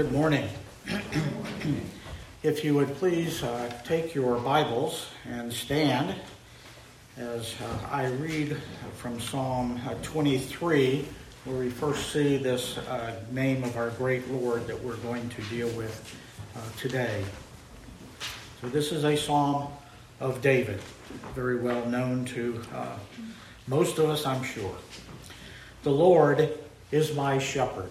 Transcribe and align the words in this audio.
good 0.00 0.12
morning. 0.12 0.48
if 2.42 2.64
you 2.64 2.74
would 2.74 2.88
please 2.94 3.42
uh, 3.42 3.70
take 3.84 4.14
your 4.14 4.38
Bibles 4.38 5.10
and 5.28 5.52
stand 5.52 6.14
as 7.18 7.54
uh, 7.60 7.86
I 7.90 8.06
read 8.06 8.56
from 8.96 9.20
Psalm 9.20 9.78
uh, 9.86 9.92
23, 10.02 11.04
where 11.44 11.58
we 11.58 11.68
first 11.68 12.14
see 12.14 12.38
this 12.38 12.78
uh, 12.78 13.14
name 13.30 13.62
of 13.62 13.76
our 13.76 13.90
great 13.90 14.26
Lord 14.30 14.66
that 14.68 14.82
we're 14.82 14.96
going 14.96 15.28
to 15.28 15.42
deal 15.50 15.68
with 15.76 16.16
uh, 16.56 16.60
today. 16.78 17.22
So, 18.62 18.70
this 18.70 18.92
is 18.92 19.04
a 19.04 19.14
psalm 19.14 19.70
of 20.18 20.40
David, 20.40 20.80
very 21.34 21.60
well 21.60 21.84
known 21.84 22.24
to 22.24 22.62
uh, 22.72 22.96
most 23.66 23.98
of 23.98 24.08
us, 24.08 24.24
I'm 24.24 24.44
sure. 24.44 24.76
The 25.82 25.90
Lord 25.90 26.58
is 26.90 27.14
my 27.14 27.36
shepherd. 27.36 27.90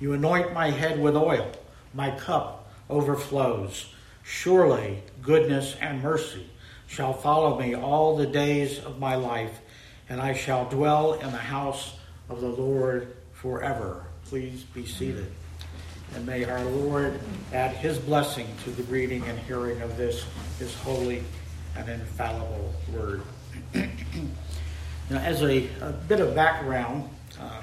You 0.00 0.12
anoint 0.12 0.52
my 0.52 0.70
head 0.70 1.00
with 1.00 1.16
oil. 1.16 1.50
My 1.94 2.10
cup 2.10 2.70
overflows. 2.88 3.92
Surely 4.22 5.02
goodness 5.20 5.76
and 5.80 6.02
mercy 6.02 6.46
shall 6.86 7.12
follow 7.12 7.58
me 7.58 7.74
all 7.74 8.16
the 8.16 8.26
days 8.26 8.78
of 8.78 8.98
my 8.98 9.14
life, 9.14 9.60
and 10.08 10.20
I 10.20 10.34
shall 10.34 10.68
dwell 10.68 11.14
in 11.14 11.32
the 11.32 11.38
house 11.38 11.94
of 12.28 12.40
the 12.40 12.48
Lord 12.48 13.16
forever. 13.32 14.04
Please 14.26 14.62
be 14.62 14.86
seated. 14.86 15.32
And 16.14 16.26
may 16.26 16.44
our 16.44 16.64
Lord 16.64 17.18
add 17.52 17.74
his 17.74 17.98
blessing 17.98 18.46
to 18.64 18.70
the 18.70 18.82
reading 18.84 19.24
and 19.24 19.38
hearing 19.40 19.80
of 19.80 19.96
this, 19.96 20.24
his 20.58 20.74
holy 20.74 21.22
and 21.76 21.88
infallible 21.88 22.74
word. 22.92 23.22
now, 23.74 23.88
as 25.10 25.42
a, 25.42 25.68
a, 25.80 25.92
bit 26.08 26.20
of 26.20 26.34
background, 26.34 27.08
uh, 27.40 27.62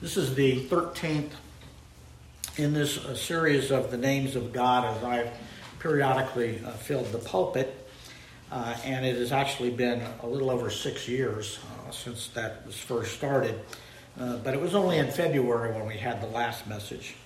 This 0.00 0.16
is 0.16 0.36
the 0.36 0.60
13th 0.66 1.30
in 2.56 2.72
this 2.72 3.04
uh, 3.04 3.16
series 3.16 3.72
of 3.72 3.90
the 3.90 3.96
names 3.96 4.36
of 4.36 4.52
God 4.52 4.84
as 4.84 5.02
I've 5.02 5.30
periodically 5.80 6.62
uh, 6.64 6.70
filled 6.70 7.10
the 7.10 7.18
pulpit. 7.18 7.90
Uh, 8.52 8.76
and 8.84 9.04
it 9.04 9.16
has 9.16 9.32
actually 9.32 9.70
been 9.70 10.00
a 10.22 10.26
little 10.28 10.50
over 10.50 10.70
six 10.70 11.08
years 11.08 11.58
uh, 11.58 11.90
since 11.90 12.28
that 12.28 12.64
was 12.64 12.76
first 12.76 13.12
started. 13.14 13.58
Uh, 14.20 14.36
but 14.36 14.54
it 14.54 14.60
was 14.60 14.76
only 14.76 14.98
in 14.98 15.10
February 15.10 15.72
when 15.74 15.84
we 15.84 15.96
had 15.96 16.22
the 16.22 16.28
last 16.28 16.68
message. 16.68 17.16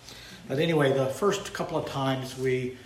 But 0.48 0.58
anyway, 0.58 0.94
the 0.94 1.08
first 1.08 1.52
couple 1.52 1.76
of 1.76 1.84
times 1.84 2.38
we 2.38 2.78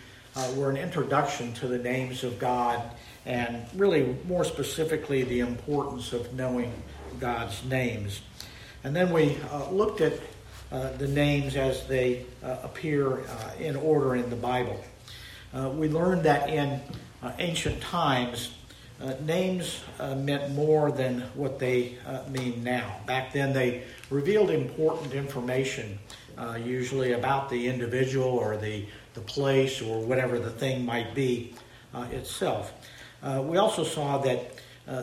were 0.56 0.68
an 0.68 0.76
introduction 0.76 1.52
to 1.54 1.68
the 1.68 1.78
names 1.78 2.24
of 2.24 2.40
God 2.40 2.82
and 3.24 3.64
really 3.76 4.16
more 4.26 4.44
specifically 4.44 5.22
the 5.22 5.38
importance 5.38 6.12
of 6.12 6.34
knowing 6.34 6.72
God's 7.20 7.64
names. 7.64 8.20
And 8.86 8.94
then 8.94 9.12
we 9.12 9.36
uh, 9.50 9.68
looked 9.70 10.00
at 10.00 10.12
uh, 10.70 10.92
the 10.92 11.08
names 11.08 11.56
as 11.56 11.88
they 11.88 12.24
uh, 12.40 12.58
appear 12.62 13.18
uh, 13.18 13.50
in 13.58 13.74
order 13.74 14.14
in 14.14 14.30
the 14.30 14.36
Bible. 14.36 14.80
Uh, 15.52 15.70
we 15.70 15.88
learned 15.88 16.22
that 16.22 16.48
in 16.48 16.80
uh, 17.20 17.32
ancient 17.40 17.80
times, 17.80 18.52
names 19.24 19.80
meant 20.18 20.54
more 20.54 20.92
than 20.92 21.22
what 21.34 21.58
they 21.58 21.98
mean 22.30 22.62
now. 22.62 23.00
Back 23.06 23.32
then, 23.32 23.52
they 23.52 23.82
revealed 24.08 24.50
important 24.50 25.12
information, 25.14 25.98
usually 26.56 27.12
about 27.12 27.50
the 27.50 27.66
individual 27.66 28.28
or 28.28 28.56
the, 28.56 28.86
the 29.14 29.20
place 29.20 29.82
or 29.82 30.00
whatever 30.00 30.38
the 30.38 30.50
thing 30.50 30.86
might 30.86 31.12
be 31.12 31.54
itself. 32.12 32.72
we 33.42 33.58
also 33.58 33.82
saw 33.82 34.16
that 34.18 34.54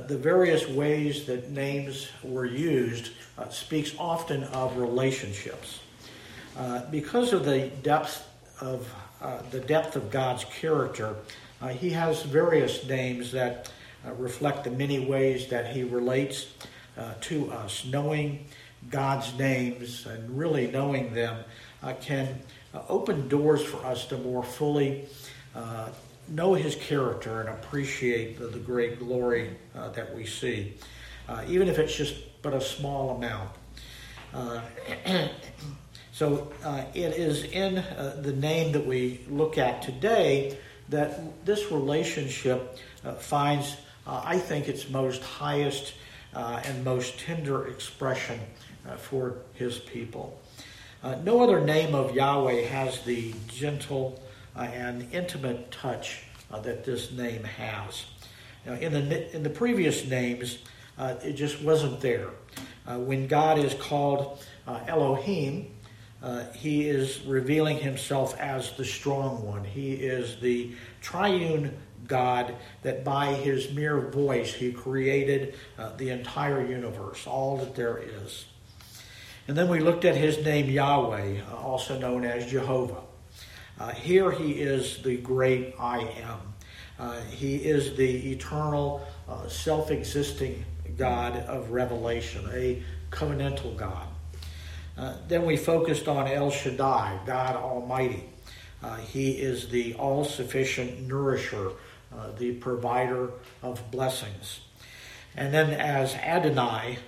the 0.07 0.17
various 0.17 0.67
ways 0.67 1.25
that 1.25 1.51
names 1.51 2.07
were 2.23 2.45
used 2.45 3.11
uh, 3.37 3.49
speaks 3.49 3.93
often 3.97 4.43
of 4.45 4.77
relationships. 4.77 5.79
Uh, 6.57 6.81
because 6.91 7.33
of 7.33 7.45
the 7.45 7.69
depth 7.81 8.27
of 8.61 8.93
uh, 9.21 9.41
the 9.51 9.59
depth 9.59 9.95
of 9.95 10.11
God's 10.11 10.45
character, 10.45 11.15
uh, 11.61 11.69
He 11.69 11.89
has 11.91 12.23
various 12.23 12.85
names 12.87 13.31
that 13.31 13.71
reflect 14.17 14.65
the 14.65 14.71
many 14.71 14.99
ways 14.99 15.47
that 15.47 15.73
He 15.73 15.83
relates 15.83 16.47
to 17.21 17.51
us. 17.51 17.85
Knowing 17.85 18.45
God's 18.89 19.33
names 19.37 20.05
and 20.05 20.37
really 20.37 20.67
knowing 20.67 21.13
them 21.13 21.43
can 22.01 22.39
open 22.89 23.29
doors 23.29 23.63
for 23.63 23.83
us 23.85 24.05
to 24.07 24.17
more 24.17 24.43
fully 24.43 25.07
know 26.29 26.53
his 26.53 26.75
character 26.75 27.41
and 27.41 27.49
appreciate 27.49 28.39
the, 28.39 28.47
the 28.47 28.59
great 28.59 28.99
glory 28.99 29.55
uh, 29.75 29.89
that 29.89 30.13
we 30.15 30.25
see, 30.25 30.73
uh, 31.27 31.43
even 31.47 31.67
if 31.67 31.79
it's 31.79 31.95
just 31.95 32.15
but 32.41 32.53
a 32.53 32.61
small 32.61 33.11
amount. 33.15 33.49
Uh, 34.33 34.61
so 36.11 36.51
uh, 36.63 36.83
it 36.93 37.13
is 37.13 37.45
in 37.45 37.77
uh, 37.77 38.19
the 38.21 38.33
name 38.33 38.71
that 38.73 38.85
we 38.85 39.21
look 39.29 39.57
at 39.57 39.81
today 39.81 40.57
that 40.89 41.45
this 41.45 41.71
relationship 41.71 42.77
uh, 43.05 43.13
finds, 43.13 43.77
I 44.05 44.37
think, 44.37 44.67
its 44.67 44.89
most 44.89 45.23
highest 45.23 45.93
and 46.33 46.83
most 46.83 47.19
tender 47.19 47.67
expression 47.67 48.39
for 48.97 49.37
his 49.53 49.77
people. 49.79 50.37
no 51.23 51.41
other 51.41 51.61
name 51.61 51.95
of 51.95 52.13
Yahweh 52.13 52.63
has 52.63 53.01
the 53.03 53.33
gentle, 53.47 54.19
and 54.55 55.07
intimate 55.13 55.71
touch 55.71 56.23
that 56.51 56.83
this 56.83 57.11
name 57.11 57.43
has. 57.43 58.05
Now, 58.65 58.73
in 58.73 58.91
the, 58.91 59.35
in 59.35 59.43
the 59.43 59.49
previous 59.49 60.05
names, 60.05 60.57
uh, 60.97 61.15
it 61.23 61.33
just 61.33 61.61
wasn't 61.61 61.99
there. 62.01 62.29
when 62.85 63.27
God 63.27 63.57
is 63.57 63.73
called 63.73 64.43
Elohim, 64.67 65.73
uh, 66.23 66.45
he 66.53 66.87
is 66.87 67.21
revealing 67.25 67.77
himself 67.77 68.39
as 68.39 68.71
the 68.77 68.85
strong 68.85 69.45
one. 69.45 69.65
He 69.65 69.93
is 69.93 70.39
the 70.39 70.71
triune 71.01 71.77
God 72.07 72.55
that 72.81 73.03
by 73.03 73.33
his 73.33 73.73
mere 73.73 73.99
voice 73.99 74.53
he 74.53 74.71
created 74.71 75.55
uh, 75.77 75.95
the 75.97 76.09
entire 76.09 76.65
universe, 76.65 77.27
all 77.27 77.57
that 77.57 77.75
there 77.75 77.97
is. 77.97 78.45
And 79.49 79.57
then 79.57 79.67
we 79.67 79.79
looked 79.79 80.05
at 80.05 80.15
his 80.15 80.43
name 80.43 80.69
Yahweh, 80.69 81.41
uh, 81.41 81.55
also 81.57 81.99
known 81.99 82.23
as 82.23 82.49
Jehovah. 82.49 83.01
Uh, 83.77 83.91
here 83.91 84.31
he 84.31 84.53
is 84.53 85.01
the 85.03 85.17
great 85.17 85.75
I 85.77 85.99
am. 86.21 86.39
Uh, 86.97 87.19
he 87.21 87.57
is 87.57 87.97
the 87.97 88.31
eternal, 88.31 89.05
uh, 89.27 89.49
self 89.49 89.91
existing 89.91 90.63
God 90.97 91.35
of 91.37 91.71
revelation, 91.71 92.47
a 92.53 92.83
covenantal 93.11 93.75
God. 93.75 94.07
Uh, 94.97 95.15
then 95.27 95.45
we 95.45 95.57
focused 95.57 96.07
on 96.07 96.27
El 96.27 96.51
Shaddai, 96.51 97.19
God 97.25 97.55
Almighty. 97.55 98.25
Uh, 98.83 98.97
he 98.97 99.31
is 99.31 99.69
the 99.69 99.95
all 99.95 100.23
sufficient 100.23 101.07
nourisher, 101.07 101.71
uh, 102.15 102.31
the 102.37 102.53
provider 102.53 103.31
of 103.61 103.89
blessings. 103.91 104.59
And 105.35 105.51
then, 105.51 105.71
as 105.71 106.13
Adonai, 106.13 106.99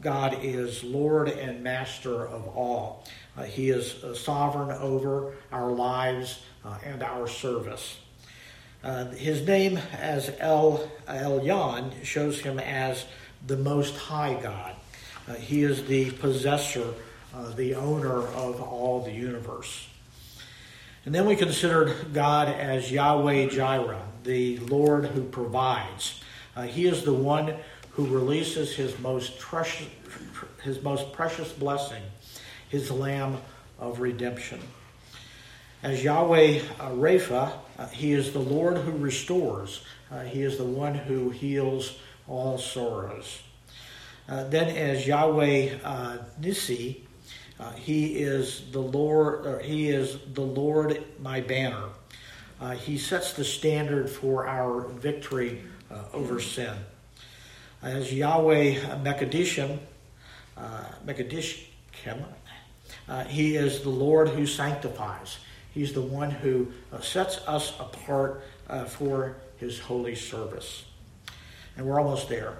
God 0.00 0.38
is 0.42 0.82
Lord 0.82 1.28
and 1.28 1.62
Master 1.62 2.26
of 2.26 2.48
all. 2.56 3.04
Uh, 3.36 3.42
he 3.42 3.70
is 3.70 4.04
uh, 4.04 4.14
sovereign 4.14 4.70
over 4.70 5.34
our 5.50 5.70
lives 5.72 6.42
uh, 6.64 6.78
and 6.84 7.02
our 7.02 7.26
service. 7.26 7.98
Uh, 8.82 9.06
his 9.10 9.46
name 9.46 9.78
as 9.98 10.30
El 10.38 10.88
Elyon 11.08 12.04
shows 12.04 12.40
him 12.40 12.58
as 12.58 13.06
the 13.46 13.56
Most 13.56 13.96
High 13.96 14.38
God. 14.42 14.74
Uh, 15.28 15.34
he 15.34 15.62
is 15.62 15.84
the 15.86 16.10
possessor, 16.12 16.94
uh, 17.34 17.50
the 17.50 17.74
owner 17.74 18.26
of 18.28 18.60
all 18.60 19.02
the 19.02 19.12
universe. 19.12 19.88
And 21.04 21.14
then 21.14 21.26
we 21.26 21.36
considered 21.36 22.12
God 22.12 22.48
as 22.48 22.90
Yahweh 22.90 23.48
Jireh, 23.48 24.02
the 24.22 24.58
Lord 24.58 25.06
who 25.06 25.24
provides. 25.24 26.20
he 26.66 26.86
is 26.86 27.04
the 27.04 27.12
one 27.12 27.54
who 27.90 28.06
releases 28.06 28.74
his 28.74 28.98
most 28.98 29.38
precious, 29.38 29.88
his 30.62 30.82
most 30.82 31.12
precious 31.12 31.52
blessing 31.52 32.02
his 32.74 32.90
lamb 32.90 33.38
of 33.78 34.00
redemption. 34.00 34.60
As 35.84 36.02
Yahweh 36.02 36.60
uh, 36.80 36.90
Rapha, 36.90 37.52
uh, 37.78 37.86
he 37.88 38.12
is 38.12 38.32
the 38.32 38.40
Lord 38.40 38.78
who 38.78 38.90
restores. 38.90 39.84
Uh, 40.10 40.22
he 40.22 40.42
is 40.42 40.58
the 40.58 40.64
one 40.64 40.94
who 40.94 41.30
heals 41.30 41.96
all 42.28 42.58
sorrows. 42.58 43.42
Uh, 44.28 44.44
then, 44.48 44.74
as 44.76 45.06
Yahweh 45.06 45.78
uh, 45.84 46.18
Nissi, 46.40 47.00
Uh, 47.60 47.70
he 47.78 48.18
is 48.18 48.64
the 48.72 48.82
Lord. 48.82 49.62
he 49.62 49.88
is 49.88 50.18
the 50.34 50.42
Lord, 50.42 51.04
my 51.20 51.40
banner. 51.40 51.90
Uh, 52.60 52.72
he 52.72 52.98
sets 52.98 53.32
the 53.32 53.44
standard 53.44 54.10
for 54.10 54.48
our 54.48 54.88
victory 54.98 55.62
uh, 55.88 56.02
over 56.12 56.40
sin. 56.40 56.74
As 57.80 58.12
Yahweh 58.12 58.98
Mekadishim, 59.04 59.78
uh, 60.56 60.84
Mekadishkim, 61.06 62.24
uh, 63.08 63.24
he 63.24 63.54
is 63.54 63.82
the 63.82 63.90
Lord 63.90 64.28
who 64.30 64.46
sanctifies. 64.46 65.38
He's 65.72 65.92
the 65.92 66.02
one 66.02 66.32
who 66.32 66.72
uh, 66.92 67.00
sets 67.00 67.38
us 67.46 67.72
apart 67.78 68.42
uh, 68.68 68.84
for 68.84 69.36
his 69.58 69.78
holy 69.78 70.16
service. 70.16 70.84
And 71.76 71.86
we're 71.86 72.00
almost 72.00 72.28
there. 72.28 72.56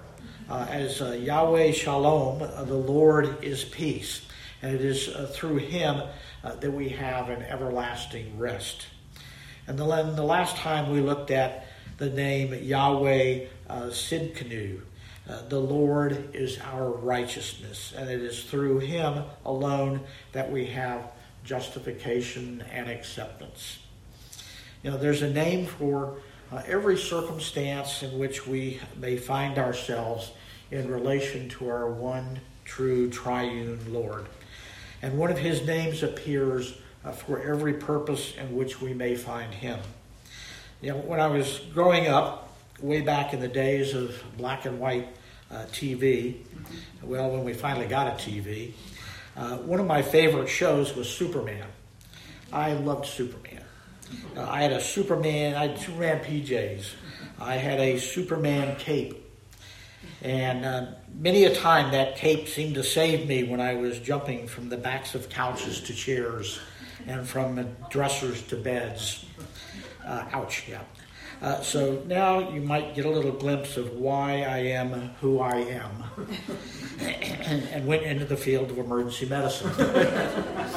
Uh, 0.49 0.67
as 0.69 1.01
uh, 1.01 1.13
Yahweh 1.13 1.73
Shalom, 1.73 2.43
uh, 2.43 2.65
the 2.65 2.75
Lord 2.75 3.43
is 3.43 3.65
peace. 3.65 4.27
And 4.63 4.75
it 4.75 4.81
is 4.81 5.09
uh, 5.09 5.31
through 5.33 5.59
him 5.59 6.03
that 6.43 6.73
we 6.73 6.91
have 6.91 7.31
an 7.31 7.43
everlasting 7.43 8.39
rest. 8.39 8.87
And 9.67 9.79
the, 9.79 9.85
the, 10.15 10.23
last 10.23 10.57
time 10.57 10.93
we 10.93 11.01
looked 11.01 11.31
at 11.31 11.67
the 11.97 12.11
name 12.11 12.53
Yahweh 12.53 13.47
Sidkenu, 13.69 14.83
uh, 15.27 15.41
the 15.49 15.59
Lord 15.59 16.35
is 16.35 16.59
our 16.61 16.91
righteousness, 16.91 17.95
and 17.97 18.11
it 18.11 18.21
is 18.21 18.45
through 18.45 18.81
Him 18.81 19.25
alone 19.47 20.03
that 20.33 20.51
we 20.51 20.67
have 20.67 21.13
justification 21.45 22.63
and 22.71 22.91
acceptance. 22.91 23.79
You 24.83 24.91
know, 24.91 24.99
there's 24.99 25.23
a 25.23 25.31
name 25.31 25.65
for 25.65 26.19
uh, 26.55 26.63
every 26.67 26.97
circumstance 26.97 28.05
in 28.05 28.17
which 28.17 28.47
we 28.47 28.81
may 28.97 29.17
find 29.17 29.59
ourselves 29.59 30.31
in 30.71 30.89
relation 30.89 31.49
to 31.49 31.69
our 31.69 31.91
one 31.91 32.39
true 32.65 33.11
triune 33.11 33.81
Lord. 33.93 34.27
And 35.03 35.19
one 35.19 35.31
of 35.31 35.39
His 35.39 35.67
names 35.67 36.05
appears 36.05 36.75
uh, 37.05 37.11
for 37.11 37.43
every 37.43 37.75
purpose 37.75 38.35
in 38.37 38.55
which 38.55 38.81
we 38.81 38.95
may 38.95 39.17
find 39.17 39.53
Him. 39.53 39.81
You 40.81 40.93
know, 40.93 40.99
when 40.99 41.19
I 41.19 41.27
was 41.27 41.61
growing 41.75 42.07
up, 42.07 42.57
way 42.81 43.01
back 43.01 43.33
in 43.33 43.41
the 43.41 43.49
days 43.49 43.95
of 43.95 44.15
black 44.37 44.65
and 44.65 44.79
white 44.79 45.09
uh, 45.51 45.65
TV. 45.73 46.37
Well, 47.03 47.31
when 47.31 47.45
we 47.45 47.53
finally 47.53 47.87
got 47.87 48.07
a 48.07 48.11
TV, 48.11 48.73
uh, 49.37 49.59
one 49.59 49.81
of 49.81 49.87
my 49.87 50.03
favorite 50.03 50.49
shows 50.49 50.95
was 50.95 51.09
Superman. 51.09 51.67
I 52.53 52.75
loved 52.75 53.07
Superman. 53.07 53.64
I 54.37 54.63
had 54.63 54.73
a 54.73 54.81
Superman, 54.81 55.55
I 55.55 55.69
had 55.69 55.79
Superman 55.79 56.25
PJs. 56.25 56.87
I 57.41 57.57
had 57.57 57.81
a 57.81 57.99
Superman 57.99 58.77
cape. 58.77 59.21
And 60.23 60.65
uh, 60.65 60.87
many 61.15 61.45
a 61.45 61.55
time 61.55 61.93
that 61.93 62.17
cape 62.17 62.49
seemed 62.49 62.75
to 62.77 62.85
save 62.85 63.29
me 63.29 63.45
when 63.45 63.61
I 63.61 63.75
was 63.75 63.99
jumping 63.99 64.47
from 64.47 64.69
the 64.69 64.77
backs 64.77 65.15
of 65.15 65.29
couches 65.29 65.81
to 65.83 65.95
chairs 65.95 66.59
and 67.07 67.29
from 67.29 67.77
dressers 67.91 68.43
to 68.45 68.57
beds. 68.57 69.27
Uh, 70.05 70.25
ouch, 70.33 70.69
yeah. 70.69 70.81
Uh, 71.43 71.61
so 71.61 72.03
now 72.07 72.51
you 72.51 72.61
might 72.61 72.95
get 72.95 73.05
a 73.05 73.11
little 73.11 73.33
glimpse 73.33 73.77
of 73.77 73.93
why 73.95 74.43
I 74.43 74.59
am 74.59 75.11
who 75.21 75.41
I 75.41 75.57
am, 75.57 76.05
and 77.01 77.87
went 77.87 78.05
into 78.05 78.25
the 78.25 78.37
field 78.37 78.71
of 78.71 78.79
emergency 78.79 79.27
medicine. 79.27 79.71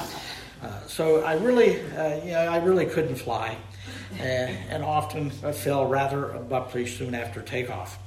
uh, 0.61 0.85
so 0.87 1.21
I 1.23 1.33
really, 1.35 1.79
uh, 1.91 2.23
you 2.23 2.31
know, 2.31 2.39
I 2.39 2.57
really 2.57 2.85
couldn't 2.85 3.15
fly, 3.15 3.57
uh, 4.19 4.23
and 4.23 4.83
often 4.83 5.31
I 5.43 5.51
fell 5.51 5.85
rather 5.87 6.31
abruptly 6.31 6.85
soon 6.87 7.13
after 7.13 7.41
takeoff. 7.41 7.99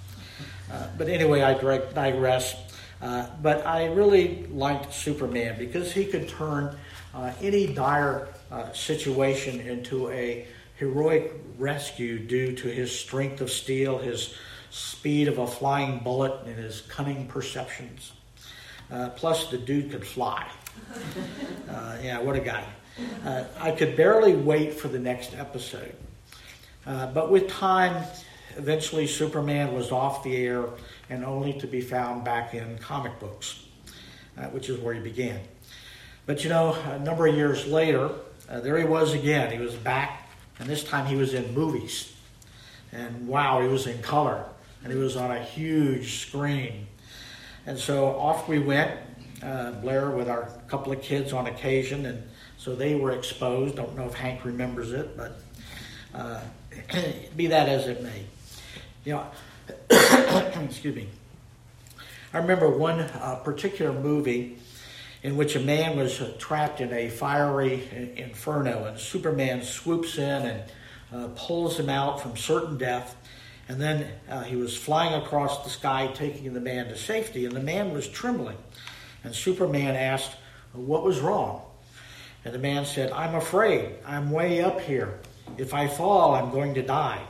Uh, 0.71 0.89
but 0.99 1.09
anyway, 1.09 1.43
I 1.43 1.55
digress. 1.93 2.57
Uh, 3.01 3.27
but 3.41 3.67
I 3.67 3.87
really 3.87 4.47
liked 4.53 4.93
Superman 4.93 5.57
because 5.59 5.93
he 5.93 6.05
could 6.05 6.29
turn 6.29 6.77
any 7.41 7.67
dire 7.73 8.29
situation 8.73 9.61
into 9.61 10.11
a 10.11 10.47
heroic 10.77 11.33
rescue 11.59 12.19
due 12.19 12.55
to 12.57 12.69
his 12.69 12.97
strength 12.99 13.41
of 13.41 13.51
steel, 13.51 13.99
his 13.99 14.35
speed 14.71 15.29
of 15.29 15.39
a 15.39 15.47
flying 15.47 15.99
bullet, 15.99 16.47
and 16.47 16.57
his 16.57 16.83
cunning 16.83 17.27
perceptions. 17.27 18.13
Uh, 18.91 19.11
plus, 19.11 19.51
the 19.51 19.59
dude 19.59 19.91
could 19.91 20.07
fly. 20.07 20.49
Uh, 21.71 21.97
yeah, 22.03 22.21
what 22.21 22.35
a 22.35 22.41
guy. 22.41 22.65
Uh, 23.25 23.45
I 23.59 23.71
could 23.71 23.97
barely 23.97 24.35
wait 24.35 24.75
for 24.75 24.89
the 24.89 24.99
next 24.99 25.35
episode. 25.35 25.95
Uh, 26.85 27.07
but 27.07 27.31
with 27.31 27.49
time, 27.49 28.05
eventually 28.57 29.07
Superman 29.07 29.73
was 29.73 29.93
off 29.93 30.25
the 30.25 30.37
air 30.37 30.65
and 31.09 31.25
only 31.25 31.53
to 31.61 31.67
be 31.67 31.81
found 31.81 32.25
back 32.25 32.55
in 32.55 32.77
comic 32.79 33.19
books, 33.21 33.63
uh, 34.37 34.47
which 34.47 34.69
is 34.69 34.79
where 34.81 34.95
he 34.95 35.01
began. 35.01 35.41
But 36.27 36.43
you 36.43 36.51
know, 36.51 36.77
a 36.91 36.99
number 36.99 37.27
of 37.27 37.35
years 37.37 37.67
later, 37.67 38.11
uh, 38.49 38.61
there 38.61 38.77
he 38.77 38.85
was 38.85 39.15
again. 39.15 39.53
He 39.53 39.59
was 39.59 39.75
back 39.75 40.29
and 40.59 40.69
this 40.69 40.85
time 40.85 41.07
he 41.07 41.17
was 41.17 41.33
in 41.35 41.55
movies. 41.55 42.13
And 42.93 43.27
wow, 43.27 43.63
he 43.63 43.69
was 43.69 43.87
in 43.87 44.01
color. 44.03 44.45
And 44.83 44.93
he 44.93 44.99
was 44.99 45.17
on 45.17 45.31
a 45.31 45.43
huge 45.43 46.27
screen. 46.27 46.87
And 47.67 47.79
so 47.79 48.09
off 48.19 48.49
we 48.49 48.59
went, 48.59 48.93
uh, 49.43 49.73
Blair 49.73 50.11
with 50.11 50.29
our 50.29 50.49
couple 50.69 50.93
of 50.93 51.03
kids 51.03 51.33
on 51.33 51.47
occasion. 51.47 52.07
And 52.07 52.23
so 52.57 52.75
they 52.75 52.95
were 52.95 53.13
exposed. 53.13 53.77
Don't 53.77 53.97
know 53.97 54.07
if 54.07 54.15
Hank 54.15 54.45
remembers 54.45 54.93
it, 54.93 55.17
but 55.17 55.41
uh, 56.15 56.41
be 57.37 57.47
that 57.49 57.69
as 57.69 57.87
it 57.87 58.03
may. 58.03 58.25
You 59.05 59.15
know, 59.15 59.27
excuse 60.65 60.97
me. 60.97 61.09
I 62.33 62.39
remember 62.39 62.69
one 62.69 63.01
uh, 63.01 63.41
particular 63.43 63.93
movie 63.93 64.59
in 65.23 65.37
which 65.37 65.57
a 65.57 65.61
man 65.61 65.99
was 65.99 66.23
trapped 66.39 66.81
in 66.81 66.93
a 66.93 67.11
fiery 67.11 68.15
inferno, 68.17 68.85
and 68.85 68.99
Superman 68.99 69.63
swoops 69.63 70.17
in 70.17 70.25
and 70.47 70.63
uh, 71.13 71.29
pulls 71.35 71.79
him 71.79 71.91
out 71.91 72.21
from 72.21 72.37
certain 72.37 72.79
death. 72.79 73.17
And 73.69 73.81
then 73.81 74.11
uh, 74.29 74.43
he 74.43 74.57
was 74.57 74.77
flying 74.77 75.15
across 75.15 75.63
the 75.63 75.71
sky, 75.71 76.11
taking 76.15 76.53
the 76.53 76.61
man 76.61 76.89
to 76.89 76.97
safety, 76.97 77.45
and 77.45 77.55
the 77.55 77.61
man 77.61 77.93
was 77.93 78.09
trembling. 78.09 78.57
And 79.25 79.35
Superman 79.35 79.97
asked, 79.97 80.33
What 80.73 81.03
was 81.03 81.21
wrong? 81.21 81.63
And 82.45 82.55
the 82.55 82.59
man 82.59 82.87
said, 82.87 83.13
I'm 83.13 83.35
afraid. 83.35 83.97
I'm 84.07 84.31
way 84.31 84.63
up 84.63 84.81
here. 84.81 85.19
If 85.59 85.75
I 85.75 85.89
fall, 85.89 86.35
I'm 86.35 86.51
going 86.51 86.75
to 86.75 86.83
die. 86.83 87.23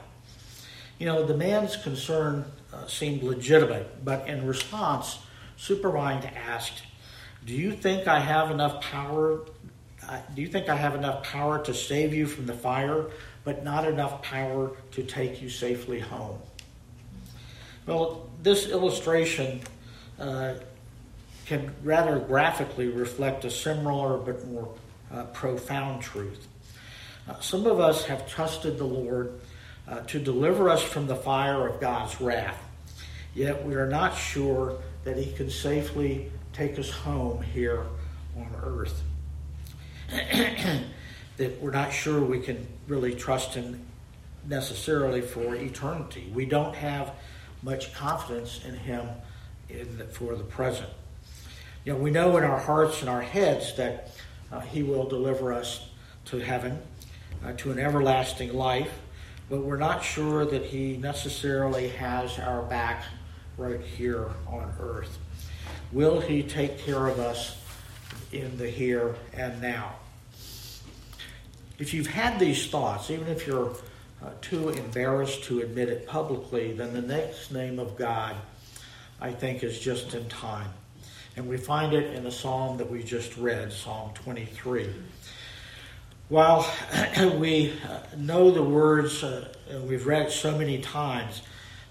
You 0.98 1.06
know, 1.06 1.24
the 1.24 1.36
man's 1.36 1.76
concern 1.76 2.44
uh, 2.72 2.86
seemed 2.86 3.22
legitimate, 3.22 4.04
but 4.04 4.28
in 4.28 4.46
response, 4.46 5.18
Superman 5.56 6.22
asked, 6.36 6.82
do 7.44 7.54
you 7.54 7.72
think 7.72 8.06
I 8.06 8.20
have 8.20 8.50
enough 8.50 8.82
power? 8.82 9.40
Uh, 10.06 10.20
do 10.34 10.42
you 10.42 10.48
think 10.48 10.68
I 10.68 10.76
have 10.76 10.94
enough 10.94 11.22
power 11.22 11.62
to 11.64 11.72
save 11.72 12.12
you 12.12 12.26
from 12.26 12.46
the 12.46 12.52
fire, 12.52 13.06
but 13.44 13.64
not 13.64 13.88
enough 13.88 14.22
power 14.22 14.72
to 14.92 15.02
take 15.02 15.40
you 15.40 15.48
safely 15.48 15.98
home? 15.98 16.38
Well, 17.86 18.28
this 18.42 18.68
illustration 18.68 19.60
uh, 20.18 20.54
can 21.50 21.74
rather 21.82 22.20
graphically 22.20 22.86
reflect 22.86 23.44
a 23.44 23.50
similar 23.50 24.16
but 24.18 24.46
more 24.46 24.72
uh, 25.12 25.24
profound 25.24 26.00
truth. 26.00 26.46
Uh, 27.28 27.40
some 27.40 27.66
of 27.66 27.80
us 27.80 28.04
have 28.04 28.24
trusted 28.28 28.78
the 28.78 28.84
Lord 28.84 29.40
uh, 29.88 29.98
to 30.02 30.20
deliver 30.20 30.70
us 30.70 30.80
from 30.80 31.08
the 31.08 31.16
fire 31.16 31.66
of 31.66 31.80
God's 31.80 32.20
wrath, 32.20 32.56
yet 33.34 33.66
we 33.66 33.74
are 33.74 33.88
not 33.88 34.16
sure 34.16 34.78
that 35.02 35.16
He 35.16 35.32
can 35.32 35.50
safely 35.50 36.30
take 36.52 36.78
us 36.78 36.88
home 36.88 37.42
here 37.42 37.84
on 38.36 38.48
earth. 38.62 39.02
that 41.36 41.60
we're 41.60 41.72
not 41.72 41.92
sure 41.92 42.20
we 42.20 42.38
can 42.38 42.64
really 42.86 43.12
trust 43.12 43.54
Him 43.54 43.84
necessarily 44.46 45.20
for 45.20 45.56
eternity. 45.56 46.30
We 46.32 46.44
don't 46.44 46.76
have 46.76 47.12
much 47.60 47.92
confidence 47.92 48.64
in 48.64 48.76
Him 48.76 49.08
in 49.68 49.98
the, 49.98 50.04
for 50.04 50.36
the 50.36 50.44
present. 50.44 50.90
You 51.82 51.94
know, 51.94 51.98
we 51.98 52.10
know 52.10 52.36
in 52.36 52.44
our 52.44 52.58
hearts 52.58 53.00
and 53.00 53.08
our 53.08 53.22
heads 53.22 53.74
that 53.76 54.10
uh, 54.52 54.60
He 54.60 54.82
will 54.82 55.08
deliver 55.08 55.52
us 55.54 55.88
to 56.26 56.38
heaven, 56.38 56.78
uh, 57.42 57.52
to 57.54 57.70
an 57.70 57.78
everlasting 57.78 58.52
life, 58.52 58.92
but 59.48 59.62
we're 59.62 59.78
not 59.78 60.04
sure 60.04 60.44
that 60.44 60.66
He 60.66 60.98
necessarily 60.98 61.88
has 61.88 62.38
our 62.38 62.62
back 62.62 63.04
right 63.56 63.80
here 63.80 64.28
on 64.46 64.70
earth. 64.78 65.18
Will 65.90 66.20
He 66.20 66.42
take 66.42 66.78
care 66.78 67.06
of 67.06 67.18
us 67.18 67.56
in 68.30 68.58
the 68.58 68.68
here 68.68 69.16
and 69.32 69.62
now? 69.62 69.94
If 71.78 71.94
you've 71.94 72.08
had 72.08 72.38
these 72.38 72.68
thoughts, 72.68 73.10
even 73.10 73.26
if 73.28 73.46
you're 73.46 73.74
uh, 74.22 74.28
too 74.42 74.68
embarrassed 74.68 75.44
to 75.44 75.60
admit 75.60 75.88
it 75.88 76.06
publicly, 76.06 76.74
then 76.74 76.92
the 76.92 77.00
next 77.00 77.50
name 77.50 77.78
of 77.78 77.96
God, 77.96 78.36
I 79.18 79.32
think, 79.32 79.64
is 79.64 79.80
just 79.80 80.12
in 80.12 80.28
time. 80.28 80.68
And 81.40 81.48
we 81.48 81.56
find 81.56 81.94
it 81.94 82.12
in 82.12 82.24
the 82.24 82.30
psalm 82.30 82.76
that 82.76 82.90
we 82.90 83.02
just 83.02 83.38
read, 83.38 83.72
Psalm 83.72 84.10
23. 84.12 84.90
While 86.28 86.70
we 87.38 87.72
uh, 87.88 88.00
know 88.14 88.50
the 88.50 88.62
words, 88.62 89.24
uh, 89.24 89.48
we've 89.88 90.06
read 90.06 90.30
so 90.30 90.58
many 90.58 90.82
times, 90.82 91.40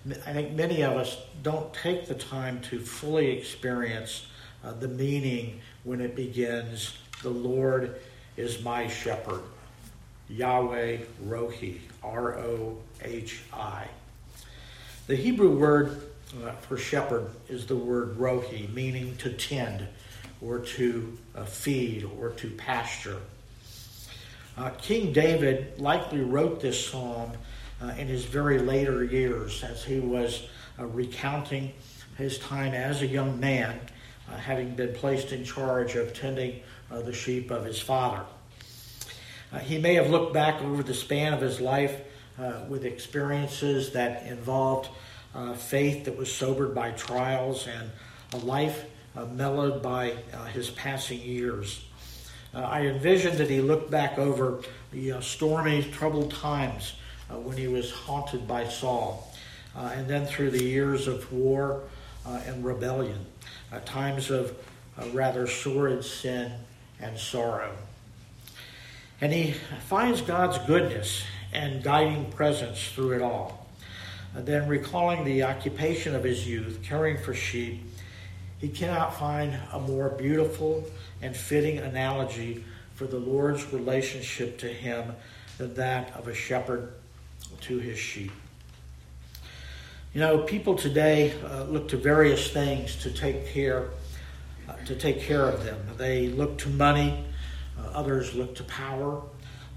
I 0.07 0.33
think 0.33 0.51
many 0.51 0.83
of 0.83 0.97
us 0.97 1.17
don't 1.41 1.73
take 1.73 2.05
the 2.05 2.13
time 2.13 2.61
to 2.69 2.79
fully 2.79 3.31
experience 3.31 4.27
uh, 4.63 4.73
the 4.73 4.87
meaning 4.87 5.61
when 5.83 5.99
it 5.99 6.15
begins, 6.15 6.95
The 7.23 7.31
Lord 7.31 7.99
is 8.37 8.61
my 8.63 8.87
shepherd. 8.87 9.41
Yahweh 10.29 10.97
Rohi, 11.25 11.79
R 12.03 12.37
O 12.37 12.77
H 13.01 13.41
I. 13.51 13.87
The 15.07 15.15
Hebrew 15.15 15.57
word 15.57 16.03
uh, 16.35 16.51
for 16.61 16.77
shepherd 16.77 17.29
is 17.47 17.65
the 17.65 17.75
word 17.75 18.17
rohi, 18.17 18.71
meaning 18.73 19.15
to 19.17 19.31
tend 19.31 19.87
or 20.41 20.59
to 20.59 21.17
uh, 21.35 21.43
feed 21.43 22.07
or 22.19 22.29
to 22.31 22.49
pasture. 22.51 23.17
Uh, 24.57 24.69
King 24.71 25.13
David 25.13 25.79
likely 25.79 26.21
wrote 26.21 26.61
this 26.61 26.87
psalm 26.87 27.31
uh, 27.81 27.93
in 27.97 28.07
his 28.07 28.25
very 28.25 28.59
later 28.59 29.03
years 29.03 29.63
as 29.63 29.83
he 29.83 29.99
was 29.99 30.47
uh, 30.77 30.85
recounting 30.85 31.71
his 32.17 32.37
time 32.39 32.73
as 32.73 33.01
a 33.01 33.07
young 33.07 33.39
man, 33.39 33.79
uh, 34.29 34.35
having 34.35 34.75
been 34.75 34.93
placed 34.93 35.31
in 35.31 35.43
charge 35.43 35.95
of 35.95 36.13
tending 36.13 36.61
the 36.89 37.13
sheep 37.13 37.51
of 37.51 37.63
his 37.63 37.79
father. 37.79 38.23
he 39.61 39.77
may 39.77 39.93
have 39.93 40.09
looked 40.09 40.33
back 40.33 40.59
over 40.63 40.81
the 40.81 40.93
span 40.93 41.33
of 41.33 41.39
his 41.39 41.61
life 41.61 42.01
with 42.67 42.83
experiences 42.83 43.91
that 43.91 44.25
involved 44.25 44.89
uh, 45.35 45.53
faith 45.53 46.05
that 46.05 46.17
was 46.17 46.33
sobered 46.33 46.73
by 46.73 46.91
trials, 46.91 47.67
and 47.67 47.89
a 48.33 48.45
life 48.45 48.85
uh, 49.15 49.25
mellowed 49.25 49.81
by 49.81 50.15
uh, 50.33 50.45
his 50.45 50.69
passing 50.69 51.19
years. 51.19 51.85
Uh, 52.53 52.59
I 52.59 52.87
envision 52.87 53.37
that 53.37 53.49
he 53.49 53.61
looked 53.61 53.91
back 53.91 54.17
over 54.17 54.61
the 54.91 55.13
uh, 55.13 55.21
stormy, 55.21 55.83
troubled 55.83 56.31
times 56.31 56.95
when 57.29 57.57
he 57.57 57.67
was 57.67 57.91
haunted 57.91 58.47
by 58.47 58.67
Saul, 58.67 59.31
and 59.75 60.07
then 60.07 60.25
through 60.25 60.49
the 60.49 60.63
years 60.63 61.07
of 61.07 61.31
war 61.31 61.83
and 62.25 62.65
rebellion, 62.65 63.23
times 63.85 64.31
of 64.31 64.57
rather 65.13 65.45
sordid 65.45 66.03
sin 66.03 66.51
and 66.99 67.19
sorrow. 67.19 67.75
And 69.21 69.31
he 69.31 69.53
finds 69.87 70.21
God's 70.21 70.57
goodness 70.65 71.23
and 71.53 71.83
guiding 71.83 72.31
presence 72.31 72.89
through 72.89 73.11
it 73.11 73.21
all. 73.21 73.58
And 74.35 74.45
then 74.45 74.67
recalling 74.67 75.23
the 75.23 75.43
occupation 75.43 76.15
of 76.15 76.23
his 76.23 76.47
youth, 76.47 76.79
caring 76.83 77.17
for 77.17 77.33
sheep, 77.33 77.81
he 78.59 78.69
cannot 78.69 79.15
find 79.15 79.57
a 79.73 79.79
more 79.79 80.09
beautiful 80.09 80.85
and 81.21 81.35
fitting 81.35 81.77
analogy 81.79 82.63
for 82.95 83.05
the 83.07 83.17
Lord's 83.17 83.71
relationship 83.73 84.57
to 84.59 84.67
him 84.67 85.15
than 85.57 85.73
that 85.75 86.15
of 86.15 86.27
a 86.27 86.33
shepherd 86.33 86.93
to 87.61 87.79
his 87.79 87.97
sheep. 87.97 88.31
You 90.13 90.21
know, 90.21 90.39
people 90.39 90.75
today 90.75 91.33
uh, 91.45 91.63
look 91.63 91.87
to 91.89 91.97
various 91.97 92.51
things 92.51 92.95
to 93.03 93.11
take 93.11 93.47
care 93.47 93.89
uh, 94.69 94.73
to 94.85 94.95
take 94.95 95.21
care 95.21 95.45
of 95.45 95.63
them. 95.63 95.79
They 95.97 96.29
look 96.29 96.57
to 96.59 96.69
money, 96.69 97.23
uh, 97.79 97.87
others 97.93 98.35
look 98.35 98.55
to 98.55 98.63
power, 98.65 99.21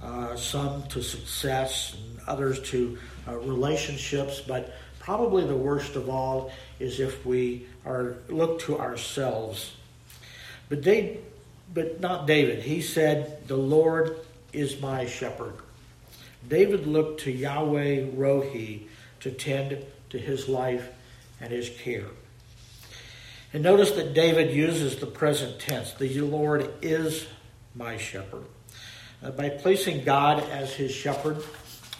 uh, 0.02 0.36
some 0.36 0.82
to 0.88 1.02
success, 1.02 1.94
and 1.94 2.20
others 2.26 2.60
to 2.70 2.98
uh, 3.28 3.36
relationships, 3.38 4.40
but 4.40 4.74
probably 4.98 5.44
the 5.46 5.56
worst 5.56 5.96
of 5.96 6.08
all 6.08 6.52
is 6.78 7.00
if 7.00 7.24
we 7.24 7.66
are 7.84 8.16
look 8.28 8.60
to 8.60 8.78
ourselves. 8.78 9.76
But 10.68 10.82
they, 10.82 11.18
but 11.72 12.00
not 12.00 12.26
David. 12.26 12.62
He 12.62 12.82
said, 12.82 13.46
"The 13.48 13.56
Lord 13.56 14.18
is 14.52 14.80
my 14.80 15.06
shepherd." 15.06 15.54
David 16.48 16.86
looked 16.86 17.20
to 17.20 17.30
Yahweh 17.30 18.10
Rohi 18.16 18.82
to 19.20 19.30
tend 19.30 19.84
to 20.10 20.18
his 20.18 20.48
life 20.48 20.88
and 21.40 21.52
his 21.52 21.68
care. 21.68 22.08
And 23.52 23.62
notice 23.62 23.92
that 23.92 24.14
David 24.14 24.54
uses 24.54 24.96
the 24.96 25.06
present 25.06 25.58
tense. 25.60 25.92
The 25.92 26.20
Lord 26.20 26.72
is 26.80 27.26
my 27.74 27.98
shepherd. 27.98 28.44
Uh, 29.22 29.30
by 29.30 29.50
placing 29.50 30.04
God 30.04 30.42
as 30.50 30.72
his 30.74 30.90
shepherd, 30.90 31.42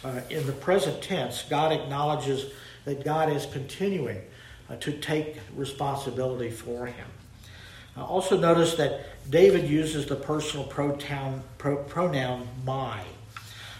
uh, 0.03 0.21
in 0.29 0.45
the 0.45 0.51
present 0.53 1.01
tense, 1.01 1.43
God 1.49 1.71
acknowledges 1.71 2.51
that 2.85 3.03
God 3.03 3.31
is 3.31 3.45
continuing 3.45 4.21
uh, 4.69 4.75
to 4.77 4.91
take 4.91 5.37
responsibility 5.55 6.49
for 6.49 6.87
him. 6.87 7.07
Uh, 7.95 8.03
also, 8.05 8.37
notice 8.37 8.75
that 8.75 9.01
David 9.29 9.69
uses 9.69 10.05
the 10.05 10.15
personal 10.15 10.65
pronoun, 10.65 11.43
pro, 11.57 11.77
pronoun 11.77 12.47
my. 12.65 13.01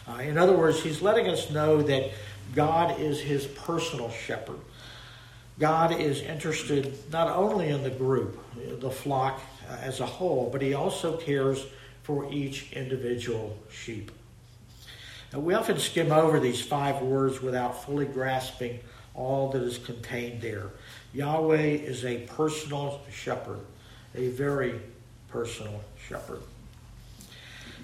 Uh, 0.07 0.17
in 0.17 0.37
other 0.37 0.53
words, 0.53 0.81
he's 0.81 1.01
letting 1.01 1.27
us 1.27 1.49
know 1.49 1.81
that 1.81 2.11
God 2.53 2.99
is 2.99 3.19
his 3.19 3.45
personal 3.47 4.09
shepherd. 4.11 4.59
God 5.59 5.99
is 5.99 6.21
interested 6.21 6.93
not 7.11 7.27
only 7.29 7.69
in 7.69 7.83
the 7.83 7.89
group, 7.89 8.39
the 8.79 8.89
flock 8.89 9.41
uh, 9.69 9.75
as 9.81 9.99
a 9.99 10.05
whole, 10.05 10.49
but 10.51 10.61
he 10.61 10.73
also 10.73 11.17
cares 11.17 11.65
for 12.03 12.31
each 12.31 12.71
individual 12.73 13.57
sheep. 13.71 14.11
We 15.33 15.55
often 15.55 15.79
skim 15.79 16.11
over 16.11 16.39
these 16.39 16.61
five 16.61 17.01
words 17.01 17.41
without 17.41 17.83
fully 17.83 18.05
grasping 18.05 18.79
all 19.15 19.51
that 19.51 19.63
is 19.63 19.77
contained 19.79 20.41
there. 20.41 20.69
Yahweh 21.13 21.57
is 21.57 22.05
a 22.05 22.19
personal 22.21 23.01
shepherd, 23.11 23.59
a 24.15 24.29
very 24.29 24.79
personal 25.29 25.81
shepherd. 26.07 26.41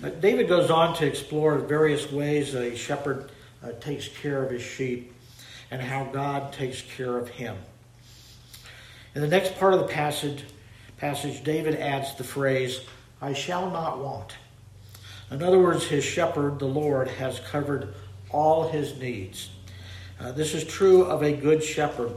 Now, 0.01 0.09
David 0.09 0.47
goes 0.47 0.69
on 0.69 0.95
to 0.97 1.05
explore 1.05 1.57
various 1.57 2.11
ways 2.11 2.53
a 2.53 2.75
shepherd 2.75 3.31
uh, 3.63 3.71
takes 3.81 4.07
care 4.07 4.43
of 4.43 4.51
his 4.51 4.61
sheep 4.61 5.13
and 5.71 5.81
how 5.81 6.05
God 6.05 6.53
takes 6.53 6.81
care 6.81 7.17
of 7.17 7.29
him. 7.29 7.57
In 9.15 9.21
the 9.21 9.27
next 9.27 9.57
part 9.59 9.73
of 9.73 9.79
the 9.79 9.87
passage, 9.87 10.45
passage 10.97 11.43
David 11.43 11.75
adds 11.75 12.15
the 12.15 12.23
phrase, 12.23 12.81
I 13.21 13.33
shall 13.33 13.69
not 13.69 13.99
want. 13.99 14.35
In 15.31 15.43
other 15.43 15.59
words, 15.59 15.85
his 15.85 16.03
shepherd, 16.03 16.59
the 16.59 16.65
Lord, 16.65 17.07
has 17.07 17.39
covered 17.39 17.93
all 18.31 18.69
his 18.69 18.97
needs. 18.97 19.49
Uh, 20.19 20.31
this 20.31 20.53
is 20.53 20.63
true 20.63 21.03
of 21.03 21.21
a 21.21 21.33
good 21.33 21.63
shepherd 21.63 22.11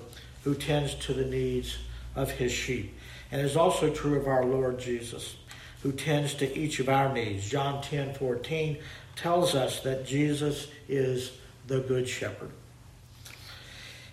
who 0.44 0.54
tends 0.54 0.94
to 0.94 1.12
the 1.12 1.24
needs 1.24 1.78
of 2.16 2.30
his 2.30 2.52
sheep, 2.52 2.94
and 3.30 3.40
is 3.40 3.56
also 3.56 3.92
true 3.92 4.18
of 4.18 4.26
our 4.26 4.44
Lord 4.44 4.78
Jesus, 4.78 5.36
who 5.82 5.92
tends 5.92 6.34
to 6.34 6.58
each 6.58 6.80
of 6.80 6.88
our 6.88 7.12
needs. 7.12 7.48
John 7.48 7.82
10 7.82 8.14
14 8.14 8.78
tells 9.14 9.54
us 9.54 9.80
that 9.80 10.06
Jesus 10.06 10.68
is 10.88 11.32
the 11.66 11.80
good 11.80 12.08
shepherd. 12.08 12.50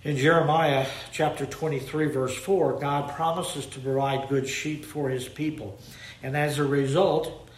In 0.03 0.15
Jeremiah 0.15 0.88
chapter 1.12 1.46
23, 1.46 2.08
verse 2.08 2.36
4, 2.36 2.79
God 2.79 3.12
promises 3.15 3.65
to 3.68 3.79
provide 3.79 4.29
good 4.29 4.48
sheep 4.48 4.86
for 4.86 5.10
his 5.10 5.27
people. 5.27 5.77
And 6.24 6.38
as 6.38 6.58
a 6.58 6.63
result, 6.63 7.49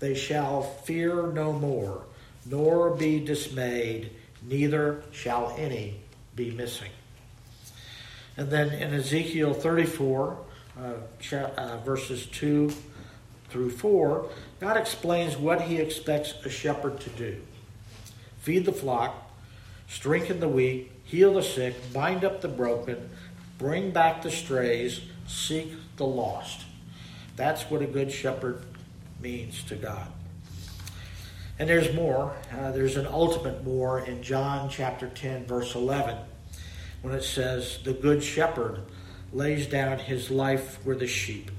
they 0.00 0.14
shall 0.14 0.62
fear 0.62 1.26
no 1.28 1.52
more, 1.52 2.02
nor 2.46 2.90
be 2.90 3.20
dismayed, 3.20 4.10
neither 4.42 5.02
shall 5.12 5.54
any 5.58 6.00
be 6.34 6.50
missing. 6.50 6.90
And 8.36 8.50
then 8.50 8.70
in 8.70 8.94
Ezekiel 8.94 9.52
34, 9.52 10.38
uh, 10.78 11.36
uh, 11.36 11.76
verses 11.84 12.26
2 12.26 12.72
through 13.50 13.70
4, 13.70 14.30
God 14.60 14.76
explains 14.78 15.36
what 15.36 15.60
he 15.60 15.76
expects 15.76 16.34
a 16.44 16.50
shepherd 16.50 17.00
to 17.00 17.10
do 17.10 17.40
feed 18.38 18.64
the 18.64 18.72
flock, 18.72 19.30
strengthen 19.86 20.40
the 20.40 20.48
weak, 20.48 20.90
heal 21.04 21.34
the 21.34 21.42
sick, 21.42 21.74
bind 21.92 22.24
up 22.24 22.40
the 22.40 22.48
broken, 22.48 23.10
bring 23.58 23.90
back 23.90 24.22
the 24.22 24.30
strays, 24.30 25.02
seek 25.26 25.74
the 25.98 26.06
lost. 26.06 26.64
That's 27.36 27.64
what 27.64 27.82
a 27.82 27.86
good 27.86 28.10
shepherd 28.10 28.64
means 29.20 29.62
to 29.64 29.74
God. 29.76 30.08
And 31.58 31.68
there's 31.68 31.94
more. 31.94 32.34
Uh, 32.58 32.72
there's 32.72 32.96
an 32.96 33.06
ultimate 33.06 33.64
more 33.64 34.00
in 34.00 34.22
John 34.22 34.70
chapter 34.70 35.08
10, 35.08 35.44
verse 35.44 35.74
11, 35.74 36.16
when 37.02 37.14
it 37.14 37.22
says, 37.22 37.80
The 37.84 37.92
good 37.92 38.22
shepherd 38.22 38.80
lays 39.32 39.66
down 39.66 39.98
his 39.98 40.30
life 40.30 40.78
for 40.82 40.94
the 40.94 41.06
sheep, 41.06 41.50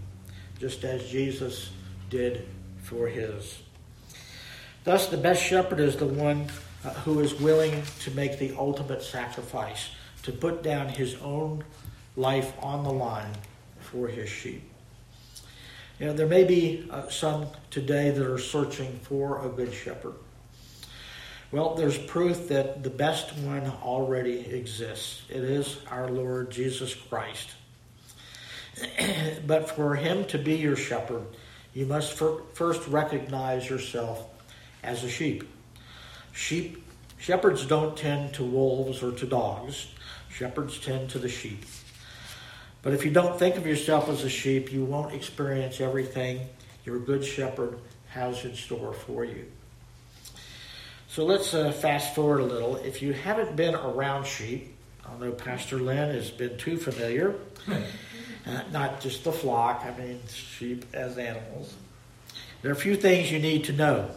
just 0.59 0.83
as 0.83 1.07
Jesus 1.09 1.69
did 2.09 2.47
for 2.81 3.07
his. 3.07 3.61
Thus, 4.83 5.07
the 5.07 5.17
best 5.17 5.43
shepherd 5.43 5.79
is 5.79 5.95
the 5.95 6.07
one 6.07 6.47
uh, 6.83 6.89
who 6.89 7.19
is 7.19 7.39
willing 7.39 7.83
to 7.99 8.11
make 8.11 8.39
the 8.39 8.55
ultimate 8.57 9.03
sacrifice, 9.03 9.91
to 10.23 10.31
put 10.31 10.63
down 10.63 10.89
his 10.89 11.15
own 11.21 11.63
life 12.15 12.53
on 12.59 12.83
the 12.83 12.91
line 12.91 13.33
for 13.79 14.07
his 14.07 14.29
sheep. 14.29 14.70
You 16.01 16.07
know, 16.07 16.13
there 16.13 16.25
may 16.25 16.45
be 16.45 16.87
uh, 16.89 17.09
some 17.09 17.45
today 17.69 18.09
that 18.09 18.25
are 18.25 18.39
searching 18.39 18.99
for 19.03 19.45
a 19.45 19.49
good 19.49 19.71
shepherd. 19.71 20.15
Well, 21.51 21.75
there's 21.75 21.95
proof 21.95 22.47
that 22.47 22.81
the 22.81 22.89
best 22.89 23.37
one 23.37 23.71
already 23.83 24.39
exists. 24.39 25.21
It 25.29 25.43
is 25.43 25.77
our 25.91 26.09
Lord 26.09 26.49
Jesus 26.49 26.95
Christ. 26.95 27.51
but 29.45 29.69
for 29.69 29.93
him 29.93 30.25
to 30.25 30.39
be 30.39 30.55
your 30.55 30.75
shepherd, 30.75 31.21
you 31.75 31.85
must 31.85 32.13
first 32.13 32.87
recognize 32.87 33.69
yourself 33.69 34.27
as 34.81 35.03
a 35.03 35.09
sheep. 35.09 35.47
Sheep 36.31 36.83
shepherds 37.19 37.63
don't 37.67 37.95
tend 37.95 38.33
to 38.33 38.43
wolves 38.43 39.03
or 39.03 39.11
to 39.11 39.27
dogs. 39.27 39.89
Shepherds 40.31 40.79
tend 40.79 41.11
to 41.11 41.19
the 41.19 41.29
sheep. 41.29 41.63
But 42.81 42.93
if 42.93 43.05
you 43.05 43.11
don't 43.11 43.37
think 43.37 43.57
of 43.57 43.67
yourself 43.67 44.09
as 44.09 44.23
a 44.23 44.29
sheep, 44.29 44.71
you 44.71 44.83
won't 44.83 45.13
experience 45.13 45.79
everything 45.79 46.47
your 46.83 46.99
good 46.99 47.23
shepherd 47.23 47.77
has 48.09 48.43
in 48.43 48.55
store 48.55 48.93
for 48.93 49.23
you. 49.23 49.45
So 51.07 51.25
let's 51.25 51.53
uh, 51.53 51.71
fast 51.71 52.15
forward 52.15 52.39
a 52.39 52.45
little. 52.45 52.77
If 52.77 53.01
you 53.01 53.13
haven't 53.13 53.55
been 53.55 53.75
around 53.75 54.25
sheep, 54.25 54.73
although 55.07 55.31
Pastor 55.31 55.77
Lynn 55.77 56.13
has 56.15 56.31
been 56.31 56.57
too 56.57 56.77
familiar, 56.77 57.35
uh, 57.67 58.61
not 58.71 59.01
just 59.01 59.23
the 59.23 59.31
flock, 59.31 59.85
I 59.85 59.95
mean 59.99 60.19
sheep 60.29 60.85
as 60.93 61.17
animals, 61.17 61.75
there 62.61 62.71
are 62.71 62.73
a 62.73 62.77
few 62.77 62.95
things 62.95 63.31
you 63.31 63.39
need 63.39 63.65
to 63.65 63.73
know. 63.73 64.09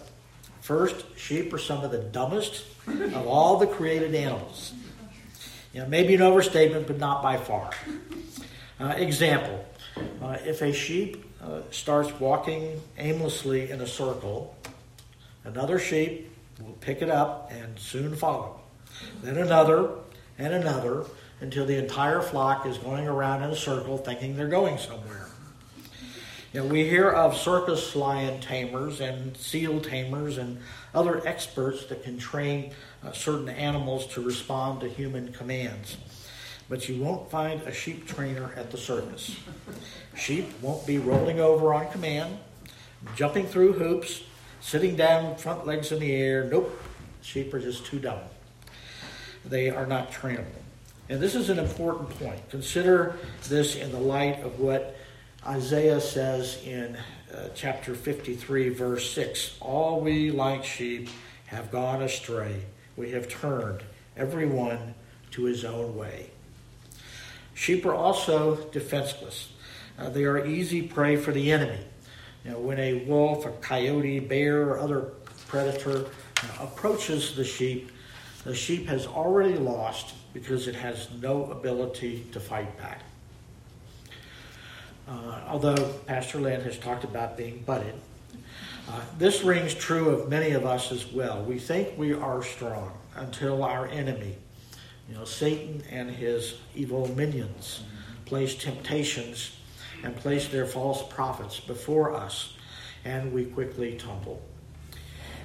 First, 0.61 1.05
sheep 1.17 1.53
are 1.53 1.59
some 1.59 1.85
of 1.85 1.91
the 1.91 1.99
dumbest 1.99 2.65
of 2.87 3.27
all 3.27 3.59
the 3.59 3.67
created 3.67 4.15
animals. 4.15 4.73
You 5.73 5.81
know, 5.81 5.89
maybe 5.89 6.15
an 6.15 6.23
overstatement, 6.23 6.87
but 6.87 6.99
not 6.99 7.23
by 7.23 7.37
far. 7.37 7.71
Uh, 8.81 8.87
example 8.97 9.65
uh, 10.21 10.37
if 10.45 10.61
a 10.61 10.73
sheep 10.73 11.25
uh, 11.41 11.61
starts 11.71 12.19
walking 12.19 12.81
aimlessly 12.99 13.71
in 13.71 13.81
a 13.81 13.87
circle, 13.87 14.57
another 15.45 15.79
sheep 15.79 16.31
will 16.61 16.73
pick 16.81 17.01
it 17.01 17.11
up 17.11 17.53
and 17.53 17.79
soon 17.79 18.17
follow. 18.17 18.61
Then 19.23 19.37
another 19.37 19.91
and 20.39 20.53
another 20.53 21.05
until 21.41 21.67
the 21.67 21.77
entire 21.77 22.21
flock 22.21 22.67
is 22.67 22.79
going 22.79 23.07
around 23.07 23.43
in 23.43 23.51
a 23.51 23.57
circle 23.57 23.97
thinking 23.99 24.37
they're 24.37 24.49
going 24.49 24.79
somewhere. 24.79 25.29
You 26.53 26.61
know, 26.61 26.67
we 26.67 26.89
hear 26.89 27.11
of 27.11 27.37
circus 27.37 27.95
lion 27.95 28.41
tamers 28.41 29.01
and 29.01 29.37
seal 29.37 29.81
tamers 29.81 30.39
and 30.39 30.59
other 30.95 31.25
experts 31.27 31.87
that 31.87 32.03
can 32.03 32.19
train 32.19 32.73
uh, 33.05 33.13
certain 33.13 33.49
animals 33.49 34.07
to 34.15 34.21
respond 34.21 34.81
to 34.81 34.89
human 34.89 35.33
commands 35.33 35.97
but 36.69 36.89
you 36.89 37.03
won't 37.03 37.31
find 37.31 37.61
a 37.63 37.73
sheep 37.73 38.07
trainer 38.07 38.53
at 38.57 38.71
the 38.71 38.79
circus. 38.79 39.37
Sheep 40.17 40.51
won't 40.63 40.87
be 40.87 40.99
rolling 40.99 41.41
over 41.41 41.75
on 41.75 41.91
command, 41.91 42.39
jumping 43.17 43.47
through 43.47 43.75
hoops, 43.75 44.23
sitting 44.61 44.97
down, 44.97 45.31
with 45.31 45.41
front 45.41 45.67
legs 45.67 45.93
in 45.93 46.01
the 46.01 46.13
air. 46.13 46.45
Nope, 46.45 46.81
sheep 47.21 47.53
are 47.53 47.61
just 47.61 47.85
too 47.85 47.99
dumb. 47.99 48.21
They 49.45 49.69
are 49.71 49.87
not 49.87 50.11
trainable. 50.11 50.47
And 51.09 51.21
this 51.21 51.35
is 51.35 51.51
an 51.51 51.59
important 51.59 52.09
point. 52.19 52.49
Consider 52.49 53.17
this 53.49 53.77
in 53.77 53.93
the 53.93 54.01
light 54.01 54.43
of 54.43 54.59
what 54.59 54.97
Isaiah 55.47 56.01
says 56.01 56.63
in 56.65 56.97
uh, 57.35 57.49
chapter 57.55 57.95
53, 57.95 58.71
verse 58.71 59.11
6 59.11 59.59
All 59.61 60.01
we 60.01 60.31
like 60.31 60.65
sheep 60.65 61.11
have 61.47 61.71
gone 61.71 62.03
astray. 62.03 62.63
We 62.97 63.11
have 63.11 63.29
turned 63.29 63.83
everyone 64.17 64.95
to 65.33 65.45
his 65.45 65.65
own 65.65 65.95
way. 65.95 66.31
Sheep 67.55 67.87
are 67.87 67.95
also 67.95 68.57
defenseless. 68.71 69.49
Uh, 69.99 70.09
they 70.11 70.25
are 70.25 70.45
easy 70.45 70.83
prey 70.83 71.17
for 71.17 71.33
the 71.33 71.53
enemy. 71.53 71.79
You 72.45 72.51
know, 72.51 72.59
when 72.59 72.79
a 72.79 73.05
wolf, 73.05 73.47
a 73.47 73.51
coyote, 73.53 74.21
bear, 74.21 74.69
or 74.69 74.79
other 74.79 75.13
predator 75.49 76.07
uh, 76.43 76.65
approaches 76.65 77.35
the 77.37 77.45
sheep, 77.45 77.91
the 78.45 78.55
sheep 78.55 78.87
has 78.89 79.07
already 79.07 79.57
lost 79.57 80.15
because 80.35 80.67
it 80.67 80.75
has 80.75 81.09
no 81.23 81.45
ability 81.51 82.27
to 82.33 82.41
fight 82.41 82.77
back. 82.77 83.03
Uh, 85.09 85.41
although 85.47 85.77
Pastor 86.07 86.41
Lynn 86.41 86.61
has 86.63 86.79
talked 86.79 87.05
about 87.05 87.37
being 87.37 87.63
butted, 87.65 87.95
uh, 88.89 89.01
this 89.19 89.43
rings 89.43 89.75
true 89.75 90.11
of 90.11 90.29
many 90.29 90.51
of 90.51 90.67
us 90.67 90.93
as 90.93 91.11
well. 91.11 91.43
We 91.43 91.59
think 91.59 91.97
we 91.97 92.13
are 92.13 92.43
strong 92.43 92.93
until 93.17 93.63
our 93.63 93.87
enemy, 93.87 94.37
you 95.09 95.15
know, 95.15 95.25
Satan 95.25 95.83
and 95.91 96.11
his 96.11 96.55
evil 96.75 97.09
minions 97.15 97.83
place 98.25 98.55
temptations 98.55 99.57
and 100.03 100.17
place 100.17 100.49
their 100.49 100.67
false 100.67 101.03
prophets 101.13 101.61
before 101.61 102.15
us, 102.15 102.55
and 103.05 103.33
we 103.33 103.45
quickly 103.45 103.97
tumble. 103.97 104.43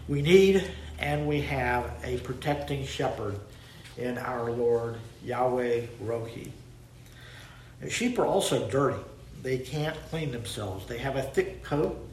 We 0.07 0.21
need 0.21 0.69
and 0.97 1.27
we 1.27 1.41
have 1.41 1.93
a 2.03 2.17
protecting 2.19 2.85
shepherd 2.85 3.39
in 3.97 4.17
our 4.17 4.51
Lord 4.51 4.97
Yahweh 5.23 5.87
Rohi. 6.03 6.51
Sheep 7.89 8.19
are 8.19 8.25
also 8.25 8.67
dirty. 8.69 8.99
They 9.41 9.57
can't 9.57 9.95
clean 10.09 10.31
themselves. 10.31 10.85
They 10.87 10.97
have 10.97 11.15
a 11.15 11.21
thick 11.21 11.63
coat 11.63 12.05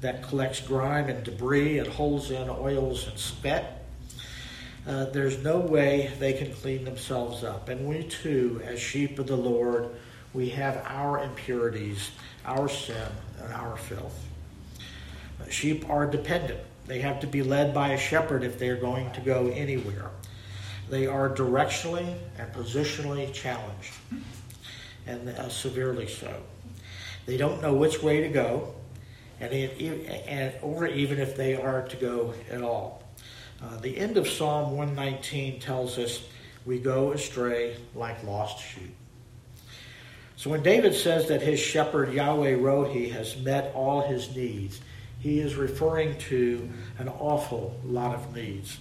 that 0.00 0.22
collects 0.22 0.60
grime 0.60 1.08
and 1.08 1.22
debris 1.24 1.78
and 1.78 1.88
holds 1.88 2.30
in 2.30 2.48
oils 2.48 3.06
and 3.06 3.18
sweat 3.18 3.79
uh, 4.86 5.04
there's 5.06 5.42
no 5.42 5.58
way 5.58 6.10
they 6.18 6.32
can 6.32 6.52
clean 6.54 6.84
themselves 6.84 7.44
up. 7.44 7.68
And 7.68 7.86
we 7.86 8.04
too, 8.04 8.60
as 8.64 8.80
sheep 8.80 9.18
of 9.18 9.26
the 9.26 9.36
Lord, 9.36 9.90
we 10.32 10.48
have 10.50 10.82
our 10.86 11.22
impurities, 11.22 12.10
our 12.44 12.68
sin, 12.68 13.08
and 13.42 13.52
our 13.52 13.76
filth. 13.76 14.24
Uh, 15.40 15.48
sheep 15.48 15.88
are 15.88 16.06
dependent. 16.06 16.60
They 16.86 17.00
have 17.00 17.20
to 17.20 17.26
be 17.26 17.42
led 17.42 17.74
by 17.74 17.88
a 17.88 17.98
shepherd 17.98 18.42
if 18.42 18.58
they're 18.58 18.76
going 18.76 19.12
to 19.12 19.20
go 19.20 19.48
anywhere. 19.48 20.10
They 20.88 21.06
are 21.06 21.28
directionally 21.28 22.16
and 22.36 22.52
positionally 22.52 23.32
challenged, 23.32 23.92
and 25.06 25.28
uh, 25.28 25.48
severely 25.48 26.08
so. 26.08 26.34
They 27.26 27.36
don't 27.36 27.62
know 27.62 27.74
which 27.74 28.02
way 28.02 28.22
to 28.22 28.28
go, 28.28 28.74
and, 29.40 29.52
it, 29.52 29.80
and 30.26 30.52
or 30.62 30.86
even 30.86 31.20
if 31.20 31.36
they 31.36 31.54
are 31.54 31.82
to 31.82 31.96
go 31.96 32.34
at 32.50 32.62
all. 32.62 32.99
Uh, 33.62 33.76
the 33.78 33.96
end 33.96 34.16
of 34.16 34.28
Psalm 34.28 34.76
119 34.76 35.60
tells 35.60 35.98
us 35.98 36.24
we 36.64 36.78
go 36.78 37.12
astray 37.12 37.76
like 37.94 38.22
lost 38.24 38.62
sheep. 38.64 38.94
So 40.36 40.48
when 40.48 40.62
David 40.62 40.94
says 40.94 41.28
that 41.28 41.42
his 41.42 41.60
shepherd 41.60 42.12
Yahweh 42.12 42.52
Rohi 42.52 43.12
has 43.12 43.36
met 43.36 43.72
all 43.74 44.00
his 44.00 44.34
needs, 44.34 44.80
he 45.18 45.40
is 45.40 45.54
referring 45.54 46.16
to 46.18 46.70
an 46.98 47.08
awful 47.08 47.78
lot 47.84 48.14
of 48.14 48.34
needs. 48.34 48.78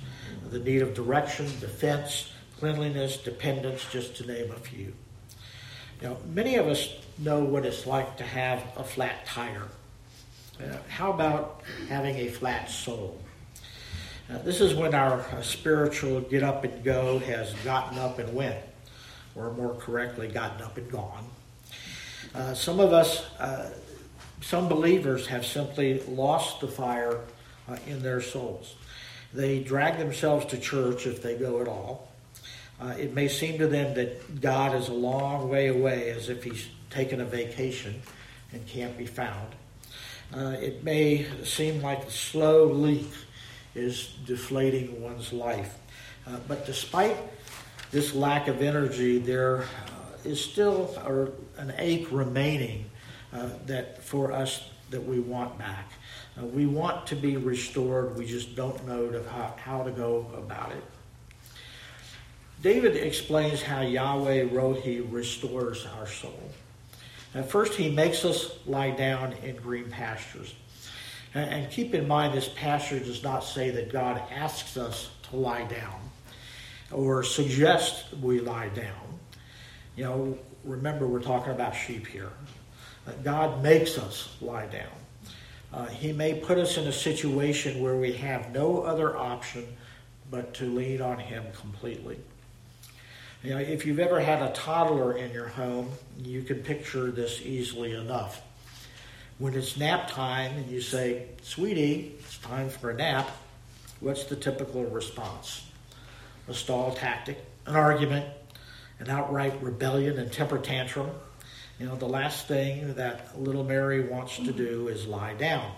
The 0.52 0.60
need 0.60 0.82
of 0.82 0.94
direction, 0.94 1.46
defense, 1.60 2.32
cleanliness, 2.58 3.18
dependence, 3.18 3.86
just 3.92 4.16
to 4.18 4.26
name 4.26 4.52
a 4.52 4.60
few. 4.60 4.94
Now, 6.02 6.16
many 6.34 6.56
of 6.56 6.68
us 6.68 6.94
know 7.18 7.44
what 7.44 7.66
it's 7.66 7.86
like 7.86 8.16
to 8.18 8.24
have 8.24 8.64
a 8.78 8.84
flat 8.84 9.26
tire. 9.26 9.68
Uh, 10.62 10.78
how 10.88 11.12
about 11.12 11.62
having 11.90 12.16
a 12.16 12.30
flat 12.30 12.70
soul? 12.70 13.20
This 14.30 14.62
is 14.62 14.76
when 14.76 14.94
our 14.94 15.22
uh, 15.22 15.42
spiritual 15.42 16.22
get 16.22 16.44
up 16.44 16.64
and 16.64 16.84
go 16.84 17.18
has 17.18 17.52
gotten 17.66 17.98
up 17.98 18.20
and 18.20 18.32
went, 18.36 18.64
or 19.36 19.52
more 19.54 19.74
correctly, 19.74 20.28
gotten 20.28 20.62
up 20.62 20.78
and 20.78 20.90
gone. 20.92 21.26
Uh, 22.36 22.54
some 22.54 22.80
of 22.80 22.94
us, 22.94 23.26
uh, 23.40 23.72
some 24.42 24.70
believers, 24.70 25.26
have 25.26 25.44
simply 25.44 26.02
lost 26.02 26.62
the 26.62 26.68
fire 26.68 27.22
uh, 27.68 27.78
in 27.88 28.04
their 28.04 28.22
souls. 28.22 28.76
They 29.34 29.64
drag 29.64 29.98
themselves 29.98 30.46
to 30.48 30.60
church 30.60 31.08
if 31.08 31.24
they 31.24 31.36
go 31.36 31.60
at 31.60 31.68
all. 31.68 32.08
It 32.98 33.14
may 33.14 33.28
seem 33.28 33.58
to 33.58 33.68
them 33.68 33.96
that 33.96 34.40
God 34.40 34.74
is 34.74 34.88
a 34.88 34.94
long 34.94 35.50
way 35.50 35.68
away, 35.68 36.12
as 36.12 36.30
if 36.30 36.44
He's 36.44 36.68
taken 36.92 37.20
a 37.20 37.26
vacation 37.26 38.02
and 38.54 38.66
can't 38.68 38.98
be 38.98 39.06
found. 39.06 39.54
it 40.34 40.84
may 40.84 41.26
seem 41.44 41.82
like 41.82 42.06
a 42.06 42.12
slow 42.12 42.68
leak 42.68 43.12
is 43.76 44.16
deflating 44.26 45.02
one's 45.02 45.32
life. 45.32 45.78
Uh, 46.28 46.38
but 46.48 46.66
despite 46.66 47.18
this 47.92 48.14
lack 48.14 48.48
of 48.48 48.62
energy, 48.62 49.18
there 49.18 49.62
uh, 49.62 49.66
is 50.24 50.44
still 50.44 50.94
a, 51.06 51.62
an 51.62 51.74
ache 51.78 52.08
remaining 52.12 52.90
uh, 53.34 53.50
that 53.66 54.04
for 54.04 54.32
us 54.32 54.70
that 54.90 55.04
we 55.04 55.20
want 55.20 55.58
back. 55.58 55.92
Uh, 56.40 56.46
we 56.46 56.66
want 56.66 57.08
to 57.08 57.16
be 57.16 57.38
restored. 57.38 58.18
We 58.18 58.26
just 58.26 58.56
don't 58.56 58.86
know 58.88 59.10
to 59.10 59.24
how, 59.30 59.56
how 59.58 59.84
to 59.84 59.92
go 59.92 60.28
about 60.36 60.72
it. 60.72 60.84
David 62.62 62.96
explains 62.96 63.62
how 63.62 63.82
Yahweh 63.82 64.46
Rohi 64.50 65.06
restores 65.10 65.86
our 65.98 66.08
soul. 66.08 66.52
At 67.34 67.50
first, 67.50 67.76
he 67.76 67.90
makes 67.90 68.26
us 68.26 68.52
lie 68.66 68.92
down 68.92 69.34
in 69.44 69.56
green 69.56 69.90
pastures. 69.90 70.54
And 71.34 71.70
keep 71.70 71.94
in 71.94 72.08
mind, 72.08 72.34
this 72.34 72.50
passage 72.50 73.06
does 73.06 73.24
not 73.24 73.44
say 73.44 73.70
that 73.72 73.92
God 73.92 74.22
asks 74.32 74.78
us 74.78 75.12
to 75.30 75.36
lie 75.36 75.66
down 75.66 76.00
or 76.92 77.24
suggests 77.24 78.12
we 78.14 78.40
lie 78.40 78.70
down. 78.70 79.20
You 79.96 80.04
know, 80.06 80.38
remember, 80.64 81.08
we're 81.08 81.22
talking 81.22 81.52
about 81.52 81.76
sheep 81.76 82.08
here. 82.08 82.32
God 83.24 83.62
makes 83.62 83.98
us 83.98 84.36
lie 84.42 84.68
down. 84.68 84.90
Uh, 85.72 85.86
he 85.86 86.12
may 86.12 86.34
put 86.34 86.58
us 86.58 86.78
in 86.78 86.88
a 86.88 86.92
situation 86.92 87.82
where 87.82 87.96
we 87.96 88.14
have 88.14 88.52
no 88.52 88.82
other 88.82 89.16
option 89.16 89.66
but 90.32 90.54
to 90.56 90.66
lean 90.66 91.02
on 91.02 91.20
Him 91.20 91.44
completely. 91.60 92.18
You 93.44 93.52
know, 93.52 93.60
if 93.60 93.86
you've 93.86 94.00
ever 94.00 94.20
had 94.20 94.42
a 94.42 94.52
toddler 94.54 95.18
in 95.18 95.32
your 95.32 95.48
home, 95.48 95.92
you 96.18 96.42
can 96.42 96.60
picture 96.60 97.12
this 97.12 97.42
easily 97.42 97.94
enough 97.94 98.42
when 99.40 99.54
it's 99.54 99.78
nap 99.78 100.10
time 100.10 100.52
and 100.52 100.70
you 100.70 100.82
say, 100.82 101.26
Sweetie, 101.42 102.14
it's 102.20 102.38
time 102.40 102.70
for 102.70 102.90
a 102.92 102.94
nap, 102.94 103.30
what's 104.02 104.26
the 104.26 104.36
typical 104.36 104.84
response? 104.84 105.66
A 106.50 106.54
stall 106.54 106.94
tactic, 106.94 107.40
an 107.66 107.76
argument, 107.76 108.26
an 109.00 109.10
outright 109.10 109.62
rebellion 109.64 110.20
and 110.20 110.32
temper 110.32 110.58
tantrum, 110.58 111.10
You 111.80 111.86
know, 111.86 111.96
the 111.96 112.06
last 112.06 112.50
thing 112.50 112.96
that 112.96 113.40
little 113.40 113.64
Mary 113.64 114.02
wants 114.02 114.36
to 114.36 114.52
do 114.52 114.90
is 114.90 115.08
lie 115.08 115.36
down, 115.36 115.72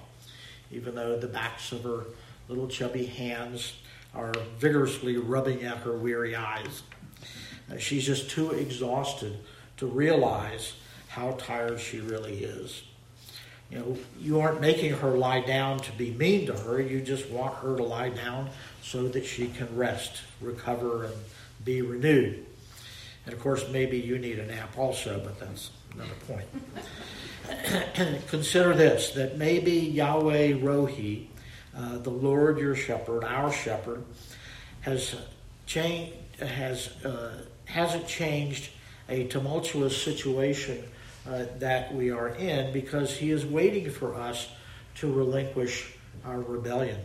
even 0.72 0.96
though 0.96 1.20
the 1.20 1.28
backs 1.28 1.72
of 1.72 1.84
her 1.84 2.06
little 2.50 2.68
chubby 2.68 3.06
hands 3.06 3.74
are 4.16 4.34
vigorously 4.58 5.18
rubbing 5.18 5.64
at 5.64 5.78
her 5.78 5.96
weary 5.96 6.36
eyes. 6.36 6.82
Uh, 7.72 7.78
she's 7.78 8.08
just 8.08 8.32
too 8.32 8.50
exhausted 8.52 9.38
to 9.78 9.86
realize 9.86 10.74
how 11.10 11.34
tired 11.34 11.80
she 11.80 12.00
really 12.00 12.44
is. 12.44 12.82
You 13.72 13.80
know, 13.80 13.98
you 14.20 14.42
aren't 14.42 14.60
making 14.60 14.92
her 14.96 15.12
lie 15.12 15.40
down 15.40 15.80
to 15.80 15.92
be 15.94 16.12
mean 16.12 16.46
to 16.48 16.54
her. 16.54 16.82
You 16.82 17.00
just 17.00 17.30
want 17.30 17.56
her 17.56 17.78
to 17.78 17.84
lie 17.84 18.10
down 18.10 18.50
so 18.82 19.08
that 19.08 19.26
she 19.26 19.48
can 19.48 19.74
rest, 19.78 20.24
recover, 20.42 21.06
and 21.06 21.14
be 21.64 21.82
renewed. 21.82 22.46
And 23.26 23.34
of 23.34 23.40
course, 23.40 23.70
maybe 23.70 23.98
you 23.98 24.18
need 24.18 24.40
a 24.40 24.46
nap 24.46 24.78
also, 24.78 25.22
but 25.24 25.40
that's 25.40 25.72
another 25.94 26.10
point. 26.28 26.48
Consider 28.28 28.74
this 28.74 29.12
that 29.12 29.38
maybe 29.38 29.72
Yahweh 29.72 30.54
Rohi, 30.54 31.28
uh, 31.76 31.98
the 32.00 32.10
Lord 32.10 32.60
your 32.60 32.76
shepherd, 32.76 33.24
our 33.24 33.54
shepherd, 33.54 34.04
has 34.82 35.16
changed, 35.66 36.14
has, 36.40 36.90
uh, 37.06 37.38
hasn't 37.66 38.06
changed 38.06 38.70
a 39.08 39.28
tumultuous 39.28 40.02
situation 40.02 40.84
uh, 41.30 41.46
that 41.60 41.94
we 41.94 42.10
are 42.10 42.30
in 42.30 42.74
because 42.74 43.16
he 43.16 43.32
is 43.32 43.46
waiting 43.46 43.90
for 43.90 44.16
us 44.16 44.50
to 44.96 45.12
relinquish 45.12 45.94
our 46.26 46.40
rebellion. 46.42 47.00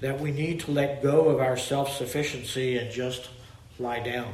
That 0.00 0.20
we 0.20 0.30
need 0.30 0.60
to 0.60 0.70
let 0.70 1.02
go 1.02 1.28
of 1.28 1.40
our 1.40 1.56
self 1.56 1.96
sufficiency 1.96 2.78
and 2.78 2.90
just 2.90 3.28
lie 3.78 4.00
down. 4.00 4.32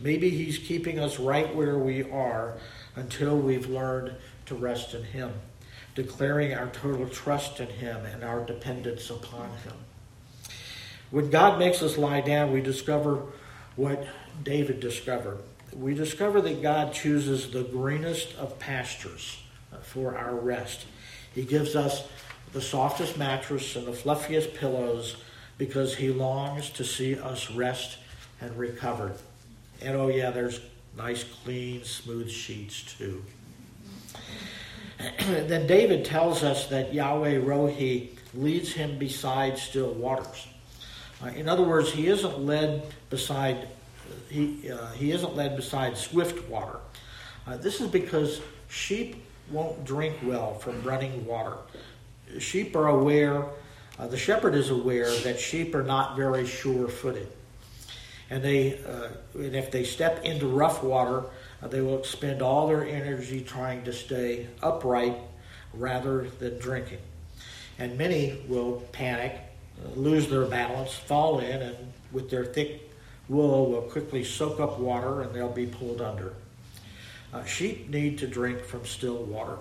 Maybe 0.00 0.30
he's 0.30 0.58
keeping 0.58 0.98
us 0.98 1.18
right 1.18 1.54
where 1.54 1.78
we 1.78 2.10
are 2.10 2.56
until 2.96 3.36
we've 3.36 3.68
learned 3.68 4.14
to 4.46 4.54
rest 4.54 4.94
in 4.94 5.04
him, 5.04 5.32
declaring 5.94 6.54
our 6.54 6.68
total 6.68 7.08
trust 7.08 7.60
in 7.60 7.68
him 7.68 8.04
and 8.06 8.24
our 8.24 8.44
dependence 8.44 9.10
upon 9.10 9.50
him. 9.58 9.74
When 11.10 11.30
God 11.30 11.58
makes 11.58 11.82
us 11.82 11.98
lie 11.98 12.22
down, 12.22 12.52
we 12.52 12.62
discover 12.62 13.22
what 13.76 14.06
David 14.42 14.80
discovered 14.80 15.38
we 15.74 15.94
discover 15.94 16.40
that 16.40 16.62
God 16.62 16.92
chooses 16.92 17.50
the 17.50 17.62
greenest 17.62 18.34
of 18.36 18.58
pastures 18.58 19.42
for 19.82 20.16
our 20.16 20.34
rest. 20.34 20.86
He 21.34 21.44
gives 21.44 21.74
us 21.74 22.06
the 22.52 22.60
softest 22.60 23.16
mattress 23.16 23.76
and 23.76 23.86
the 23.86 23.92
fluffiest 23.92 24.54
pillows 24.54 25.16
because 25.58 25.94
He 25.96 26.10
longs 26.10 26.70
to 26.70 26.84
see 26.84 27.18
us 27.18 27.50
rest 27.50 27.98
and 28.40 28.56
recovered. 28.56 29.14
And 29.80 29.96
oh, 29.96 30.08
yeah, 30.08 30.30
there's 30.30 30.60
nice, 30.96 31.24
clean, 31.24 31.84
smooth 31.84 32.30
sheets 32.30 32.82
too. 32.82 33.24
then 35.18 35.66
David 35.66 36.04
tells 36.04 36.42
us 36.42 36.66
that 36.66 36.92
Yahweh 36.92 37.40
Rohi 37.40 38.10
leads 38.34 38.72
him 38.72 38.98
beside 38.98 39.58
still 39.58 39.92
waters. 39.92 40.46
Uh, 41.22 41.28
in 41.28 41.48
other 41.48 41.62
words, 41.62 41.92
he 41.92 42.06
isn't 42.06 42.40
led 42.40 42.84
beside 43.10 43.68
he, 44.28 44.70
uh, 44.70 44.90
he 44.92 45.12
isn't 45.12 45.36
led 45.36 45.56
beside 45.56 45.96
swift 45.96 46.48
water. 46.48 46.78
Uh, 47.46 47.56
this 47.56 47.80
is 47.80 47.88
because 47.88 48.40
sheep 48.68 49.16
won't 49.50 49.84
drink 49.84 50.16
well 50.22 50.54
from 50.54 50.82
running 50.82 51.26
water. 51.26 51.56
Sheep 52.38 52.74
are 52.76 52.88
aware, 52.88 53.44
uh, 53.98 54.06
the 54.06 54.16
shepherd 54.16 54.54
is 54.54 54.70
aware 54.70 55.10
that 55.20 55.38
sheep 55.38 55.74
are 55.74 55.82
not 55.82 56.16
very 56.16 56.46
sure 56.46 56.88
footed. 56.88 57.28
And, 58.30 58.42
they, 58.42 58.78
uh, 58.78 59.08
and 59.34 59.54
if 59.54 59.70
they 59.70 59.84
step 59.84 60.24
into 60.24 60.46
rough 60.46 60.82
water, 60.82 61.24
uh, 61.62 61.68
they 61.68 61.82
will 61.82 61.98
expend 61.98 62.40
all 62.40 62.66
their 62.66 62.86
energy 62.86 63.42
trying 63.42 63.84
to 63.84 63.92
stay 63.92 64.46
upright 64.62 65.16
rather 65.74 66.28
than 66.38 66.58
drinking. 66.58 66.98
And 67.78 67.98
many 67.98 68.42
will 68.48 68.82
panic, 68.92 69.38
uh, 69.84 69.88
lose 69.98 70.28
their 70.28 70.46
balance, 70.46 70.94
fall 70.94 71.40
in, 71.40 71.60
and 71.60 71.76
with 72.10 72.30
their 72.30 72.44
thick 72.44 72.91
wool 73.32 73.70
will 73.70 73.82
quickly 73.82 74.22
soak 74.22 74.60
up 74.60 74.78
water 74.78 75.22
and 75.22 75.34
they'll 75.34 75.48
be 75.48 75.66
pulled 75.66 76.00
under. 76.00 76.34
Uh, 77.32 77.42
sheep 77.44 77.88
need 77.88 78.18
to 78.18 78.26
drink 78.26 78.62
from 78.62 78.84
still 78.84 79.22
water. 79.24 79.56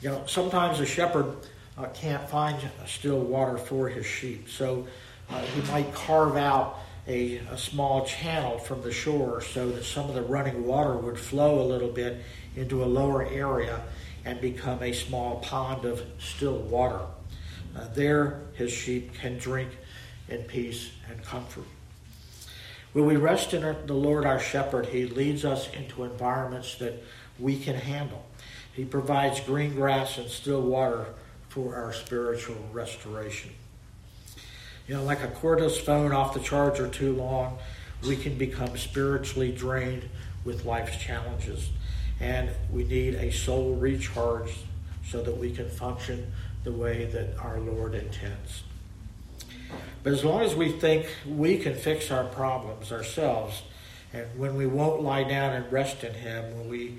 You 0.00 0.10
know, 0.10 0.22
sometimes 0.26 0.78
a 0.78 0.86
shepherd 0.86 1.34
uh, 1.76 1.86
can't 1.88 2.28
find 2.30 2.56
still 2.86 3.18
water 3.18 3.58
for 3.58 3.88
his 3.88 4.06
sheep, 4.06 4.48
so 4.48 4.86
uh, 5.28 5.40
he 5.40 5.72
might 5.72 5.92
carve 5.92 6.36
out 6.36 6.78
a, 7.08 7.38
a, 7.50 7.58
small 7.58 8.04
channel 8.04 8.58
from 8.58 8.82
the 8.82 8.92
shore 8.92 9.40
so 9.40 9.70
that 9.70 9.82
some 9.82 10.08
of 10.08 10.14
the 10.14 10.22
running 10.22 10.66
water 10.66 10.94
would 10.94 11.18
flow 11.18 11.60
a 11.60 11.66
little 11.66 11.90
bit 11.90 12.22
into 12.54 12.84
a 12.84 12.86
lower 12.86 13.26
area 13.26 13.80
and 14.24 14.40
become 14.40 14.82
a 14.82 14.92
small 14.92 15.40
pond 15.40 15.84
of 15.84 16.02
still 16.18 16.58
water. 16.58 17.00
Uh, 17.76 17.86
there, 17.94 18.42
his 18.54 18.70
sheep 18.70 19.14
can 19.14 19.38
drink 19.38 19.70
in 20.28 20.42
peace 20.42 20.90
and 21.10 21.22
comfort. 21.24 21.64
When 22.98 23.06
we 23.06 23.14
rest 23.14 23.54
in 23.54 23.62
the 23.86 23.94
Lord 23.94 24.26
our 24.26 24.40
shepherd, 24.40 24.86
he 24.86 25.06
leads 25.06 25.44
us 25.44 25.72
into 25.72 26.02
environments 26.02 26.74
that 26.78 27.00
we 27.38 27.56
can 27.56 27.76
handle. 27.76 28.26
He 28.72 28.84
provides 28.84 29.38
green 29.38 29.76
grass 29.76 30.18
and 30.18 30.28
still 30.28 30.62
water 30.62 31.06
for 31.48 31.76
our 31.76 31.92
spiritual 31.92 32.56
restoration. 32.72 33.52
You 34.88 34.96
know, 34.96 35.04
like 35.04 35.22
a 35.22 35.28
cordless 35.28 35.80
phone 35.80 36.10
off 36.10 36.34
the 36.34 36.40
charger 36.40 36.88
too 36.88 37.14
long, 37.14 37.58
we 38.02 38.16
can 38.16 38.36
become 38.36 38.76
spiritually 38.76 39.52
drained 39.52 40.08
with 40.44 40.64
life's 40.64 40.96
challenges. 40.96 41.70
And 42.18 42.50
we 42.72 42.82
need 42.82 43.14
a 43.14 43.30
soul 43.30 43.76
recharge 43.76 44.56
so 45.06 45.22
that 45.22 45.36
we 45.36 45.52
can 45.52 45.70
function 45.70 46.32
the 46.64 46.72
way 46.72 47.04
that 47.04 47.38
our 47.38 47.60
Lord 47.60 47.94
intends. 47.94 48.64
But 50.08 50.14
as 50.14 50.24
long 50.24 50.40
as 50.40 50.54
we 50.54 50.72
think 50.72 51.06
we 51.26 51.58
can 51.58 51.74
fix 51.74 52.10
our 52.10 52.24
problems 52.24 52.92
ourselves, 52.92 53.60
and 54.14 54.26
when 54.38 54.56
we 54.56 54.66
won't 54.66 55.02
lie 55.02 55.22
down 55.22 55.52
and 55.52 55.70
rest 55.70 56.02
in 56.02 56.14
Him, 56.14 56.56
when 56.56 56.66
we, 56.70 56.96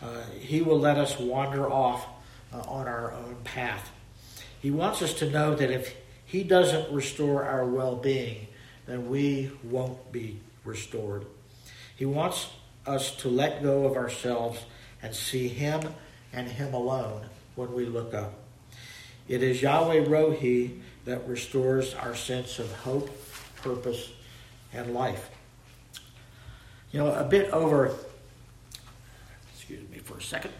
uh, 0.00 0.22
He 0.40 0.62
will 0.62 0.80
let 0.80 0.96
us 0.96 1.20
wander 1.20 1.70
off 1.70 2.06
uh, 2.54 2.60
on 2.60 2.88
our 2.88 3.12
own 3.12 3.36
path. 3.44 3.90
He 4.58 4.70
wants 4.70 5.02
us 5.02 5.12
to 5.18 5.28
know 5.28 5.54
that 5.54 5.70
if 5.70 5.94
He 6.24 6.44
doesn't 6.44 6.90
restore 6.90 7.44
our 7.44 7.66
well 7.66 7.94
being, 7.94 8.46
then 8.86 9.10
we 9.10 9.50
won't 9.62 10.10
be 10.10 10.40
restored. 10.64 11.26
He 11.94 12.06
wants 12.06 12.48
us 12.86 13.14
to 13.16 13.28
let 13.28 13.62
go 13.62 13.84
of 13.84 13.98
ourselves 13.98 14.64
and 15.02 15.14
see 15.14 15.48
Him 15.48 15.82
and 16.32 16.48
Him 16.48 16.72
alone 16.72 17.26
when 17.54 17.74
we 17.74 17.84
look 17.84 18.14
up. 18.14 18.32
It 19.28 19.42
is 19.42 19.60
Yahweh 19.60 20.06
Rohi 20.06 20.80
that 21.06 21.26
restores 21.26 21.94
our 21.94 22.14
sense 22.14 22.58
of 22.58 22.70
hope, 22.80 23.08
purpose, 23.62 24.10
and 24.72 24.92
life. 24.92 25.30
You 26.92 26.98
know, 27.00 27.14
a 27.14 27.24
bit 27.24 27.50
over, 27.50 27.94
excuse 29.54 29.88
me 29.90 29.98
for 29.98 30.18
a 30.18 30.22
second. 30.22 30.52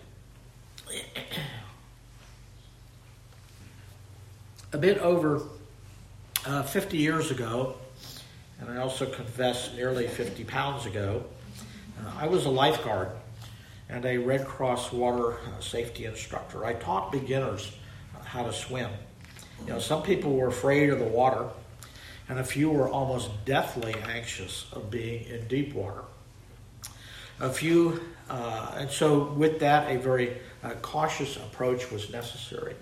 a 4.73 4.79
bit 4.79 4.99
over 4.99 5.43
uh, 6.47 6.63
50 6.63 6.97
years 6.97 7.31
ago, 7.31 7.75
and 8.61 8.71
I 8.71 8.77
also 8.77 9.07
confess 9.07 9.75
nearly 9.75 10.07
50 10.07 10.45
pounds 10.45 10.87
ago, 10.87 11.25
uh, 12.01 12.13
I 12.19 12.27
was 12.27 12.47
a 12.47 12.51
lifeguard 12.51 13.09
and 13.89 14.05
a 14.05 14.19
Red 14.19 14.47
Cross 14.47 14.93
water 14.93 15.35
uh, 15.35 15.61
safety 15.61 16.05
instructor. 16.05 16.65
I 16.65 16.75
taught 16.75 17.11
beginners 17.11 17.73
how 18.25 18.45
to 18.45 18.53
swim. 18.53 18.91
You 19.61 19.73
know, 19.73 19.79
some 19.79 20.03
people 20.03 20.35
were 20.37 20.49
afraid 20.49 20.91
of 20.91 20.99
the 20.99 21.05
water, 21.05 21.49
and 22.29 22.39
a 22.39 22.45
few 22.45 22.71
were 22.71 22.89
almost 22.89 23.31
deathly 23.45 23.95
anxious 24.09 24.67
of 24.73 24.91
being 24.91 25.25
in 25.25 25.47
deep 25.49 25.75
water. 25.75 26.03
A 27.41 27.51
few, 27.51 28.01
uh, 28.31 28.75
and 28.77 28.91
so 28.91 29.25
with 29.25 29.61
that, 29.61 29.91
a 29.91 29.99
very 29.99 30.37
uh, 30.63 30.71
cautious 30.83 31.37
approach 31.37 31.91
was 31.91 32.11
necessary. 32.11 32.75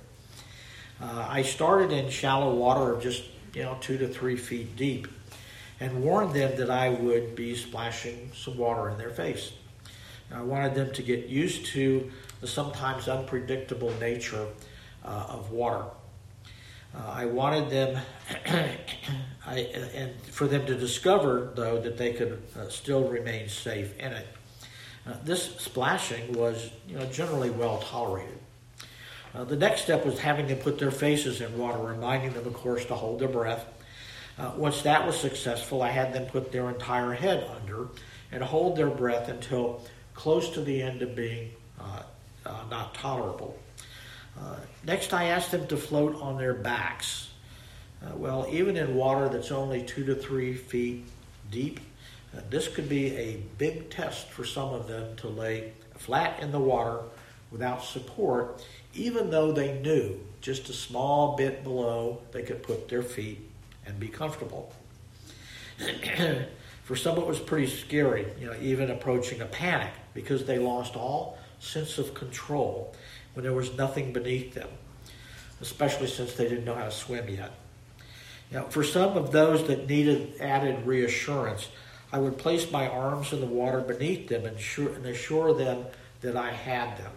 Uh, 1.01 1.27
I 1.29 1.43
started 1.43 1.91
in 1.93 2.09
shallow 2.11 2.55
water 2.55 2.93
of 2.93 3.03
just 3.03 3.25
you 3.53 3.63
know 3.63 3.77
two 3.81 3.99
to 3.99 4.09
three 4.09 4.37
feet 4.37 4.77
deep, 4.77 5.09
and 5.81 6.03
warned 6.03 6.35
them 6.35 6.57
that 6.57 6.71
I 6.71 6.91
would 6.91 7.35
be 7.35 7.57
splashing 7.57 8.31
some 8.35 8.57
water 8.57 8.91
in 8.91 8.99
their 8.99 9.11
face. 9.11 9.53
I 10.33 10.43
wanted 10.43 10.75
them 10.75 10.93
to 10.93 11.03
get 11.03 11.27
used 11.27 11.67
to 11.67 12.11
the 12.41 12.47
sometimes 12.47 13.09
unpredictable 13.09 13.93
nature 14.01 14.47
uh, 15.05 15.27
of 15.29 15.51
water. 15.51 15.85
Uh, 16.97 17.11
I 17.11 17.27
wanted 17.27 17.71
them, 17.71 18.01
I, 19.47 19.59
and 19.95 20.21
for 20.23 20.47
them 20.47 20.65
to 20.67 20.75
discover, 20.75 21.51
though, 21.55 21.81
that 21.81 21.99
they 21.99 22.13
could 22.13 22.43
uh, 22.57 22.69
still 22.69 23.09
remain 23.09 23.49
safe 23.49 23.99
in 23.99 24.13
it. 24.13 24.27
Uh, 25.07 25.15
this 25.25 25.57
splashing 25.57 26.33
was, 26.33 26.71
you 26.89 26.97
know, 26.97 27.07
generally 27.07 27.51
well 27.51 27.79
tolerated. 27.79 28.39
Uh, 29.35 29.45
the 29.45 29.57
next 29.57 29.83
step 29.83 30.07
was 30.07 30.19
having 30.21 30.47
them 30.47 30.59
put 30.59 30.79
their 30.79 30.93
faces 30.93 31.41
in 31.41 31.59
water, 31.59 31.79
reminding 31.79 32.33
them, 32.33 32.47
of 32.47 32.55
course, 32.55 32.85
to 32.87 32.95
hold 32.95 33.19
their 33.19 33.29
breath. 33.29 33.67
Uh, 34.39 34.53
once 34.57 34.83
that 34.83 35.05
was 35.05 35.19
successful, 35.19 35.83
I 35.83 35.91
had 35.91 36.13
them 36.13 36.27
put 36.27 36.53
their 36.53 36.69
entire 36.69 37.13
head 37.13 37.49
under 37.57 37.89
and 38.31 38.43
hold 38.43 38.77
their 38.77 38.91
breath 38.91 39.29
until 39.29 39.83
close 40.15 40.51
to 40.51 40.61
the 40.61 40.81
end 40.81 41.03
of 41.03 41.15
being 41.17 41.51
uh, 41.81 42.03
not 42.71 42.95
tolerable. 42.95 43.59
Uh, 44.39 44.57
next, 44.85 45.13
I 45.13 45.25
asked 45.25 45.51
them 45.51 45.67
to 45.69 45.77
float 45.77 46.21
on 46.21 46.39
their 46.39 46.55
backs. 46.55 47.31
Uh, 48.03 48.17
well, 48.17 48.47
even 48.51 48.77
in 48.77 48.95
water 48.95 49.29
that's 49.29 49.51
only 49.51 49.83
two 49.83 50.05
to 50.05 50.15
three 50.15 50.55
feet 50.55 51.05
deep, 51.51 51.81
uh, 52.37 52.41
this 52.51 52.69
could 52.69 52.89
be 52.89 53.17
a 53.17 53.37
big 53.59 53.91
test 53.91 54.29
for 54.29 54.45
some 54.45 54.73
of 54.73 54.89
them 54.89 55.17
to 55.17 55.29
lay 55.29 55.73
flat 55.97 56.41
in 56.41 56.53
the 56.53 56.59
water 56.59 57.01
without 57.51 57.85
support, 57.85 58.65
even 58.95 59.31
though 59.31 59.53
they 59.53 59.79
knew 59.81 60.19
just 60.41 60.69
a 60.69 60.73
small 60.73 61.37
bit 61.37 61.63
below 61.63 62.21
they 62.33 62.43
could 62.43 62.63
put 62.63 62.89
their 62.89 63.03
feet 63.03 63.41
and 63.87 63.99
be 64.01 64.09
comfortable. 64.09 64.73
for 66.85 66.97
some, 66.97 67.17
it 67.17 67.27
was 67.27 67.39
pretty 67.39 67.67
scary, 67.67 68.27
you 68.39 68.47
know, 68.47 68.55
even 68.61 68.91
approaching 68.91 69.41
a 69.41 69.47
panic 69.47 69.93
because 70.13 70.45
they 70.45 70.59
lost 70.59 70.97
all 70.97 71.39
sense 71.61 71.99
of 71.99 72.13
control 72.15 72.95
when 73.35 73.45
there 73.45 73.53
was 73.53 73.77
nothing 73.77 74.13
beneath 74.13 74.55
them, 74.55 74.69
especially 75.61 76.07
since 76.07 76.35
they 76.35 76.49
didn't 76.49 76.65
know 76.65 76.75
how 76.75 76.85
to 76.85 76.91
swim 76.91 77.29
yet. 77.29 77.53
Now, 78.51 78.65
for 78.65 78.85
some 78.85 79.17
of 79.17 79.33
those 79.33 79.67
that 79.67 79.89
needed 79.89 80.41
added 80.41 80.87
reassurance, 80.87 81.69
I 82.13 82.19
would 82.19 82.39
place 82.39 82.71
my 82.71 82.89
arms 82.89 83.33
in 83.33 83.41
the 83.41 83.47
water 83.47 83.81
beneath 83.81 84.29
them 84.29 84.47
and, 84.47 84.57
and 84.97 85.07
assure 85.07 85.53
them 85.53 85.87
that 86.21 86.37
I 86.37 86.53
had 86.53 86.97
them, 86.97 87.13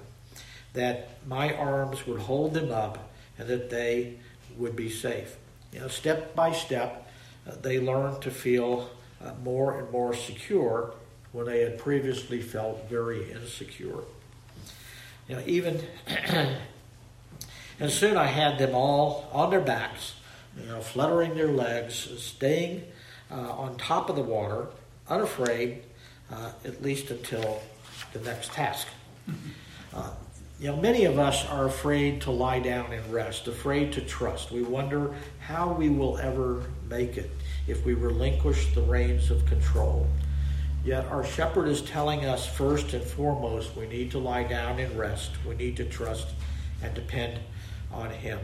that 0.73 1.09
my 1.27 1.53
arms 1.53 2.07
would 2.07 2.21
hold 2.21 2.53
them 2.53 2.71
up, 2.71 3.11
and 3.37 3.47
that 3.47 3.69
they 3.69 4.15
would 4.57 4.75
be 4.75 4.89
safe. 4.89 5.35
You 5.71 5.81
know, 5.81 5.87
step 5.87 6.33
by 6.33 6.51
step, 6.51 7.07
uh, 7.47 7.55
they 7.61 7.79
learned 7.79 8.21
to 8.23 8.31
feel 8.31 8.89
uh, 9.23 9.33
more 9.43 9.79
and 9.79 9.91
more 9.91 10.13
secure 10.15 10.93
when 11.31 11.45
they 11.45 11.61
had 11.61 11.77
previously 11.77 12.41
felt 12.41 12.89
very 12.89 13.31
insecure. 13.31 13.99
You 15.27 15.35
know, 15.35 15.43
even 15.45 15.81
and 17.79 17.91
soon 17.91 18.17
I 18.17 18.27
had 18.27 18.57
them 18.57 18.73
all 18.73 19.29
on 19.31 19.49
their 19.49 19.61
backs, 19.61 20.15
you 20.57 20.65
know, 20.65 20.81
fluttering 20.81 21.35
their 21.35 21.51
legs, 21.51 21.95
staying 22.21 22.83
uh, 23.29 23.35
on 23.35 23.77
top 23.77 24.09
of 24.09 24.15
the 24.15 24.21
water, 24.21 24.67
unafraid, 25.09 25.83
uh, 26.31 26.51
at 26.65 26.81
least 26.81 27.11
until 27.11 27.61
the 28.13 28.19
next 28.19 28.53
task. 28.53 28.87
Uh, 29.93 30.11
you 30.59 30.67
know, 30.67 30.77
many 30.77 31.05
of 31.05 31.19
us 31.19 31.45
are 31.47 31.65
afraid 31.65 32.21
to 32.21 32.31
lie 32.31 32.59
down 32.59 32.91
and 32.91 33.13
rest, 33.13 33.47
afraid 33.47 33.93
to 33.93 34.01
trust. 34.01 34.51
We 34.51 34.63
wonder 34.63 35.13
how 35.39 35.71
we 35.73 35.89
will 35.89 36.17
ever 36.17 36.63
make 36.89 37.17
it 37.17 37.29
if 37.67 37.85
we 37.85 37.93
relinquish 37.93 38.73
the 38.73 38.81
reins 38.81 39.29
of 39.29 39.45
control. 39.45 40.07
Yet 40.87 41.07
our 41.07 41.25
shepherd 41.25 41.67
is 41.67 41.81
telling 41.81 42.23
us 42.23 42.47
first 42.47 42.93
and 42.93 43.03
foremost 43.03 43.75
we 43.75 43.87
need 43.87 44.11
to 44.11 44.19
lie 44.19 44.43
down 44.43 44.79
and 44.79 44.97
rest. 44.97 45.31
We 45.45 45.53
need 45.53 45.75
to 45.75 45.83
trust 45.83 46.29
and 46.81 46.93
depend 46.93 47.41
on 47.91 48.09
him. 48.09 48.39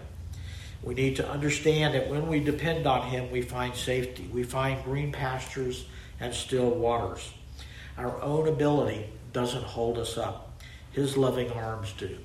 We 0.84 0.94
need 0.94 1.16
to 1.16 1.30
understand 1.30 1.96
that 1.96 2.10
when 2.10 2.28
we 2.28 2.42
depend 2.42 2.86
on 2.86 3.08
him, 3.08 3.32
we 3.32 3.44
find 3.44 3.74
safety. 3.74 4.30
We 4.30 4.44
find 4.44 4.84
green 4.84 5.14
pastures 5.14 5.86
and 6.20 6.34
still 6.34 6.70
waters. 6.70 7.34
Our 7.98 8.22
own 8.22 8.50
ability 8.50 9.06
doesn't 9.32 9.64
hold 9.64 9.98
us 9.98 10.18
up. 10.18 10.62
His 10.92 11.16
loving 11.16 11.50
arms 11.52 11.94
do. 11.98 12.18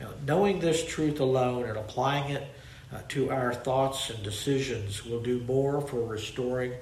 Now, 0.00 0.08
knowing 0.26 0.58
this 0.58 0.86
truth 0.86 1.20
alone 1.20 1.64
and 1.68 1.76
applying 1.76 2.30
it 2.30 2.48
uh, 2.90 3.00
to 3.08 3.30
our 3.30 3.52
thoughts 3.52 4.08
and 4.08 4.22
decisions 4.22 5.04
will 5.04 5.20
do 5.20 5.40
more 5.40 5.82
for 5.82 6.00
restoring 6.00 6.72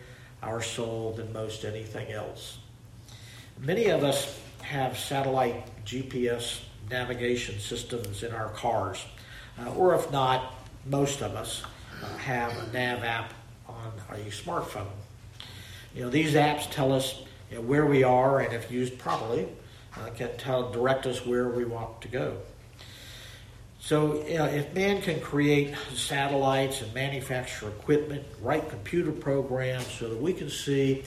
our 0.43 0.63
soul 0.63 1.13
than 1.13 1.33
most 1.33 1.65
anything 1.65 2.13
else. 2.13 2.59
Many 3.59 3.87
of 3.87 4.05
us 4.05 4.39
have 4.63 4.99
satellite 4.99 5.65
GPS 5.85 6.61
navigation 6.91 7.59
systems 7.59 8.23
in 8.23 8.33
our 8.33 8.51
cars, 8.51 9.05
uh, 9.59 9.73
or 9.75 9.95
if 9.95 10.11
not, 10.11 10.55
most 10.85 11.23
of 11.23 11.35
us 11.35 11.63
uh, 12.03 12.17
have 12.19 12.53
a 12.53 12.73
nav 12.73 13.03
app 13.03 13.33
on 13.69 13.93
a 14.11 14.19
smartphone. 14.31 14.87
You 15.95 16.03
know, 16.03 16.11
these 16.11 16.35
apps 16.35 16.71
tell 16.71 16.93
us 16.93 17.23
you 17.51 17.57
know, 17.57 17.63
where 17.63 17.87
we 17.87 18.03
are, 18.03 18.41
and 18.41 18.53
if 18.53 18.71
used 18.71 18.99
properly, 18.99 19.49
uh, 19.97 20.11
can 20.11 20.37
tell 20.37 20.71
direct 20.71 21.07
us 21.07 21.25
where 21.25 21.49
we 21.49 21.65
want 21.65 22.01
to 22.03 22.09
go. 22.09 22.37
So, 23.87 24.27
you 24.27 24.39
know, 24.39 24.47
if 24.47 24.75
man 24.75 25.01
can 25.01 25.21
create 25.21 25.73
satellites 25.95 26.83
and 26.83 26.93
manufacture 26.93 27.69
equipment, 27.69 28.25
write 28.43 28.69
computer 28.69 29.13
programs 29.13 29.87
so 29.87 30.09
that 30.09 30.21
we 30.21 30.33
can 30.33 30.51
see 30.51 31.05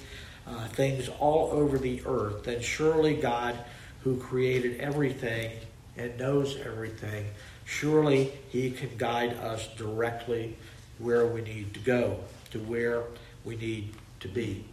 uh, 0.48 0.65
things 0.70 1.10
all 1.20 1.52
over 1.52 1.78
the 1.78 2.02
earth, 2.06 2.46
then 2.46 2.62
surely 2.62 3.15
God, 3.15 3.60
who 4.06 4.15
created 4.15 4.80
everything 4.80 5.52
and 5.98 6.18
knows 6.18 6.56
everything, 6.56 7.26
surely 7.65 8.32
He 8.48 8.72
can 8.72 8.96
guide 8.96 9.34
us 9.34 9.68
directly 9.76 10.56
where 11.00 11.28
we 11.28 11.42
need 11.42 11.74
to 11.74 11.82
go, 11.82 12.22
to 12.52 12.60
where 12.60 13.04
we 13.44 13.58
need 13.58 13.94
to 14.22 14.30
be. 14.30 14.63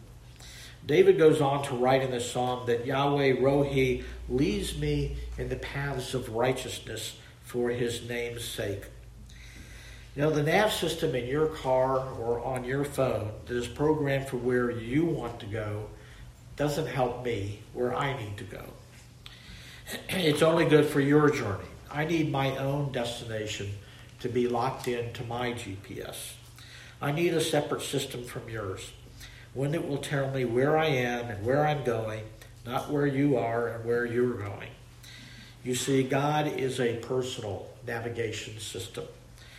David 0.86 1.18
goes 1.18 1.40
on 1.40 1.64
to 1.64 1.74
write 1.74 2.02
in 2.02 2.12
the 2.12 2.20
psalm 2.20 2.66
that 2.66 2.86
Yahweh 2.86 3.32
Rohi 3.38 4.04
leads 4.28 4.78
me 4.78 5.16
in 5.38 5.48
the 5.48 5.56
paths 5.56 6.14
of 6.14 6.28
righteousness 6.28 7.16
for 7.46 7.70
his 7.70 8.06
name's 8.08 8.44
sake. 8.44 8.82
You 10.16 10.22
know, 10.22 10.30
the 10.30 10.42
nav 10.42 10.72
system 10.72 11.14
in 11.14 11.26
your 11.26 11.46
car 11.46 12.00
or 12.18 12.44
on 12.44 12.64
your 12.64 12.84
phone 12.84 13.30
that 13.46 13.56
is 13.56 13.68
programmed 13.68 14.26
for 14.26 14.36
where 14.36 14.70
you 14.70 15.04
want 15.04 15.38
to 15.40 15.46
go 15.46 15.86
doesn't 16.56 16.88
help 16.88 17.24
me 17.24 17.60
where 17.72 17.94
I 17.94 18.18
need 18.18 18.36
to 18.38 18.44
go. 18.44 18.64
It's 20.08 20.42
only 20.42 20.64
good 20.64 20.86
for 20.86 21.00
your 21.00 21.30
journey. 21.30 21.68
I 21.90 22.04
need 22.04 22.32
my 22.32 22.56
own 22.56 22.90
destination 22.90 23.70
to 24.18 24.28
be 24.28 24.48
locked 24.48 24.88
into 24.88 25.22
my 25.24 25.52
GPS. 25.52 26.32
I 27.00 27.12
need 27.12 27.32
a 27.32 27.40
separate 27.40 27.82
system 27.82 28.24
from 28.24 28.48
yours, 28.48 28.90
one 29.54 29.70
that 29.70 29.86
will 29.86 29.98
tell 29.98 30.30
me 30.30 30.44
where 30.44 30.76
I 30.76 30.86
am 30.86 31.26
and 31.26 31.46
where 31.46 31.64
I'm 31.64 31.84
going, 31.84 32.24
not 32.64 32.90
where 32.90 33.06
you 33.06 33.36
are 33.36 33.68
and 33.68 33.84
where 33.84 34.04
you're 34.04 34.34
going. 34.34 34.70
You 35.66 35.74
see, 35.74 36.04
God 36.04 36.46
is 36.46 36.78
a 36.78 36.94
personal 36.94 37.66
navigation 37.88 38.60
system. 38.60 39.04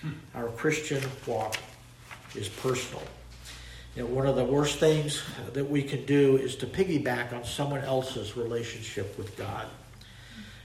Hmm. 0.02 0.12
Our 0.36 0.48
Christian 0.48 1.04
walk 1.26 1.58
is 2.34 2.48
personal. 2.48 3.04
You 3.94 4.04
know, 4.04 4.08
one 4.08 4.26
of 4.26 4.38
the 4.38 4.46
worst 4.46 4.80
things 4.80 5.22
that 5.52 5.70
we 5.70 5.84
can 5.84 6.06
do 6.06 6.38
is 6.38 6.56
to 6.58 6.66
piggyback 6.66 7.34
on 7.34 7.44
someone 7.44 7.82
else's 7.82 8.38
relationship 8.38 9.18
with 9.18 9.36
God. 9.36 9.66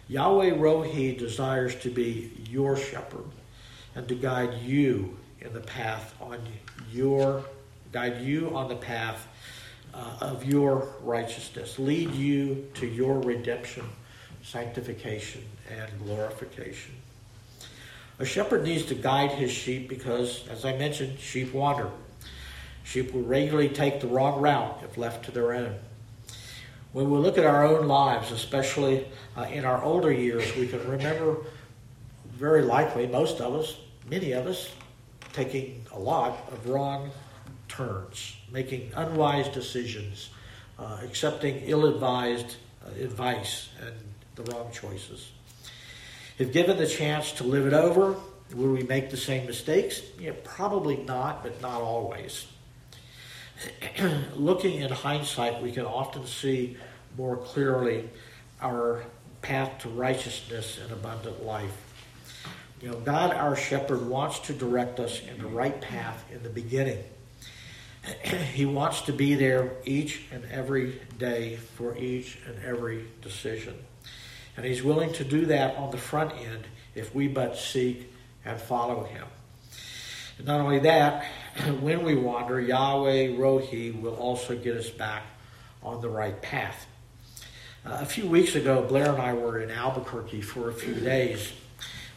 Yahweh 0.06 0.50
Rohi 0.50 1.18
desires 1.18 1.74
to 1.80 1.90
be 1.90 2.30
your 2.48 2.76
shepherd 2.76 3.26
and 3.96 4.06
to 4.06 4.14
guide 4.14 4.62
you 4.62 5.18
in 5.40 5.52
the 5.52 5.60
path 5.60 6.14
on 6.20 6.38
your 6.92 7.44
guide 7.90 8.20
you 8.20 8.56
on 8.56 8.68
the 8.68 8.76
path 8.76 9.26
uh, 9.92 10.18
of 10.20 10.44
your 10.44 10.88
righteousness, 11.02 11.80
lead 11.80 12.14
you 12.14 12.70
to 12.74 12.86
your 12.86 13.18
redemption 13.18 13.84
sanctification, 14.42 15.42
and 15.70 15.90
glorification. 16.04 16.94
A 18.18 18.24
shepherd 18.24 18.64
needs 18.64 18.84
to 18.86 18.94
guide 18.94 19.32
his 19.32 19.50
sheep 19.50 19.88
because, 19.88 20.46
as 20.48 20.64
I 20.64 20.76
mentioned, 20.76 21.18
sheep 21.18 21.52
wander. 21.52 21.90
Sheep 22.84 23.12
will 23.12 23.22
regularly 23.22 23.68
take 23.68 24.00
the 24.00 24.06
wrong 24.06 24.40
route 24.40 24.80
if 24.84 24.98
left 24.98 25.24
to 25.26 25.30
their 25.30 25.54
own. 25.54 25.76
When 26.92 27.10
we 27.10 27.18
look 27.18 27.38
at 27.38 27.46
our 27.46 27.64
own 27.64 27.88
lives, 27.88 28.32
especially 28.32 29.06
uh, 29.36 29.42
in 29.42 29.64
our 29.64 29.82
older 29.82 30.12
years, 30.12 30.54
we 30.56 30.66
can 30.66 30.86
remember 30.88 31.38
very 32.32 32.62
likely, 32.62 33.06
most 33.06 33.40
of 33.40 33.54
us, 33.54 33.76
many 34.10 34.32
of 34.32 34.46
us, 34.46 34.70
taking 35.32 35.84
a 35.92 35.98
lot 35.98 36.52
of 36.52 36.68
wrong 36.68 37.10
turns, 37.68 38.36
making 38.50 38.90
unwise 38.94 39.48
decisions, 39.48 40.30
uh, 40.78 40.98
accepting 41.02 41.62
ill 41.64 41.86
advised 41.86 42.56
uh, 42.84 42.90
advice, 43.02 43.70
and 43.80 43.94
the 44.34 44.42
wrong 44.44 44.70
choices. 44.72 45.30
If 46.38 46.52
given 46.52 46.76
the 46.76 46.86
chance 46.86 47.32
to 47.32 47.44
live 47.44 47.66
it 47.66 47.72
over, 47.72 48.16
will 48.54 48.72
we 48.72 48.82
make 48.82 49.10
the 49.10 49.16
same 49.16 49.46
mistakes? 49.46 50.02
Yeah, 50.18 50.32
probably 50.44 50.96
not, 50.96 51.42
but 51.42 51.60
not 51.60 51.80
always. 51.80 52.46
Looking 54.34 54.80
in 54.80 54.90
hindsight, 54.90 55.62
we 55.62 55.72
can 55.72 55.84
often 55.84 56.26
see 56.26 56.76
more 57.16 57.36
clearly 57.36 58.08
our 58.60 59.04
path 59.42 59.80
to 59.80 59.88
righteousness 59.88 60.78
and 60.82 60.90
abundant 60.92 61.44
life. 61.44 61.76
You 62.80 62.90
know, 62.90 62.96
God, 62.98 63.32
our 63.34 63.54
shepherd, 63.54 64.08
wants 64.08 64.40
to 64.40 64.52
direct 64.52 64.98
us 64.98 65.20
in 65.20 65.38
the 65.38 65.46
right 65.46 65.80
path 65.80 66.24
in 66.32 66.42
the 66.42 66.48
beginning. 66.48 66.98
he 68.52 68.66
wants 68.66 69.02
to 69.02 69.12
be 69.12 69.34
there 69.34 69.72
each 69.84 70.24
and 70.32 70.44
every 70.50 71.00
day 71.18 71.56
for 71.76 71.96
each 71.96 72.38
and 72.46 72.64
every 72.64 73.04
decision. 73.20 73.74
And 74.56 74.66
He's 74.66 74.82
willing 74.82 75.12
to 75.14 75.24
do 75.24 75.46
that 75.46 75.76
on 75.76 75.90
the 75.90 75.98
front 75.98 76.32
end 76.32 76.66
if 76.94 77.14
we 77.14 77.28
but 77.28 77.56
seek 77.56 78.12
and 78.44 78.60
follow 78.60 79.04
Him. 79.04 79.26
And 80.38 80.46
not 80.46 80.60
only 80.60 80.80
that, 80.80 81.24
when 81.80 82.04
we 82.04 82.16
wander, 82.16 82.60
Yahweh 82.60 83.28
Rohi 83.28 84.00
will 84.00 84.14
also 84.16 84.56
get 84.56 84.76
us 84.76 84.90
back 84.90 85.24
on 85.82 86.00
the 86.00 86.08
right 86.08 86.40
path. 86.42 86.86
Uh, 87.84 87.98
a 88.00 88.06
few 88.06 88.26
weeks 88.26 88.54
ago, 88.54 88.82
Blair 88.82 89.12
and 89.12 89.20
I 89.20 89.34
were 89.34 89.60
in 89.60 89.70
Albuquerque 89.70 90.40
for 90.40 90.70
a 90.70 90.72
few 90.72 90.94
days, 90.94 91.52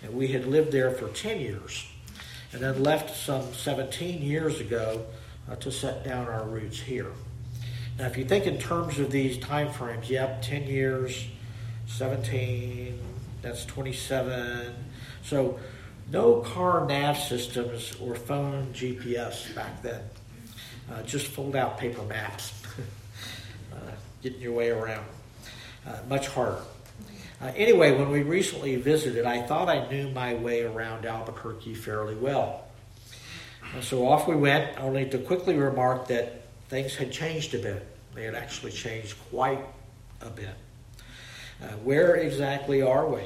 and 0.04 0.14
we 0.14 0.28
had 0.28 0.46
lived 0.46 0.72
there 0.72 0.92
for 0.92 1.08
10 1.10 1.40
years, 1.40 1.88
and 2.54 2.62
then 2.62 2.84
left 2.84 3.16
some 3.16 3.52
17 3.54 4.22
years 4.22 4.60
ago 4.60 5.06
uh, 5.50 5.56
to 5.56 5.72
set 5.72 6.04
down 6.04 6.28
our 6.28 6.46
roots 6.46 6.80
here. 6.80 7.12
Now, 7.98 8.06
if 8.06 8.18
you 8.18 8.26
think 8.26 8.46
in 8.46 8.60
terms 8.60 9.00
of 9.00 9.10
these 9.10 9.40
time 9.40 9.72
frames, 9.72 10.10
yep, 10.10 10.42
10 10.42 10.68
years, 10.68 11.26
17, 11.88 13.00
that's 13.42 13.66
27. 13.66 14.74
So, 15.24 15.60
no 16.12 16.42
car 16.42 16.86
nav 16.86 17.18
systems 17.18 17.96
or 18.00 18.16
phone 18.16 18.68
GPS 18.74 19.54
back 19.56 19.82
then. 19.82 20.02
Uh, 20.92 21.02
just 21.02 21.28
fold 21.28 21.56
out 21.56 21.80
paper 21.80 22.04
maps, 22.04 22.54
uh, 23.74 23.92
getting 24.22 24.42
your 24.42 24.54
way 24.54 24.70
around. 24.70 25.06
Uh, 25.86 25.98
much 26.08 26.28
harder. 26.28 26.62
Uh, 27.42 27.52
anyway, 27.56 27.92
when 27.92 28.10
we 28.10 28.22
recently 28.24 28.76
visited, 28.76 29.26
I 29.26 29.42
thought 29.42 29.68
I 29.68 29.90
knew 29.90 30.10
my 30.10 30.36
way 30.36 30.64
around 30.64 31.06
Albuquerque 31.06 31.74
fairly 31.74 32.16
well. 32.16 32.66
Uh, 33.76 33.82
so 33.82 34.08
off 34.08 34.28
we 34.28 34.36
went, 34.36 34.80
only 34.80 35.10
to 35.10 35.18
quickly 35.18 35.56
remark 35.56 36.08
that 36.08 36.44
things 36.70 36.96
had 36.96 37.12
changed 37.12 37.54
a 37.56 37.60
bit. 37.60 37.86
They 38.14 38.24
had 38.24 38.36
actually 38.36 38.72
changed 38.72 39.16
quite 39.30 39.66
a 40.22 40.30
bit. 40.30 40.56
Uh, 41.62 41.68
where 41.84 42.16
exactly 42.16 42.82
are 42.82 43.08
we? 43.08 43.24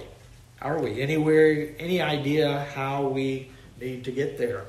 Are 0.62 0.80
we 0.80 1.02
anywhere? 1.02 1.74
Any 1.80 2.02
idea 2.02 2.68
how 2.76 3.08
we 3.08 3.50
need 3.80 4.04
to 4.06 4.12
get 4.12 4.38
there? 4.38 4.66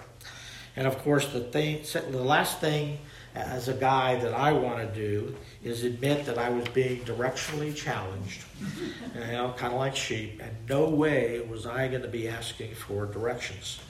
And 0.77 0.87
of 0.87 0.99
course, 0.99 1.33
the 1.33 1.41
thing, 1.41 1.83
the 2.11 2.23
last 2.23 2.61
thing 2.61 2.99
as 3.35 3.69
a 3.69 3.75
guy 3.75 4.17
that 4.17 4.35
I 4.35 4.53
want 4.53 4.79
to 4.79 4.95
do 4.95 5.37
is 5.63 5.85
admit 5.85 6.27
that 6.27 6.39
I 6.39 6.51
was 6.51 6.69
being 6.69 7.01
directionally 7.03 7.75
challenged, 7.75 8.45
you 9.15 9.21
know, 9.33 9.55
kind 9.57 9.73
of 9.73 9.79
like 9.79 9.95
sheep, 9.95 10.41
and 10.43 10.51
no 10.69 10.89
way 10.89 11.41
was 11.41 11.67
I 11.67 11.89
going 11.89 12.03
to 12.03 12.09
be 12.09 12.29
asking 12.29 12.75
for 12.75 13.07
directions. 13.07 13.81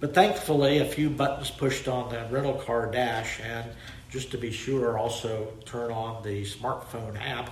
But 0.00 0.14
thankfully, 0.14 0.78
a 0.78 0.84
few 0.84 1.10
buttons 1.10 1.50
pushed 1.50 1.88
on 1.88 2.10
the 2.10 2.26
rental 2.30 2.54
car 2.54 2.90
dash, 2.90 3.40
and 3.40 3.70
just 4.10 4.30
to 4.32 4.38
be 4.38 4.50
sure, 4.50 4.98
also 4.98 5.52
turn 5.64 5.90
on 5.92 6.22
the 6.22 6.44
smartphone 6.44 7.20
app. 7.20 7.50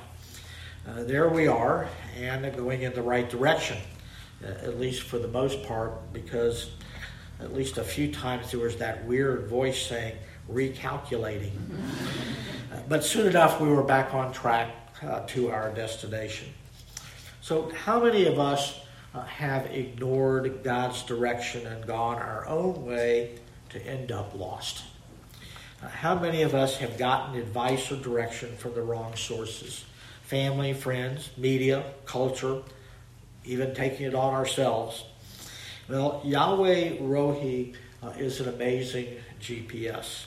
Uh, 0.88 1.02
there 1.04 1.28
we 1.28 1.46
are, 1.46 1.86
and 2.18 2.56
going 2.56 2.82
in 2.82 2.92
the 2.94 3.02
right 3.02 3.28
direction, 3.28 3.76
uh, 4.42 4.46
at 4.46 4.80
least 4.80 5.02
for 5.02 5.18
the 5.18 5.28
most 5.28 5.62
part, 5.64 6.10
because 6.14 6.70
at 7.38 7.52
least 7.52 7.76
a 7.76 7.84
few 7.84 8.10
times 8.10 8.50
there 8.50 8.60
was 8.60 8.76
that 8.76 9.04
weird 9.04 9.46
voice 9.46 9.86
saying, 9.86 10.16
recalculating. 10.50 11.52
Uh, 12.72 12.78
but 12.88 13.04
soon 13.04 13.26
enough, 13.26 13.60
we 13.60 13.68
were 13.68 13.82
back 13.82 14.14
on 14.14 14.32
track 14.32 14.74
uh, 15.02 15.20
to 15.26 15.50
our 15.50 15.70
destination. 15.70 16.48
So, 17.42 17.70
how 17.84 18.02
many 18.02 18.24
of 18.26 18.38
us 18.38 18.80
uh, 19.14 19.22
have 19.24 19.66
ignored 19.66 20.62
God's 20.64 21.02
direction 21.02 21.66
and 21.66 21.86
gone 21.86 22.16
our 22.16 22.46
own 22.46 22.86
way 22.86 23.38
to 23.68 23.86
end 23.86 24.12
up 24.12 24.34
lost? 24.34 24.84
Uh, 25.82 25.88
how 25.88 26.18
many 26.18 26.40
of 26.40 26.54
us 26.54 26.78
have 26.78 26.96
gotten 26.96 27.38
advice 27.38 27.92
or 27.92 27.96
direction 27.96 28.56
from 28.56 28.74
the 28.74 28.82
wrong 28.82 29.14
sources? 29.14 29.84
Family, 30.30 30.74
friends, 30.74 31.28
media, 31.36 31.82
culture, 32.06 32.62
even 33.44 33.74
taking 33.74 34.06
it 34.06 34.14
on 34.14 34.32
ourselves. 34.32 35.02
Well, 35.88 36.20
Yahweh 36.24 36.98
Rohi 36.98 37.74
uh, 38.00 38.10
is 38.10 38.38
an 38.38 38.48
amazing 38.48 39.08
GPS. 39.40 40.26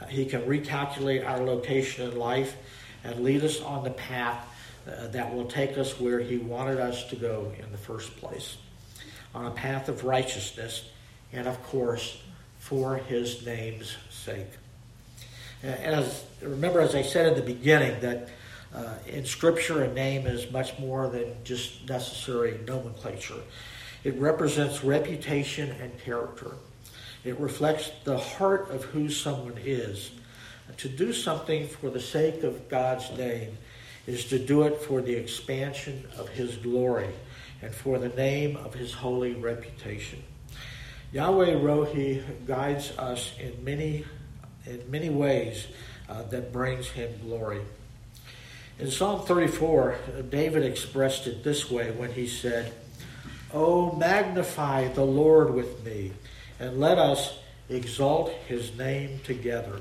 Uh, 0.00 0.06
he 0.06 0.24
can 0.24 0.40
recalculate 0.44 1.28
our 1.28 1.40
location 1.40 2.10
in 2.10 2.18
life 2.18 2.56
and 3.04 3.22
lead 3.22 3.44
us 3.44 3.60
on 3.60 3.84
the 3.84 3.90
path 3.90 4.48
uh, 4.86 5.08
that 5.08 5.34
will 5.34 5.44
take 5.44 5.76
us 5.76 6.00
where 6.00 6.20
He 6.20 6.38
wanted 6.38 6.80
us 6.80 7.04
to 7.10 7.16
go 7.16 7.52
in 7.62 7.70
the 7.70 7.76
first 7.76 8.16
place 8.16 8.56
on 9.34 9.44
a 9.44 9.50
path 9.50 9.90
of 9.90 10.04
righteousness 10.04 10.88
and, 11.34 11.46
of 11.46 11.62
course, 11.64 12.18
for 12.60 12.96
His 12.96 13.44
name's 13.44 13.94
sake. 14.08 14.48
And 15.62 15.74
as, 15.74 16.24
remember, 16.40 16.80
as 16.80 16.94
I 16.94 17.02
said 17.02 17.26
in 17.26 17.34
the 17.34 17.42
beginning, 17.42 18.00
that 18.00 18.30
uh, 18.74 18.94
in 19.06 19.24
Scripture, 19.24 19.82
a 19.82 19.92
name 19.92 20.26
is 20.26 20.50
much 20.52 20.78
more 20.78 21.08
than 21.08 21.34
just 21.44 21.88
necessary 21.88 22.60
nomenclature. 22.66 23.40
It 24.04 24.14
represents 24.14 24.84
reputation 24.84 25.70
and 25.80 25.98
character. 26.00 26.52
It 27.24 27.38
reflects 27.40 27.90
the 28.04 28.18
heart 28.18 28.70
of 28.70 28.84
who 28.84 29.08
someone 29.08 29.58
is. 29.64 30.12
To 30.76 30.88
do 30.88 31.12
something 31.12 31.66
for 31.66 31.90
the 31.90 32.00
sake 32.00 32.42
of 32.42 32.68
God's 32.68 33.10
name 33.16 33.56
is 34.06 34.26
to 34.26 34.38
do 34.38 34.62
it 34.62 34.80
for 34.82 35.00
the 35.00 35.14
expansion 35.14 36.06
of 36.16 36.28
His 36.28 36.56
glory 36.56 37.08
and 37.62 37.74
for 37.74 37.98
the 37.98 38.10
name 38.10 38.56
of 38.56 38.74
His 38.74 38.92
holy 38.92 39.34
reputation. 39.34 40.22
Yahweh 41.12 41.54
Rohi 41.54 42.22
guides 42.46 42.92
us 42.98 43.32
in 43.40 43.64
many, 43.64 44.04
in 44.66 44.90
many 44.90 45.08
ways 45.08 45.66
uh, 46.08 46.22
that 46.24 46.52
brings 46.52 46.88
Him 46.88 47.10
glory. 47.22 47.62
In 48.78 48.92
Psalm 48.92 49.26
34, 49.26 49.96
David 50.30 50.62
expressed 50.64 51.26
it 51.26 51.42
this 51.42 51.68
way 51.68 51.90
when 51.90 52.12
he 52.12 52.28
said, 52.28 52.72
Oh, 53.52 53.92
magnify 53.96 54.86
the 54.88 55.04
Lord 55.04 55.52
with 55.52 55.84
me 55.84 56.12
and 56.60 56.78
let 56.78 56.96
us 56.96 57.38
exalt 57.68 58.30
his 58.46 58.76
name 58.78 59.18
together. 59.24 59.80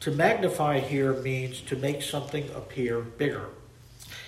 To 0.00 0.10
magnify 0.10 0.80
here 0.80 1.14
means 1.14 1.62
to 1.62 1.76
make 1.76 2.02
something 2.02 2.50
appear 2.50 3.00
bigger. 3.00 3.48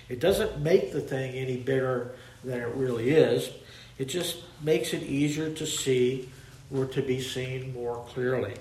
It 0.09 0.18
doesn't 0.18 0.61
make 0.61 0.92
the 0.92 1.03
thing 1.03 1.35
any 1.35 1.59
bigger 1.59 2.12
than 2.42 2.61
it 2.61 2.75
really 2.75 3.11
is, 3.11 3.51
it 3.99 4.07
just 4.07 4.38
makes 4.62 4.94
it 4.94 5.03
easier 5.03 5.51
to 5.53 5.66
see 5.66 6.31
or 6.75 6.87
to 6.87 7.03
be 7.03 7.20
seen 7.20 7.75
more 7.75 8.03
clearly. 8.09 8.55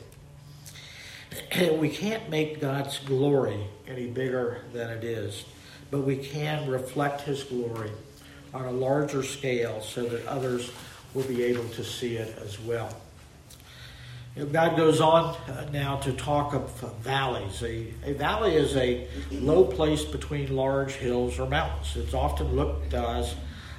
we 1.80 1.90
can't 1.90 2.30
make 2.30 2.60
God's 2.60 3.00
glory 3.00 3.60
any 3.88 4.08
bigger 4.08 4.62
than 4.74 4.90
it 4.90 5.04
is, 5.04 5.46
but 5.92 6.02
we 6.02 6.18
can 6.18 6.70
reflect 6.70 7.22
his 7.22 7.44
glory 7.44 7.92
on 8.54 8.66
a 8.66 8.72
larger 8.72 9.24
scale 9.24 9.82
so 9.82 10.04
that 10.06 10.26
others 10.28 10.72
will 11.14 11.24
be 11.24 11.44
able 11.44 11.68
to 11.70 11.84
see 11.84 12.16
it 12.16 12.38
as 12.44 12.60
well. 12.60 12.90
God 14.52 14.76
goes 14.76 15.00
on 15.00 15.34
uh, 15.50 15.70
now 15.72 15.96
to 15.98 16.12
talk 16.12 16.54
of 16.54 16.70
valleys. 17.00 17.64
A, 17.64 17.94
a, 18.04 18.14
valley 18.14 18.56
is 18.56 18.76
a 18.76 19.08
low 19.32 19.64
place 19.64 20.04
between 20.04 20.54
large 20.54 20.92
hills 20.92 21.40
or 21.40 21.48
mountains. 21.48 21.96
It's 21.96 22.14
often 22.14 22.54
looked 22.54 22.94
as, 22.94 23.34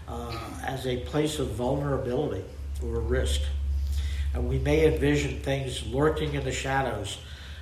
uh, 0.08 0.34
as 0.64 0.86
a 0.86 0.96
place 1.00 1.38
of 1.38 1.48
vulnerability 1.48 2.42
or 2.82 3.00
risk. 3.00 3.42
And 4.32 4.48
we 4.48 4.58
may 4.58 4.86
envision 4.86 5.40
things 5.40 5.86
lurking 5.88 6.32
in 6.32 6.44
the 6.44 6.52
shadows 6.52 7.18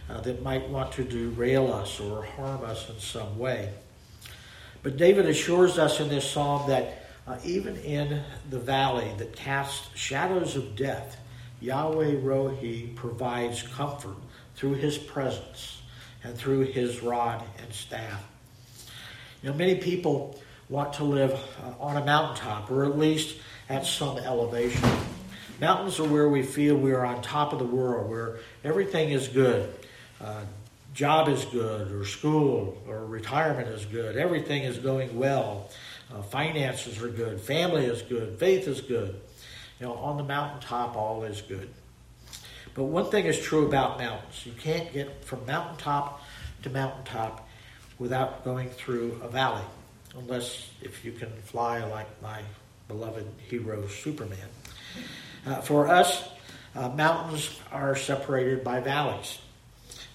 uh, 0.08 0.20
that 0.20 0.42
might 0.42 0.68
want 0.68 0.92
to 0.92 1.04
derail 1.04 1.72
us 1.72 2.00
or 2.00 2.24
harm 2.24 2.64
us 2.64 2.88
in 2.90 2.98
some 2.98 3.38
way. 3.38 3.72
But 4.82 4.96
David 4.96 5.26
assures 5.26 5.78
us 5.78 6.00
in 6.00 6.08
this 6.08 6.30
psalm 6.30 6.68
that 6.68 7.06
uh, 7.26 7.38
even 7.44 7.76
in 7.76 8.22
the 8.50 8.58
valley 8.58 9.10
that 9.16 9.34
casts 9.34 9.88
shadows 9.96 10.56
of 10.56 10.76
death, 10.76 11.16
Yahweh 11.60 12.16
Rohi 12.16 12.94
provides 12.94 13.62
comfort 13.62 14.16
through 14.56 14.74
his 14.74 14.98
presence 14.98 15.80
and 16.22 16.36
through 16.36 16.60
his 16.60 17.02
rod 17.02 17.42
and 17.62 17.72
staff. 17.72 18.22
You 19.42 19.50
know, 19.50 19.56
many 19.56 19.76
people 19.76 20.38
want 20.68 20.92
to 20.94 21.04
live 21.04 21.32
uh, 21.32 21.82
on 21.82 21.96
a 21.96 22.04
mountaintop 22.04 22.70
or 22.70 22.84
at 22.84 22.98
least 22.98 23.36
at 23.68 23.86
some 23.86 24.18
elevation. 24.18 24.88
Mountains 25.60 25.98
are 26.00 26.08
where 26.08 26.28
we 26.28 26.42
feel 26.42 26.76
we 26.76 26.92
are 26.92 27.04
on 27.04 27.22
top 27.22 27.52
of 27.52 27.58
the 27.58 27.64
world, 27.64 28.10
where 28.10 28.38
everything 28.64 29.10
is 29.10 29.28
good. 29.28 29.72
Uh, 30.24 30.40
job 30.94 31.28
is 31.28 31.44
good, 31.46 31.92
or 31.92 32.06
school, 32.06 32.80
or 32.88 33.04
retirement 33.04 33.68
is 33.68 33.84
good. 33.84 34.16
Everything 34.16 34.62
is 34.62 34.78
going 34.78 35.18
well. 35.18 35.68
Uh, 36.12 36.22
finances 36.22 37.02
are 37.02 37.08
good. 37.08 37.38
Family 37.38 37.84
is 37.84 38.00
good. 38.00 38.38
Faith 38.38 38.66
is 38.66 38.80
good. 38.80 39.20
You 39.80 39.86
know, 39.86 39.94
on 39.94 40.16
the 40.16 40.22
mountaintop, 40.22 40.96
all 40.96 41.24
is 41.24 41.42
good. 41.42 41.68
But 42.74 42.84
one 42.84 43.10
thing 43.10 43.26
is 43.26 43.38
true 43.38 43.66
about 43.66 43.98
mountains 43.98 44.46
you 44.46 44.52
can't 44.52 44.92
get 44.92 45.24
from 45.24 45.44
mountaintop 45.46 46.22
to 46.62 46.70
mountaintop 46.70 47.46
without 47.98 48.44
going 48.44 48.70
through 48.70 49.20
a 49.22 49.28
valley, 49.28 49.62
unless 50.16 50.70
if 50.80 51.04
you 51.04 51.12
can 51.12 51.30
fly 51.42 51.84
like 51.84 52.08
my 52.22 52.40
beloved 52.88 53.26
hero 53.46 53.86
Superman. 53.88 54.48
Uh, 55.46 55.60
for 55.60 55.88
us, 55.88 56.28
uh, 56.74 56.88
mountains 56.88 57.60
are 57.70 57.94
separated 57.94 58.64
by 58.64 58.80
valleys. 58.80 59.38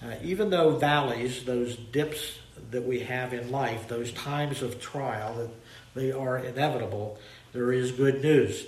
Uh, 0.02 0.14
even 0.22 0.50
though 0.50 0.76
valleys, 0.76 1.44
those 1.44 1.76
dips 1.76 2.38
that 2.70 2.84
we 2.84 3.00
have 3.00 3.32
in 3.34 3.50
life, 3.50 3.88
those 3.88 4.12
times 4.12 4.62
of 4.62 4.80
trial 4.80 5.34
that 5.34 5.50
they 5.94 6.10
are 6.12 6.38
inevitable, 6.38 7.18
there 7.52 7.72
is 7.72 7.92
good 7.92 8.22
news. 8.22 8.64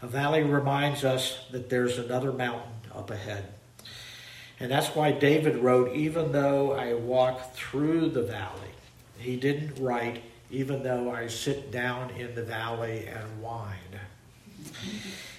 A 0.00 0.06
valley 0.06 0.42
reminds 0.42 1.04
us 1.04 1.38
that 1.50 1.70
there's 1.70 1.98
another 1.98 2.32
mountain 2.32 2.70
up 2.94 3.10
ahead. 3.10 3.52
And 4.60 4.70
that's 4.70 4.88
why 4.88 5.12
David 5.12 5.56
wrote, 5.56 5.94
Even 5.94 6.32
though 6.32 6.72
I 6.72 6.94
walk 6.94 7.54
through 7.54 8.10
the 8.10 8.22
valley 8.22 8.70
He 9.18 9.36
didn't 9.36 9.80
write, 9.82 10.22
even 10.50 10.82
though 10.82 11.10
I 11.10 11.26
sit 11.26 11.70
down 11.70 12.10
in 12.10 12.34
the 12.34 12.42
valley 12.42 13.06
and 13.06 13.42
whine. 13.42 14.00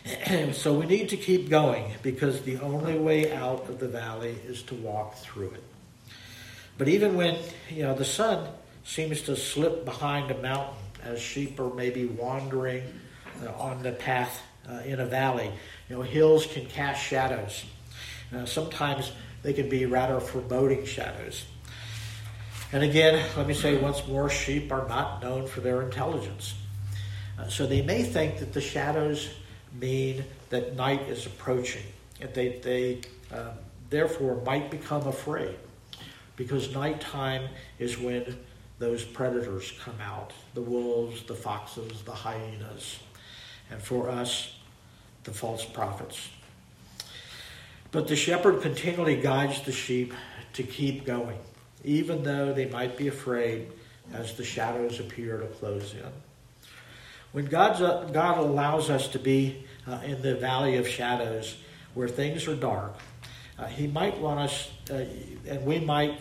so 0.54 0.74
we 0.74 0.86
need 0.86 1.10
to 1.10 1.18
keep 1.18 1.50
going 1.50 1.92
because 2.02 2.42
the 2.42 2.58
only 2.60 2.98
way 2.98 3.32
out 3.32 3.70
of 3.70 3.80
the 3.80 3.88
valley 3.88 4.36
is 4.48 4.64
to 4.64 4.76
walk 4.76 5.16
through 5.16 5.52
it. 5.52 5.64
But 6.78 6.88
even 6.88 7.16
when 7.16 7.38
you 7.70 7.84
know 7.84 7.94
the 7.94 8.06
sun 8.06 8.48
seems 8.84 9.22
to 9.24 9.36
slip 9.36 9.86
behind 9.86 10.32
a 10.32 10.42
mountain 10.42 10.76
as 11.04 11.22
sheep 11.22 11.60
are 11.60 11.74
maybe 11.74 12.06
wandering 12.06 12.84
uh, 13.44 13.52
on 13.54 13.84
the 13.84 13.92
path 13.92 14.42
uh, 14.68 14.82
in 14.86 15.00
a 15.00 15.06
valley, 15.06 15.52
you 15.90 15.96
know 15.96 16.02
hills 16.02 16.46
can 16.48 16.66
cast 16.66 17.04
shadows. 17.04 17.66
Uh, 18.34 18.46
sometimes 18.46 19.12
they 19.44 19.54
can 19.54 19.70
be 19.70 19.86
rather 19.86 20.20
foreboding 20.20 20.86
shadows. 20.86 21.46
And 22.72 22.84
again, 22.84 23.26
let 23.36 23.48
me 23.48 23.56
say 23.56 23.78
once 23.78 24.08
more, 24.08 24.30
sheep 24.30 24.72
are 24.72 24.88
not 24.88 25.24
known 25.24 25.48
for 25.48 25.62
their 25.62 25.82
intelligence. 25.82 26.54
Uh, 27.38 27.48
so 27.48 27.66
they 27.66 27.82
may 27.82 28.04
think 28.04 28.40
that 28.40 28.54
the 28.54 28.62
shadows 28.62 29.30
mean 29.74 30.24
that 30.50 30.76
night 30.76 31.02
is 31.10 31.26
approaching. 31.26 31.84
And 32.22 32.34
they, 32.34 32.60
they 32.60 33.02
uh, 33.32 33.52
therefore 33.90 34.42
might 34.46 34.70
become 34.70 35.08
afraid 35.08 35.56
because 36.36 36.74
nighttime 36.74 37.50
is 37.80 37.98
when 37.98 38.38
those 38.80 39.04
predators 39.04 39.74
come 39.84 40.00
out 40.02 40.32
the 40.54 40.62
wolves, 40.62 41.24
the 41.24 41.36
foxes, 41.36 42.02
the 42.04 42.14
hyenas, 42.14 43.00
and 43.70 43.82
for 43.82 44.10
us, 44.10 44.56
the 45.26 45.32
false 45.32 45.66
prophets. 45.66 46.30
But 47.92 48.08
the 48.08 48.16
shepherd 48.16 48.62
continually 48.62 49.18
guides 49.18 49.62
the 49.62 49.72
sheep 49.72 50.14
to 50.54 50.64
keep 50.64 51.06
going, 51.06 51.38
even 51.84 52.24
though 52.24 52.54
they 52.54 52.68
might 52.68 52.98
be 52.98 53.08
afraid 53.08 53.68
as 54.14 54.36
the 54.36 54.44
shadows 54.44 55.00
appear 55.00 55.38
to 55.38 55.48
close 55.48 55.94
in. 55.94 56.29
When 57.32 57.46
God's, 57.46 57.80
God 57.80 58.38
allows 58.40 58.90
us 58.90 59.08
to 59.10 59.20
be 59.20 59.64
uh, 59.88 60.00
in 60.04 60.22
the 60.22 60.36
valley 60.36 60.78
of 60.78 60.88
shadows 60.88 61.58
where 61.94 62.08
things 62.08 62.48
are 62.48 62.56
dark, 62.56 62.96
uh, 63.58 63.66
He 63.66 63.86
might 63.86 64.18
want 64.18 64.40
us, 64.40 64.72
uh, 64.90 65.06
and 65.48 65.64
we 65.64 65.80
might 65.80 66.20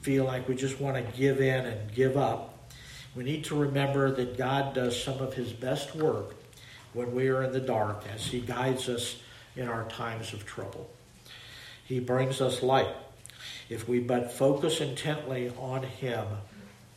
feel 0.00 0.24
like 0.24 0.48
we 0.48 0.54
just 0.54 0.80
want 0.80 0.96
to 0.96 1.16
give 1.16 1.40
in 1.40 1.66
and 1.66 1.92
give 1.94 2.16
up. 2.16 2.70
We 3.14 3.24
need 3.24 3.44
to 3.44 3.54
remember 3.54 4.10
that 4.12 4.38
God 4.38 4.74
does 4.74 5.02
some 5.02 5.18
of 5.18 5.34
His 5.34 5.52
best 5.52 5.94
work 5.94 6.34
when 6.94 7.14
we 7.14 7.28
are 7.28 7.42
in 7.42 7.52
the 7.52 7.60
dark 7.60 8.04
as 8.14 8.26
He 8.26 8.40
guides 8.40 8.88
us 8.88 9.16
in 9.56 9.68
our 9.68 9.84
times 9.88 10.32
of 10.32 10.46
trouble. 10.46 10.88
He 11.84 12.00
brings 12.00 12.40
us 12.40 12.62
light. 12.62 12.94
If 13.68 13.88
we 13.88 14.00
but 14.00 14.32
focus 14.32 14.80
intently 14.80 15.52
on 15.58 15.82
Him, 15.82 16.26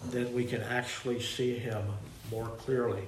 then 0.05 0.33
we 0.33 0.45
can 0.45 0.61
actually 0.61 1.21
see 1.21 1.55
Him 1.55 1.83
more 2.31 2.47
clearly. 2.47 3.03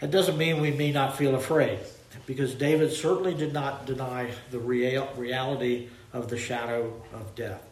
That 0.00 0.10
doesn't 0.10 0.38
mean 0.38 0.60
we 0.60 0.70
may 0.70 0.92
not 0.92 1.16
feel 1.16 1.34
afraid, 1.34 1.80
because 2.26 2.54
David 2.54 2.92
certainly 2.92 3.34
did 3.34 3.52
not 3.52 3.84
deny 3.84 4.30
the 4.50 4.58
real, 4.58 5.08
reality 5.16 5.88
of 6.12 6.28
the 6.28 6.38
shadow 6.38 7.02
of 7.12 7.34
death. 7.34 7.62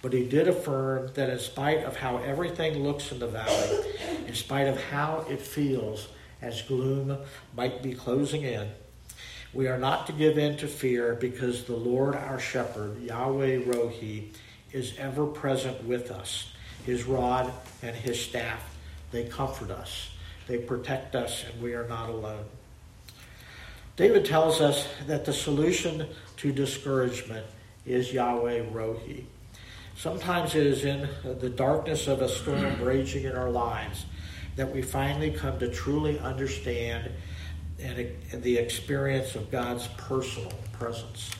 But 0.00 0.12
he 0.12 0.28
did 0.28 0.46
affirm 0.46 1.10
that 1.14 1.28
in 1.28 1.38
spite 1.40 1.82
of 1.82 1.96
how 1.96 2.18
everything 2.18 2.84
looks 2.84 3.10
in 3.10 3.18
the 3.18 3.26
valley, 3.26 3.84
in 4.26 4.34
spite 4.34 4.68
of 4.68 4.80
how 4.80 5.26
it 5.28 5.40
feels 5.40 6.08
as 6.40 6.62
gloom 6.62 7.18
might 7.56 7.82
be 7.82 7.94
closing 7.94 8.42
in, 8.42 8.68
we 9.52 9.66
are 9.66 9.78
not 9.78 10.06
to 10.06 10.12
give 10.12 10.38
in 10.38 10.56
to 10.58 10.68
fear 10.68 11.14
because 11.14 11.64
the 11.64 11.74
Lord 11.74 12.14
our 12.14 12.38
shepherd, 12.38 13.00
Yahweh 13.00 13.62
Rohi, 13.62 14.28
is 14.72 14.94
ever 14.98 15.26
present 15.26 15.82
with 15.84 16.10
us. 16.10 16.52
His 16.84 17.04
rod 17.04 17.52
and 17.82 17.96
his 17.96 18.20
staff, 18.20 18.76
they 19.10 19.24
comfort 19.24 19.70
us. 19.70 20.10
They 20.46 20.58
protect 20.58 21.14
us, 21.14 21.44
and 21.44 21.60
we 21.62 21.74
are 21.74 21.86
not 21.88 22.08
alone. 22.08 22.44
David 23.96 24.24
tells 24.24 24.60
us 24.60 24.86
that 25.06 25.24
the 25.24 25.32
solution 25.32 26.06
to 26.36 26.52
discouragement 26.52 27.46
is 27.86 28.12
Yahweh 28.12 28.66
Rohi. 28.70 29.24
Sometimes 29.96 30.54
it 30.54 30.66
is 30.66 30.84
in 30.84 31.08
the 31.24 31.48
darkness 31.48 32.06
of 32.06 32.20
a 32.20 32.28
storm 32.28 32.80
raging 32.82 33.24
in 33.24 33.34
our 33.34 33.50
lives 33.50 34.04
that 34.56 34.72
we 34.72 34.82
finally 34.82 35.30
come 35.30 35.58
to 35.58 35.68
truly 35.68 36.18
understand 36.18 37.10
and 37.78 38.08
the 38.42 38.56
experience 38.56 39.34
of 39.34 39.50
God's 39.50 39.86
personal 39.98 40.52
presence. 40.72 41.30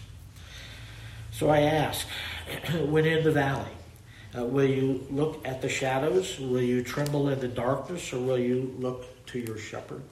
So 1.33 1.49
I 1.49 1.61
ask, 1.61 2.07
when 2.87 3.05
in 3.05 3.25
the 3.25 3.33
valley, 3.33 3.71
uh, 4.37 4.45
will 4.45 4.69
you 4.69 5.07
look 5.11 5.47
at 5.47 5.63
the 5.63 5.69
shadows? 5.69 6.39
Will 6.39 6.63
you 6.63 6.83
tremble 6.83 7.29
in 7.29 7.41
the 7.41 7.49
darkness, 7.49 8.13
or 8.13 8.21
will 8.21 8.39
you 8.39 8.75
look 8.79 9.25
to 9.27 9.39
your 9.39 9.57
shepherd? 9.57 10.03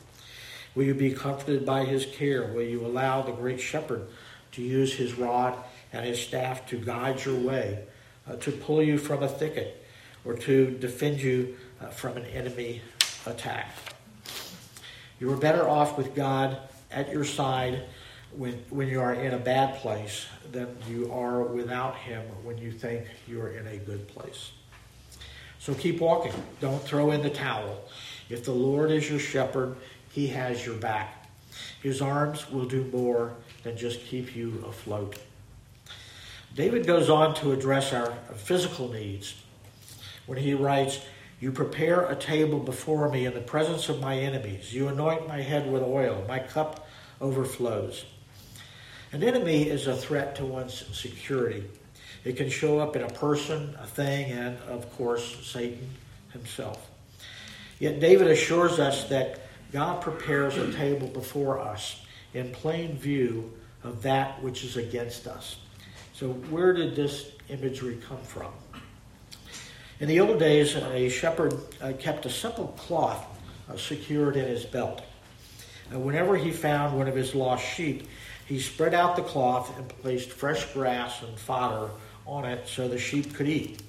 Will 0.74 0.84
you 0.84 0.94
be 0.94 1.12
comforted 1.12 1.66
by 1.66 1.84
his 1.84 2.06
care? 2.06 2.52
Will 2.52 2.62
you 2.62 2.84
allow 2.84 3.22
the 3.22 3.32
great 3.32 3.60
shepherd 3.60 4.08
to 4.52 4.62
use 4.62 4.94
his 4.94 5.14
rod 5.14 5.56
and 5.92 6.04
his 6.04 6.20
staff 6.20 6.66
to 6.66 6.78
guide 6.78 7.24
your 7.24 7.38
way, 7.38 7.84
uh, 8.28 8.36
to 8.36 8.50
pull 8.50 8.82
you 8.82 8.98
from 8.98 9.22
a 9.22 9.28
thicket, 9.28 9.84
or 10.24 10.34
to 10.34 10.70
defend 10.78 11.20
you 11.20 11.56
uh, 11.80 11.86
from 11.86 12.16
an 12.16 12.24
enemy 12.26 12.82
attack? 13.26 13.74
You 15.20 15.32
are 15.32 15.36
better 15.36 15.68
off 15.68 15.96
with 15.96 16.14
God 16.14 16.58
at 16.90 17.12
your 17.12 17.24
side 17.24 17.84
when, 18.36 18.54
when 18.70 18.88
you 18.88 19.00
are 19.00 19.14
in 19.14 19.34
a 19.34 19.38
bad 19.38 19.76
place 19.76 20.26
than 20.52 20.76
you 20.88 21.12
are 21.12 21.42
without 21.42 21.96
Him 21.96 22.22
when 22.42 22.58
you 22.58 22.72
think 22.72 23.06
you 23.26 23.40
are 23.40 23.50
in 23.50 23.66
a 23.66 23.76
good 23.76 24.08
place. 24.08 24.52
So 25.58 25.74
keep 25.74 26.00
walking. 26.00 26.32
Don't 26.60 26.82
throw 26.82 27.10
in 27.10 27.22
the 27.22 27.30
towel. 27.30 27.84
If 28.28 28.44
the 28.44 28.52
Lord 28.52 28.90
is 28.90 29.08
your 29.08 29.18
shepherd, 29.18 29.76
He 30.10 30.28
has 30.28 30.64
your 30.64 30.76
back. 30.76 31.28
His 31.82 32.00
arms 32.02 32.50
will 32.50 32.64
do 32.64 32.84
more 32.92 33.34
than 33.62 33.76
just 33.76 34.00
keep 34.00 34.34
you 34.34 34.64
afloat. 34.66 35.18
David 36.54 36.86
goes 36.86 37.10
on 37.10 37.34
to 37.36 37.52
address 37.52 37.92
our 37.92 38.12
physical 38.36 38.92
needs 38.92 39.34
when 40.26 40.38
he 40.38 40.54
writes, 40.54 41.00
You 41.40 41.52
prepare 41.52 42.06
a 42.06 42.14
table 42.14 42.58
before 42.58 43.08
me 43.08 43.26
in 43.26 43.34
the 43.34 43.40
presence 43.40 43.88
of 43.88 44.00
my 44.00 44.18
enemies. 44.18 44.72
You 44.72 44.88
anoint 44.88 45.26
my 45.26 45.42
head 45.42 45.70
with 45.70 45.82
oil. 45.82 46.24
My 46.28 46.38
cup 46.38 46.88
overflows. 47.20 48.04
An 49.14 49.22
enemy 49.22 49.68
is 49.68 49.86
a 49.86 49.96
threat 49.96 50.34
to 50.34 50.44
one's 50.44 50.84
security. 50.92 51.62
It 52.24 52.36
can 52.36 52.50
show 52.50 52.80
up 52.80 52.96
in 52.96 53.02
a 53.02 53.08
person, 53.10 53.72
a 53.80 53.86
thing, 53.86 54.32
and, 54.32 54.58
of 54.68 54.92
course, 54.96 55.36
Satan 55.46 55.88
himself. 56.32 56.90
Yet 57.78 58.00
David 58.00 58.26
assures 58.26 58.80
us 58.80 59.04
that 59.10 59.42
God 59.70 60.02
prepares 60.02 60.56
a 60.56 60.72
table 60.72 61.06
before 61.06 61.60
us 61.60 62.04
in 62.32 62.50
plain 62.50 62.96
view 62.96 63.52
of 63.84 64.02
that 64.02 64.42
which 64.42 64.64
is 64.64 64.76
against 64.76 65.28
us. 65.28 65.58
So, 66.12 66.32
where 66.50 66.72
did 66.72 66.96
this 66.96 67.30
imagery 67.48 68.00
come 68.08 68.20
from? 68.20 68.50
In 70.00 70.08
the 70.08 70.18
old 70.18 70.40
days, 70.40 70.74
a 70.74 71.08
shepherd 71.08 71.54
uh, 71.80 71.92
kept 72.00 72.26
a 72.26 72.30
simple 72.30 72.74
cloth 72.76 73.24
uh, 73.70 73.76
secured 73.76 74.34
in 74.34 74.48
his 74.48 74.64
belt. 74.64 75.02
Whenever 75.92 76.36
he 76.36 76.50
found 76.50 76.98
one 76.98 77.06
of 77.06 77.14
his 77.14 77.32
lost 77.32 77.64
sheep, 77.64 78.08
he 78.46 78.60
spread 78.60 78.94
out 78.94 79.16
the 79.16 79.22
cloth 79.22 79.76
and 79.78 79.88
placed 79.88 80.30
fresh 80.30 80.72
grass 80.72 81.22
and 81.22 81.38
fodder 81.38 81.90
on 82.26 82.44
it 82.44 82.68
so 82.68 82.88
the 82.88 82.98
sheep 82.98 83.34
could 83.34 83.48
eat. 83.48 83.82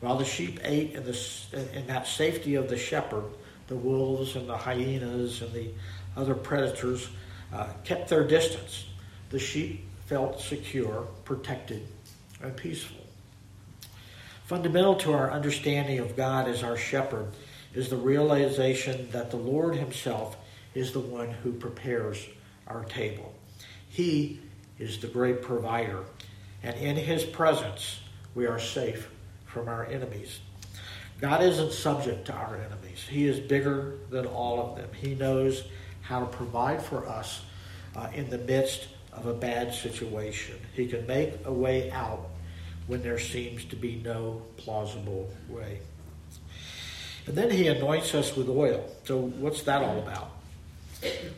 While 0.00 0.16
the 0.16 0.24
sheep 0.24 0.60
ate 0.64 0.94
in, 0.94 1.04
the, 1.04 1.68
in 1.74 1.86
that 1.88 2.06
safety 2.06 2.54
of 2.54 2.68
the 2.68 2.78
shepherd, 2.78 3.24
the 3.66 3.76
wolves 3.76 4.36
and 4.36 4.48
the 4.48 4.56
hyenas 4.56 5.42
and 5.42 5.52
the 5.52 5.70
other 6.16 6.34
predators 6.34 7.08
uh, 7.52 7.68
kept 7.84 8.08
their 8.08 8.26
distance. 8.26 8.86
The 9.30 9.38
sheep 9.38 9.84
felt 10.06 10.40
secure, 10.40 11.06
protected, 11.24 11.86
and 12.42 12.56
peaceful. 12.56 12.96
Fundamental 14.46 14.96
to 14.96 15.12
our 15.12 15.30
understanding 15.30 16.00
of 16.00 16.16
God 16.16 16.48
as 16.48 16.64
our 16.64 16.76
shepherd 16.76 17.28
is 17.74 17.88
the 17.88 17.96
realization 17.96 19.08
that 19.12 19.30
the 19.30 19.36
Lord 19.36 19.76
Himself 19.76 20.36
is 20.74 20.92
the 20.92 21.00
one 21.00 21.30
who 21.30 21.52
prepares 21.52 22.26
our 22.66 22.84
table. 22.84 23.32
He 23.90 24.40
is 24.78 24.98
the 24.98 25.08
great 25.08 25.42
provider, 25.42 26.04
and 26.62 26.76
in 26.76 26.96
His 26.96 27.24
presence 27.24 28.00
we 28.34 28.46
are 28.46 28.58
safe 28.58 29.10
from 29.44 29.68
our 29.68 29.84
enemies. 29.84 30.40
God 31.20 31.42
isn't 31.42 31.72
subject 31.72 32.24
to 32.26 32.32
our 32.32 32.56
enemies. 32.56 33.04
He 33.06 33.26
is 33.26 33.40
bigger 33.40 33.98
than 34.08 34.26
all 34.26 34.70
of 34.70 34.76
them. 34.76 34.88
He 34.94 35.14
knows 35.14 35.64
how 36.00 36.20
to 36.20 36.26
provide 36.26 36.80
for 36.80 37.06
us 37.06 37.42
uh, 37.94 38.08
in 38.14 38.30
the 38.30 38.38
midst 38.38 38.88
of 39.12 39.26
a 39.26 39.34
bad 39.34 39.74
situation. 39.74 40.54
He 40.72 40.86
can 40.86 41.06
make 41.06 41.34
a 41.44 41.52
way 41.52 41.90
out 41.90 42.30
when 42.86 43.02
there 43.02 43.18
seems 43.18 43.64
to 43.66 43.76
be 43.76 44.00
no 44.04 44.42
plausible 44.56 45.30
way. 45.48 45.80
And 47.26 47.36
then 47.36 47.50
he 47.50 47.68
anoints 47.68 48.14
us 48.14 48.34
with 48.34 48.48
oil. 48.48 48.88
So, 49.04 49.18
what's 49.18 49.62
that 49.62 49.82
all 49.82 49.98
about? 49.98 50.30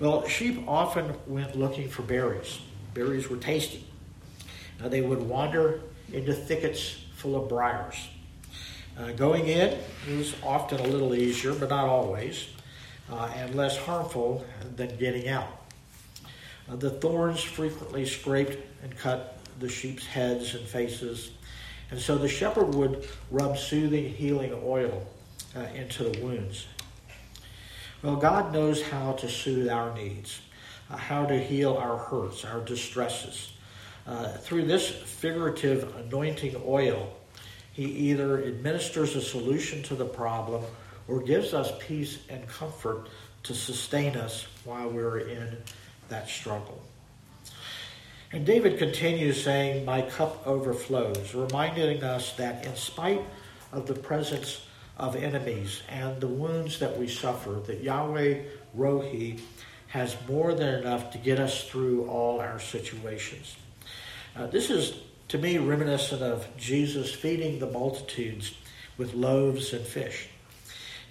Well, 0.00 0.26
sheep 0.26 0.64
often 0.66 1.14
went 1.26 1.56
looking 1.56 1.88
for 1.88 2.02
berries. 2.02 2.60
Berries 2.94 3.28
were 3.28 3.36
tasty. 3.36 3.86
Now, 4.80 4.88
they 4.88 5.00
would 5.00 5.22
wander 5.22 5.80
into 6.12 6.34
thickets 6.34 6.96
full 7.14 7.36
of 7.36 7.48
briars. 7.48 8.08
Uh, 8.98 9.12
going 9.12 9.46
in 9.46 9.78
is 10.08 10.34
often 10.42 10.80
a 10.80 10.86
little 10.86 11.14
easier, 11.14 11.54
but 11.54 11.70
not 11.70 11.86
always, 11.86 12.48
uh, 13.10 13.32
and 13.36 13.54
less 13.54 13.76
harmful 13.76 14.44
than 14.76 14.94
getting 14.98 15.28
out. 15.28 15.48
Uh, 16.68 16.76
the 16.76 16.90
thorns 16.90 17.40
frequently 17.40 18.04
scraped 18.04 18.58
and 18.82 18.96
cut 18.98 19.38
the 19.60 19.68
sheep's 19.68 20.04
heads 20.04 20.54
and 20.54 20.66
faces, 20.66 21.30
and 21.90 21.98
so 21.98 22.16
the 22.16 22.28
shepherd 22.28 22.74
would 22.74 23.06
rub 23.30 23.56
soothing, 23.56 24.12
healing 24.12 24.52
oil 24.64 25.06
uh, 25.56 25.60
into 25.74 26.04
the 26.04 26.20
wounds. 26.20 26.66
Well, 28.03 28.16
God 28.16 28.53
knows 28.53 28.82
how 28.82 29.12
to 29.12 29.28
soothe 29.28 29.68
our 29.68 29.94
needs, 29.94 30.40
uh, 30.90 30.96
how 30.96 31.24
to 31.24 31.38
heal 31.38 31.76
our 31.76 31.96
hurts, 31.96 32.44
our 32.44 32.59
distresses. 32.59 33.53
Uh, 34.09 34.26
through 34.26 34.64
this 34.64 34.90
figurative 34.90 35.94
anointing 35.96 36.61
oil, 36.66 37.14
He 37.72 37.84
either 37.84 38.42
administers 38.42 39.14
a 39.14 39.22
solution 39.22 39.84
to 39.84 39.94
the 39.94 40.05
problem 40.05 40.64
or 41.07 41.22
gives 41.22 41.55
us 41.55 41.70
peace 41.78 42.18
and 42.28 42.44
comfort 42.48 43.09
to 43.44 43.55
sustain 43.55 44.16
us 44.16 44.48
while 44.64 44.88
we're 44.88 45.20
in 45.20 45.57
that 46.09 46.28
struggle. 46.28 46.82
And 48.32 48.44
David 48.44 48.78
continues 48.78 49.44
saying, 49.44 49.84
My 49.84 50.03
cup 50.03 50.44
overflows, 50.44 51.36
reminding 51.36 52.03
us 52.03 52.32
that 52.32 52.66
in 52.66 52.74
spite 52.74 53.22
of 53.70 53.86
the 53.86 53.94
presence 53.94 54.61
of 54.97 55.16
enemies 55.16 55.82
and 55.88 56.20
the 56.20 56.28
wounds 56.28 56.78
that 56.78 56.99
we 56.99 57.09
suffer, 57.09 57.61
that 57.66 57.82
Yahweh 57.82 58.43
Rohi 58.76 59.40
has 59.88 60.16
more 60.28 60.55
than 60.55 60.74
enough 60.74 61.11
to 61.11 61.18
get 61.18 61.38
us 61.38 61.64
through 61.64 62.09
all 62.09 62.40
our 62.40 62.59
situations. 62.59 63.57
Uh, 64.34 64.47
this 64.47 64.70
is, 64.70 64.95
to 65.28 65.38
me, 65.38 65.59
reminiscent 65.59 66.22
of 66.22 66.47
Jesus 66.57 67.12
feeding 67.12 67.59
the 67.59 67.66
multitudes 67.66 68.55
with 68.97 69.14
loaves 69.14 69.72
and 69.72 69.84
fish. 69.84 70.28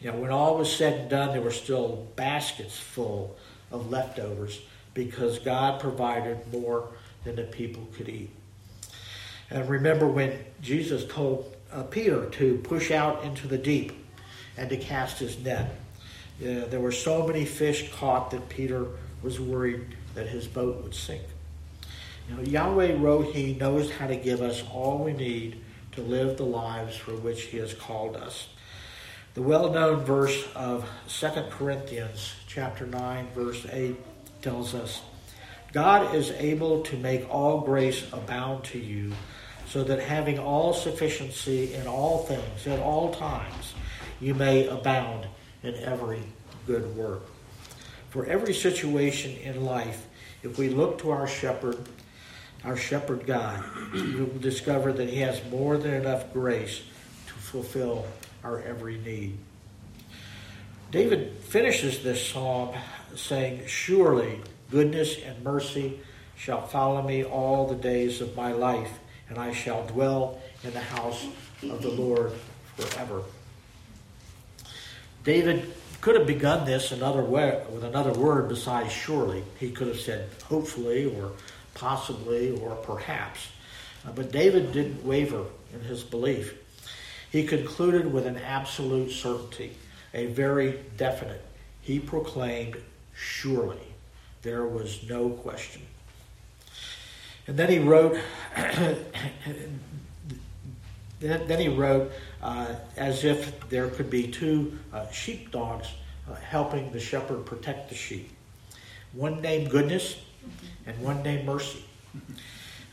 You 0.01 0.11
know, 0.11 0.17
when 0.17 0.31
all 0.31 0.57
was 0.57 0.75
said 0.75 1.01
and 1.01 1.09
done, 1.09 1.31
there 1.31 1.41
were 1.41 1.51
still 1.51 2.07
baskets 2.15 2.77
full 2.77 3.35
of 3.71 3.91
leftovers 3.91 4.59
because 4.93 5.37
God 5.39 5.79
provided 5.79 6.51
more 6.51 6.89
than 7.23 7.35
the 7.35 7.43
people 7.43 7.87
could 7.95 8.09
eat. 8.09 8.31
And 9.51 9.69
remember 9.69 10.07
when 10.07 10.43
Jesus 10.61 11.05
told 11.05 11.55
uh, 11.71 11.83
Peter 11.83 12.25
to 12.29 12.57
push 12.59 12.91
out 12.91 13.23
into 13.23 13.47
the 13.47 13.57
deep 13.57 13.93
and 14.57 14.69
to 14.69 14.77
cast 14.77 15.19
his 15.19 15.39
net. 15.39 15.75
Uh, 16.39 16.65
there 16.67 16.79
were 16.79 16.91
so 16.91 17.25
many 17.25 17.45
fish 17.45 17.91
caught 17.93 18.31
that 18.31 18.49
Peter 18.49 18.87
was 19.21 19.39
worried 19.39 19.95
that 20.15 20.27
his 20.27 20.47
boat 20.47 20.83
would 20.83 20.95
sink. 20.95 21.21
You 22.29 22.35
know, 22.35 22.43
Yahweh 22.43 22.93
Rohi 22.93 23.59
knows 23.59 23.91
how 23.91 24.07
to 24.07 24.15
give 24.15 24.41
us 24.41 24.63
all 24.71 25.03
we 25.03 25.13
need 25.13 25.61
to 25.93 26.01
live 26.01 26.37
the 26.37 26.43
lives 26.43 26.95
for 26.95 27.11
which 27.11 27.43
he 27.43 27.57
has 27.57 27.73
called 27.73 28.15
us. 28.15 28.47
The 29.33 29.41
well-known 29.41 30.03
verse 30.03 30.45
of 30.55 30.89
2 31.07 31.27
Corinthians 31.51 32.33
chapter 32.47 32.85
9 32.85 33.27
verse 33.33 33.65
8 33.71 33.95
tells 34.41 34.73
us, 34.73 35.01
God 35.71 36.13
is 36.15 36.31
able 36.31 36.83
to 36.83 36.97
make 36.97 37.29
all 37.33 37.61
grace 37.61 38.05
abound 38.11 38.65
to 38.65 38.79
you, 38.79 39.13
so 39.71 39.85
that 39.85 40.01
having 40.01 40.37
all 40.37 40.73
sufficiency 40.73 41.73
in 41.73 41.87
all 41.87 42.25
things 42.25 42.67
at 42.67 42.77
all 42.79 43.13
times, 43.13 43.73
you 44.19 44.33
may 44.33 44.67
abound 44.67 45.25
in 45.63 45.73
every 45.75 46.21
good 46.67 46.93
work. 46.97 47.21
For 48.09 48.25
every 48.25 48.53
situation 48.53 49.37
in 49.37 49.63
life, 49.63 50.07
if 50.43 50.57
we 50.57 50.67
look 50.67 50.99
to 50.99 51.11
our 51.11 51.25
shepherd, 51.25 51.77
our 52.65 52.75
shepherd 52.75 53.25
God, 53.25 53.63
we 53.93 54.15
will 54.15 54.39
discover 54.39 54.91
that 54.91 55.07
he 55.07 55.21
has 55.21 55.41
more 55.49 55.77
than 55.77 55.93
enough 55.93 56.33
grace 56.33 56.81
to 57.27 57.33
fulfill 57.33 58.05
our 58.43 58.61
every 58.63 58.97
need. 58.97 59.37
David 60.91 61.37
finishes 61.43 62.03
this 62.03 62.27
psalm 62.27 62.75
saying, 63.15 63.67
Surely 63.67 64.41
goodness 64.69 65.15
and 65.17 65.41
mercy 65.45 66.01
shall 66.35 66.67
follow 66.67 67.01
me 67.01 67.23
all 67.23 67.67
the 67.67 67.75
days 67.75 68.19
of 68.19 68.35
my 68.35 68.51
life 68.51 68.99
and 69.31 69.39
I 69.39 69.53
shall 69.53 69.87
dwell 69.87 70.41
in 70.61 70.73
the 70.73 70.81
house 70.81 71.25
of 71.63 71.81
the 71.81 71.89
Lord 71.89 72.33
forever. 72.75 73.23
David 75.23 75.73
could 76.01 76.17
have 76.17 76.27
begun 76.27 76.65
this 76.65 76.91
another 76.91 77.23
way 77.23 77.63
with 77.71 77.85
another 77.85 78.11
word 78.11 78.49
besides 78.49 78.91
surely. 78.91 79.41
He 79.57 79.71
could 79.71 79.87
have 79.87 80.01
said 80.01 80.27
hopefully 80.43 81.05
or 81.05 81.31
possibly 81.75 82.59
or 82.59 82.75
perhaps. 82.75 83.47
Uh, 84.05 84.11
but 84.11 84.33
David 84.33 84.73
didn't 84.73 85.05
waver 85.05 85.45
in 85.73 85.79
his 85.79 86.03
belief. 86.03 86.57
He 87.31 87.47
concluded 87.47 88.11
with 88.11 88.25
an 88.25 88.35
absolute 88.35 89.11
certainty, 89.11 89.77
a 90.13 90.25
very 90.25 90.79
definite. 90.97 91.45
He 91.81 91.99
proclaimed 91.99 92.75
surely. 93.15 93.79
There 94.41 94.65
was 94.65 95.07
no 95.07 95.29
question. 95.29 95.83
And 97.47 97.57
then 97.57 97.69
he 97.69 97.79
wrote, 97.79 98.17
then 101.19 101.59
he 101.59 101.67
wrote 101.67 102.11
uh, 102.41 102.75
as 102.97 103.23
if 103.23 103.69
there 103.69 103.87
could 103.89 104.09
be 104.09 104.27
two 104.27 104.77
uh, 104.93 105.09
sheepdogs 105.11 105.87
uh, 106.29 106.35
helping 106.35 106.91
the 106.91 106.99
shepherd 106.99 107.45
protect 107.45 107.89
the 107.89 107.95
sheep. 107.95 108.31
One 109.13 109.41
named 109.41 109.69
goodness 109.69 110.17
and 110.85 110.99
one 111.01 111.21
named 111.23 111.45
mercy. 111.45 111.83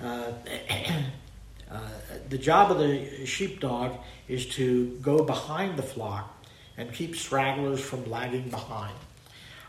Uh, 0.00 0.32
uh, 1.70 1.80
the 2.28 2.38
job 2.38 2.70
of 2.70 2.78
the 2.78 3.26
sheepdog 3.26 3.96
is 4.28 4.46
to 4.46 4.98
go 5.02 5.22
behind 5.22 5.76
the 5.76 5.82
flock 5.82 6.34
and 6.76 6.92
keep 6.92 7.16
stragglers 7.16 7.80
from 7.80 8.08
lagging 8.10 8.48
behind, 8.48 8.94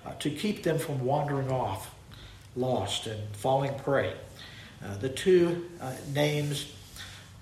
uh, 0.05 0.13
to 0.19 0.29
keep 0.29 0.63
them 0.63 0.77
from 0.77 1.03
wandering 1.03 1.51
off, 1.51 1.93
lost, 2.55 3.07
and 3.07 3.35
falling 3.35 3.73
prey. 3.79 4.13
Uh, 4.83 4.97
the 4.97 5.09
two 5.09 5.69
uh, 5.81 5.93
names 6.13 6.73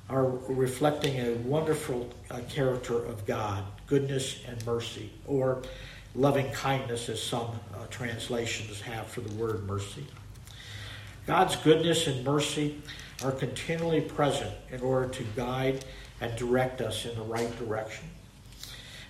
are 0.09 0.25
reflecting 0.47 1.19
a 1.19 1.33
wonderful 1.35 2.09
uh, 2.31 2.39
character 2.49 3.03
of 3.05 3.25
God, 3.25 3.63
goodness 3.87 4.41
and 4.47 4.65
mercy, 4.65 5.11
or 5.25 5.61
loving 6.15 6.51
kindness, 6.51 7.09
as 7.09 7.21
some 7.21 7.59
uh, 7.75 7.85
translations 7.89 8.81
have 8.81 9.07
for 9.07 9.21
the 9.21 9.33
word 9.35 9.67
mercy. 9.67 10.05
God's 11.27 11.55
goodness 11.57 12.07
and 12.07 12.23
mercy 12.23 12.81
are 13.23 13.31
continually 13.31 14.01
present 14.01 14.53
in 14.71 14.81
order 14.81 15.09
to 15.09 15.23
guide 15.35 15.83
and 16.21 16.35
direct 16.37 16.81
us 16.81 17.05
in 17.05 17.15
the 17.15 17.21
right 17.21 17.55
direction. 17.59 18.05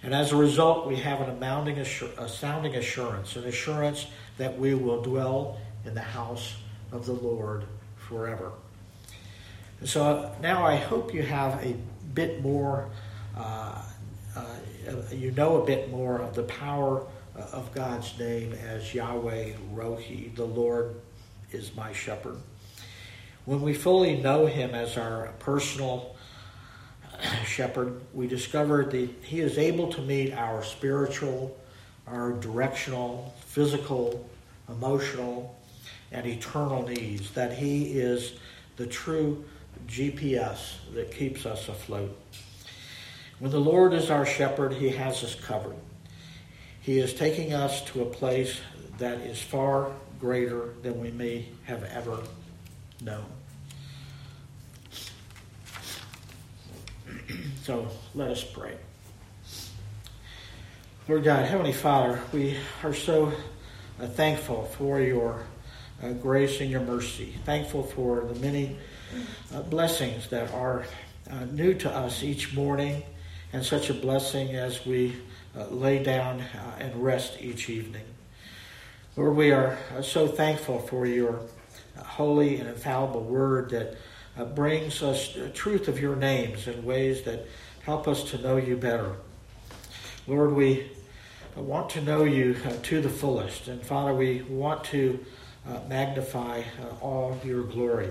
And 0.04 0.14
as 0.14 0.32
a 0.32 0.36
result, 0.36 0.88
we 0.88 0.98
have 0.98 1.22
an 1.22 1.30
amounting 1.30 1.78
assur- 1.78 2.12
astounding 2.18 2.76
assurance, 2.76 3.36
an 3.36 3.46
assurance 3.46 4.08
that 4.38 4.58
we 4.58 4.74
will 4.74 5.02
dwell 5.02 5.60
in 5.86 5.94
the 5.94 6.02
house 6.02 6.56
of 6.92 7.06
the 7.06 7.14
Lord 7.14 7.66
forever. 8.08 8.52
So 9.84 10.34
now 10.42 10.66
I 10.66 10.76
hope 10.76 11.14
you 11.14 11.24
have 11.24 11.64
a 11.64 11.76
bit 12.14 12.42
more, 12.42 12.90
uh, 13.36 13.82
uh, 14.36 14.46
you 15.12 15.32
know 15.32 15.62
a 15.62 15.66
bit 15.66 15.92
more 15.92 16.20
of 16.20 16.36
the 16.36 16.44
power 16.44 17.06
of 17.36 17.72
God's 17.74 18.18
name 18.18 18.54
as 18.54 18.94
Yahweh 18.94 19.54
Rohi, 19.74 20.36
the 20.36 20.46
Lord 20.46 20.96
is 21.52 21.76
my 21.76 21.94
shepherd. 21.94 22.38
When 23.46 23.62
we 23.62 23.74
fully 23.74 24.18
know 24.18 24.46
Him 24.46 24.74
as 24.74 24.98
our 24.98 25.34
personal 25.40 26.16
shepherd, 27.46 28.02
we 28.14 28.28
discover 28.28 28.84
that 28.84 29.10
He 29.22 29.40
is 29.40 29.58
able 29.58 29.92
to 29.94 30.02
meet 30.02 30.34
our 30.34 30.64
spiritual, 30.64 31.58
our 32.08 32.34
directional, 32.34 33.36
physical, 33.46 34.28
emotional, 34.68 35.57
and 36.12 36.26
eternal 36.26 36.88
needs, 36.88 37.32
that 37.32 37.54
He 37.54 38.00
is 38.00 38.34
the 38.78 38.88
true 38.88 39.44
GPS 39.88 40.76
that 40.94 41.12
keeps 41.12 41.46
us 41.46 41.68
afloat. 41.68 42.18
When 43.40 43.52
the 43.52 43.60
Lord 43.60 43.94
is 43.94 44.10
our 44.10 44.26
shepherd, 44.26 44.74
He 44.74 44.90
has 44.90 45.24
us 45.24 45.36
covered. 45.36 45.76
He 46.82 47.00
is 47.00 47.14
taking 47.14 47.54
us 47.54 47.84
to 47.86 48.02
a 48.02 48.06
place 48.06 48.60
that 48.98 49.20
is 49.20 49.42
far 49.42 49.92
greater 50.20 50.74
than 50.82 51.00
we 51.00 51.12
may 51.12 51.46
have 51.66 51.84
ever 51.84 52.20
known. 53.02 53.26
so 57.64 57.88
let 58.16 58.32
us 58.32 58.44
pray. 58.44 58.76
Lord 61.08 61.24
God, 61.24 61.46
Heavenly 61.46 61.74
Father, 61.74 62.20
we 62.34 62.58
are 62.84 62.94
so 62.94 63.32
uh, 64.02 64.08
thankful 64.08 64.66
for 64.78 65.00
your 65.00 65.44
uh, 66.02 66.12
grace 66.14 66.62
and 66.62 66.70
your 66.70 66.82
mercy. 66.82 67.36
Thankful 67.46 67.84
for 67.84 68.22
the 68.22 68.40
many 68.40 68.78
uh, 69.54 69.62
blessings 69.62 70.28
that 70.30 70.54
are 70.54 70.86
uh, 71.30 71.46
new 71.46 71.74
to 71.76 71.90
us 71.90 72.24
each 72.24 72.54
morning, 72.54 73.04
and 73.54 73.64
such 73.66 73.90
a 73.90 73.94
blessing 73.94 74.56
as 74.56 74.86
we 74.86 75.16
uh, 75.58 75.66
lay 75.68 76.04
down 76.04 76.42
uh, 76.42 76.76
and 76.80 77.04
rest 77.04 77.38
each 77.40 77.70
evening. 77.70 78.06
Lord, 79.16 79.36
we 79.36 79.52
are 79.52 79.78
uh, 79.96 80.02
so 80.02 80.28
thankful 80.28 80.80
for 80.80 81.06
your 81.06 81.42
holy 81.98 82.58
and 82.58 82.70
infallible 82.70 83.24
word 83.24 83.72
that 83.72 83.96
brings 84.54 85.02
us 85.02 85.36
truth 85.56 85.88
of 85.88 86.00
your 86.00 86.16
names 86.16 86.68
in 86.68 86.86
ways 86.86 87.24
that 87.24 87.48
Help 87.88 88.06
us 88.06 88.22
to 88.32 88.38
know 88.40 88.58
you 88.58 88.76
better. 88.76 89.14
Lord, 90.28 90.52
we 90.52 90.92
want 91.56 91.90
to 91.92 92.02
know 92.02 92.26
you 92.26 92.58
to 92.84 93.00
the 93.00 93.08
fullest. 93.08 93.70
And 93.70 93.82
Father, 93.82 94.14
we 94.14 94.42
want 94.42 94.84
to 94.86 95.26
magnify 95.88 96.60
uh, 96.60 96.96
all 97.02 97.40
your 97.44 97.64
glory. 97.64 98.10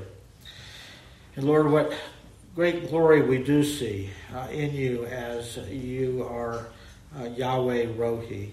And 1.37 1.45
Lord, 1.45 1.71
what 1.71 1.93
great 2.55 2.89
glory 2.89 3.23
we 3.23 3.39
do 3.39 3.63
see 3.63 4.11
uh, 4.35 4.49
in 4.51 4.75
you 4.75 5.05
as 5.07 5.57
you 5.71 6.27
are 6.29 6.69
uh, 7.19 7.25
Yahweh 7.25 7.87
Rohi. 7.87 8.53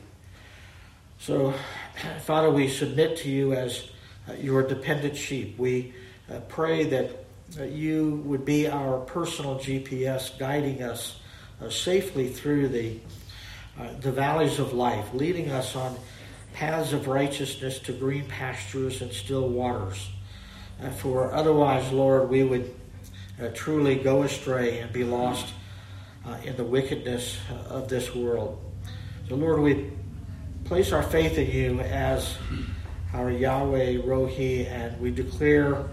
So, 1.19 1.53
Father, 2.21 2.49
we 2.49 2.67
submit 2.67 3.17
to 3.17 3.29
you 3.29 3.53
as 3.53 3.89
uh, 4.27 4.33
your 4.33 4.63
dependent 4.63 5.17
sheep. 5.17 5.57
We 5.57 5.93
pray 6.47 6.85
that 6.85 7.25
you 7.69 8.23
would 8.25 8.45
be 8.45 8.67
our 8.67 8.99
personal 8.99 9.59
GPS, 9.59 10.37
guiding 10.39 10.81
us 10.81 11.19
safely 11.69 12.29
through 12.29 12.69
the 12.69 12.99
uh, 13.79 13.91
the 14.01 14.11
valleys 14.11 14.59
of 14.59 14.73
life, 14.73 15.11
leading 15.15 15.49
us 15.49 15.75
on 15.75 15.97
paths 16.53 16.93
of 16.93 17.07
righteousness 17.07 17.79
to 17.79 17.93
green 17.93 18.25
pastures 18.25 19.01
and 19.01 19.11
still 19.11 19.49
waters. 19.49 20.09
Uh, 20.81 20.89
for 20.89 21.33
otherwise, 21.33 21.91
Lord, 21.91 22.29
we 22.29 22.43
would 22.43 22.73
uh, 23.41 23.49
truly 23.53 23.95
go 23.95 24.23
astray 24.23 24.79
and 24.79 24.91
be 24.93 25.03
lost 25.03 25.53
uh, 26.25 26.37
in 26.43 26.55
the 26.55 26.63
wickedness 26.63 27.37
uh, 27.51 27.73
of 27.73 27.89
this 27.89 28.13
world. 28.15 28.61
So, 29.27 29.35
Lord, 29.35 29.59
we 29.59 29.91
place 30.65 30.91
our 30.91 31.03
faith 31.03 31.37
in 31.37 31.51
you 31.51 31.79
as 31.81 32.37
our 33.13 33.31
Yahweh 33.31 33.97
Rohi, 33.97 34.67
and 34.67 34.99
we 34.99 35.11
declare 35.11 35.85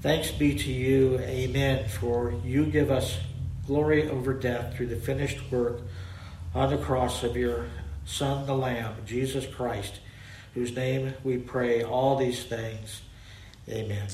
thanks 0.00 0.30
be 0.30 0.54
to 0.54 0.70
you, 0.70 1.18
amen, 1.20 1.88
for 1.88 2.34
you 2.44 2.66
give 2.66 2.90
us 2.90 3.18
glory 3.66 4.08
over 4.08 4.32
death 4.34 4.74
through 4.74 4.86
the 4.86 4.96
finished 4.96 5.50
work 5.50 5.80
on 6.54 6.70
the 6.70 6.78
cross 6.78 7.22
of 7.22 7.36
your 7.36 7.66
Son, 8.08 8.46
the 8.46 8.54
Lamb, 8.54 8.94
Jesus 9.04 9.46
Christ, 9.46 10.00
whose 10.54 10.74
name 10.74 11.12
we 11.22 11.36
pray 11.36 11.84
all 11.84 12.16
these 12.16 12.42
things. 12.42 13.02
Amen. 13.68 14.08